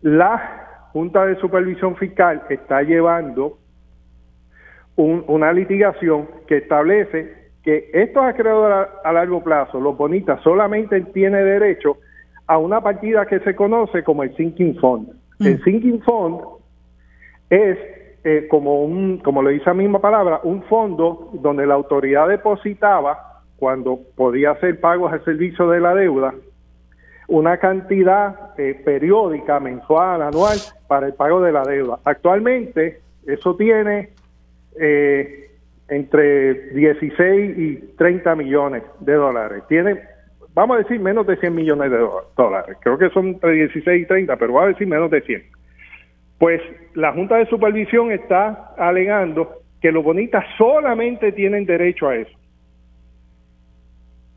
[0.00, 3.58] la Junta de Supervisión Fiscal está llevando
[4.96, 11.96] una litigación que establece que estos acreedores a, largo plazo, los bonitas, solamente tienen derecho
[12.46, 15.08] a una partida que se conoce como el Sinking Fund.
[15.40, 15.62] El mm.
[15.64, 16.40] Sinking Fund
[17.48, 17.78] es
[18.22, 23.42] eh, como un, como le dice la misma palabra, un fondo donde la autoridad depositaba
[23.56, 26.34] cuando podía hacer pagos al servicio de la deuda
[27.28, 31.98] una cantidad eh, periódica, mensual, anual, para el pago de la deuda.
[32.04, 34.10] Actualmente eso tiene
[34.80, 35.50] eh,
[35.88, 39.62] entre 16 y 30 millones de dólares.
[39.68, 40.00] Tiene,
[40.54, 41.98] vamos a decir, menos de 100 millones de
[42.36, 42.76] dólares.
[42.80, 45.42] Creo que son entre 16 y 30, pero vamos a decir menos de 100.
[46.38, 46.60] Pues
[46.94, 52.36] la Junta de Supervisión está alegando que los bonistas solamente tienen derecho a eso.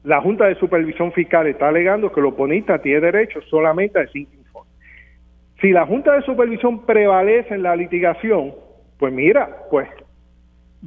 [0.03, 4.45] La Junta de Supervisión Fiscal está alegando que los bonistas tienen derecho solamente a sinking
[4.51, 4.67] fund.
[5.59, 8.53] Si la Junta de Supervisión prevalece en la litigación,
[8.99, 9.89] pues mira, pues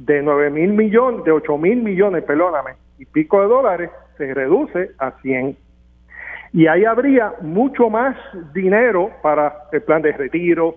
[0.05, 4.91] de 9 mil millones, de 8 mil millones, perdóname, y pico de dólares, se reduce
[4.97, 5.55] a 100.
[6.53, 8.15] Y ahí habría mucho más
[8.53, 10.75] dinero para el plan de retiro,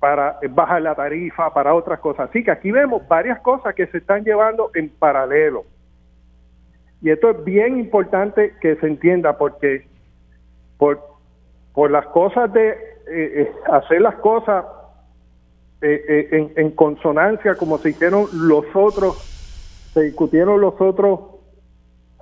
[0.00, 2.28] para bajar la tarifa, para otras cosas.
[2.28, 5.64] Así que aquí vemos varias cosas que se están llevando en paralelo.
[7.00, 9.86] Y esto es bien importante que se entienda porque
[10.78, 11.00] por,
[11.72, 12.76] por las cosas de eh,
[13.06, 14.64] eh, hacer las cosas
[15.86, 19.18] eh, en, consonancia como se hicieron los otros,
[19.92, 21.20] se discutieron los otros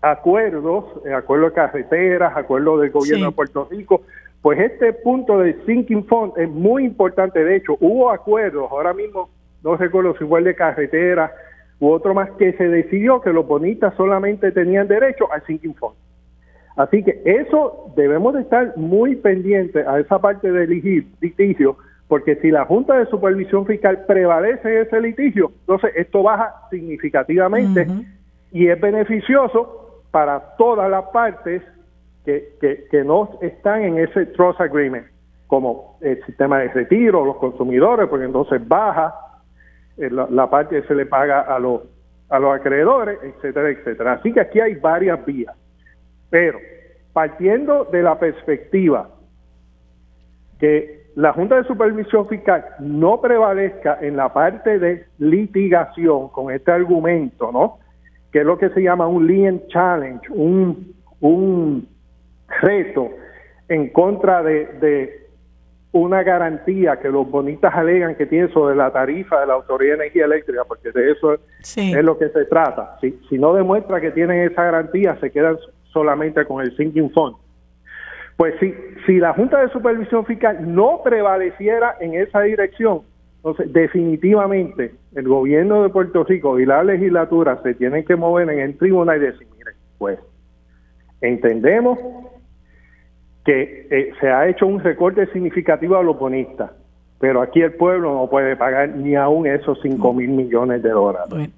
[0.00, 0.84] acuerdos,
[1.14, 4.02] acuerdos de carreteras, acuerdos del gobierno de Puerto Rico,
[4.42, 7.44] pues este punto del Sinking Fund es muy importante.
[7.44, 9.30] De hecho, hubo acuerdos, ahora mismo
[9.62, 11.32] no recuerdo si fue el de carretera
[11.78, 15.94] u otro más, que se decidió que los bonistas solamente tenían derecho al Sinking Fund.
[16.76, 20.70] Así que eso debemos de estar muy pendientes a esa parte del
[21.20, 21.76] litigio,
[22.12, 27.86] porque si la Junta de Supervisión Fiscal prevalece en ese litigio, entonces esto baja significativamente
[28.50, 31.62] y es beneficioso para todas las partes
[32.26, 32.58] que,
[32.90, 35.06] que, no están en ese trust agreement,
[35.46, 39.14] como el sistema de retiro, los consumidores, porque entonces baja
[39.96, 41.80] eh, la, parte que se le paga a los,
[42.28, 44.12] a los acreedores, etcétera, etcétera.
[44.12, 45.56] Así que aquí hay varias vías.
[46.28, 46.58] Pero
[47.14, 49.08] partiendo de la perspectiva
[50.60, 56.70] que la Junta de Supervisión Fiscal no prevalezca en la parte de litigación con este
[56.70, 57.78] argumento, ¿no?
[58.32, 61.86] Que es lo que se llama un lien challenge, un, un
[62.60, 63.10] reto
[63.68, 65.28] en contra de,
[65.92, 70.04] una garantía que los bonitas alegan que tienen sobre la tarifa de la Autoridad de
[70.04, 72.96] Energía Eléctrica, porque de eso es lo que se trata.
[73.02, 75.58] Si, si no demuestra que tienen esa garantía, se quedan
[75.92, 77.36] solamente con el sinking fund.
[78.42, 78.74] Pues si,
[79.06, 83.02] si la Junta de Supervisión Fiscal no prevaleciera en esa dirección,
[83.36, 88.58] entonces definitivamente el gobierno de Puerto Rico y la legislatura se tienen que mover en
[88.58, 90.18] el tribunal y decir, mire, pues
[91.20, 92.00] entendemos
[93.44, 96.72] que eh, se ha hecho un recorte significativo a los bonistas,
[97.20, 101.48] pero aquí el pueblo no puede pagar ni aún esos 5 mil millones de dólares.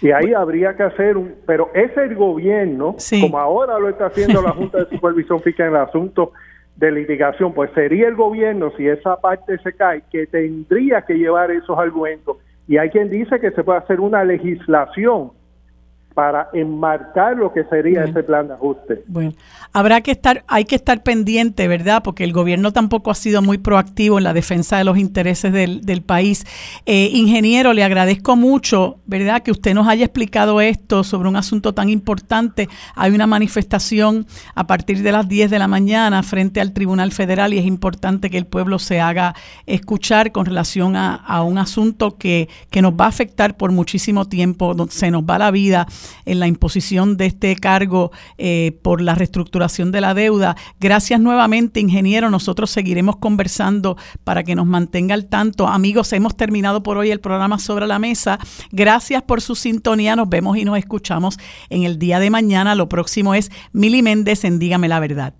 [0.00, 4.42] Y ahí habría que hacer un, pero es el gobierno, como ahora lo está haciendo
[4.42, 6.32] la Junta de Supervisión Fiscal en el asunto
[6.76, 11.50] de litigación, pues sería el gobierno, si esa parte se cae, que tendría que llevar
[11.50, 12.36] esos argumentos.
[12.68, 15.32] Y hay quien dice que se puede hacer una legislación
[16.18, 19.04] para enmarcar lo que sería ese plan de ajuste.
[19.06, 19.34] Bueno,
[19.72, 22.02] habrá que estar, hay que estar pendiente, ¿verdad?
[22.02, 26.02] Porque el gobierno tampoco ha sido muy proactivo en la defensa de los intereses del,
[26.02, 26.44] país.
[26.86, 29.44] Eh, ingeniero, le agradezco mucho, ¿verdad?
[29.44, 32.68] Que usted nos haya explicado esto sobre un asunto tan importante.
[32.96, 34.26] Hay una manifestación
[34.56, 38.28] a partir de las 10 de la mañana frente al Tribunal Federal y es importante
[38.28, 39.36] que el pueblo se haga
[39.66, 44.24] escuchar con relación a, a un asunto que, que nos va a afectar por muchísimo
[44.24, 45.86] tiempo, donde se nos va la vida
[46.24, 50.56] en la imposición de este cargo eh, por la reestructuración de la deuda.
[50.80, 52.30] Gracias nuevamente, ingeniero.
[52.30, 55.68] Nosotros seguiremos conversando para que nos mantenga al tanto.
[55.68, 58.38] Amigos, hemos terminado por hoy el programa sobre la mesa.
[58.72, 60.16] Gracias por su sintonía.
[60.16, 61.38] Nos vemos y nos escuchamos
[61.70, 62.74] en el día de mañana.
[62.74, 65.34] Lo próximo es Mili Méndez en Dígame la Verdad.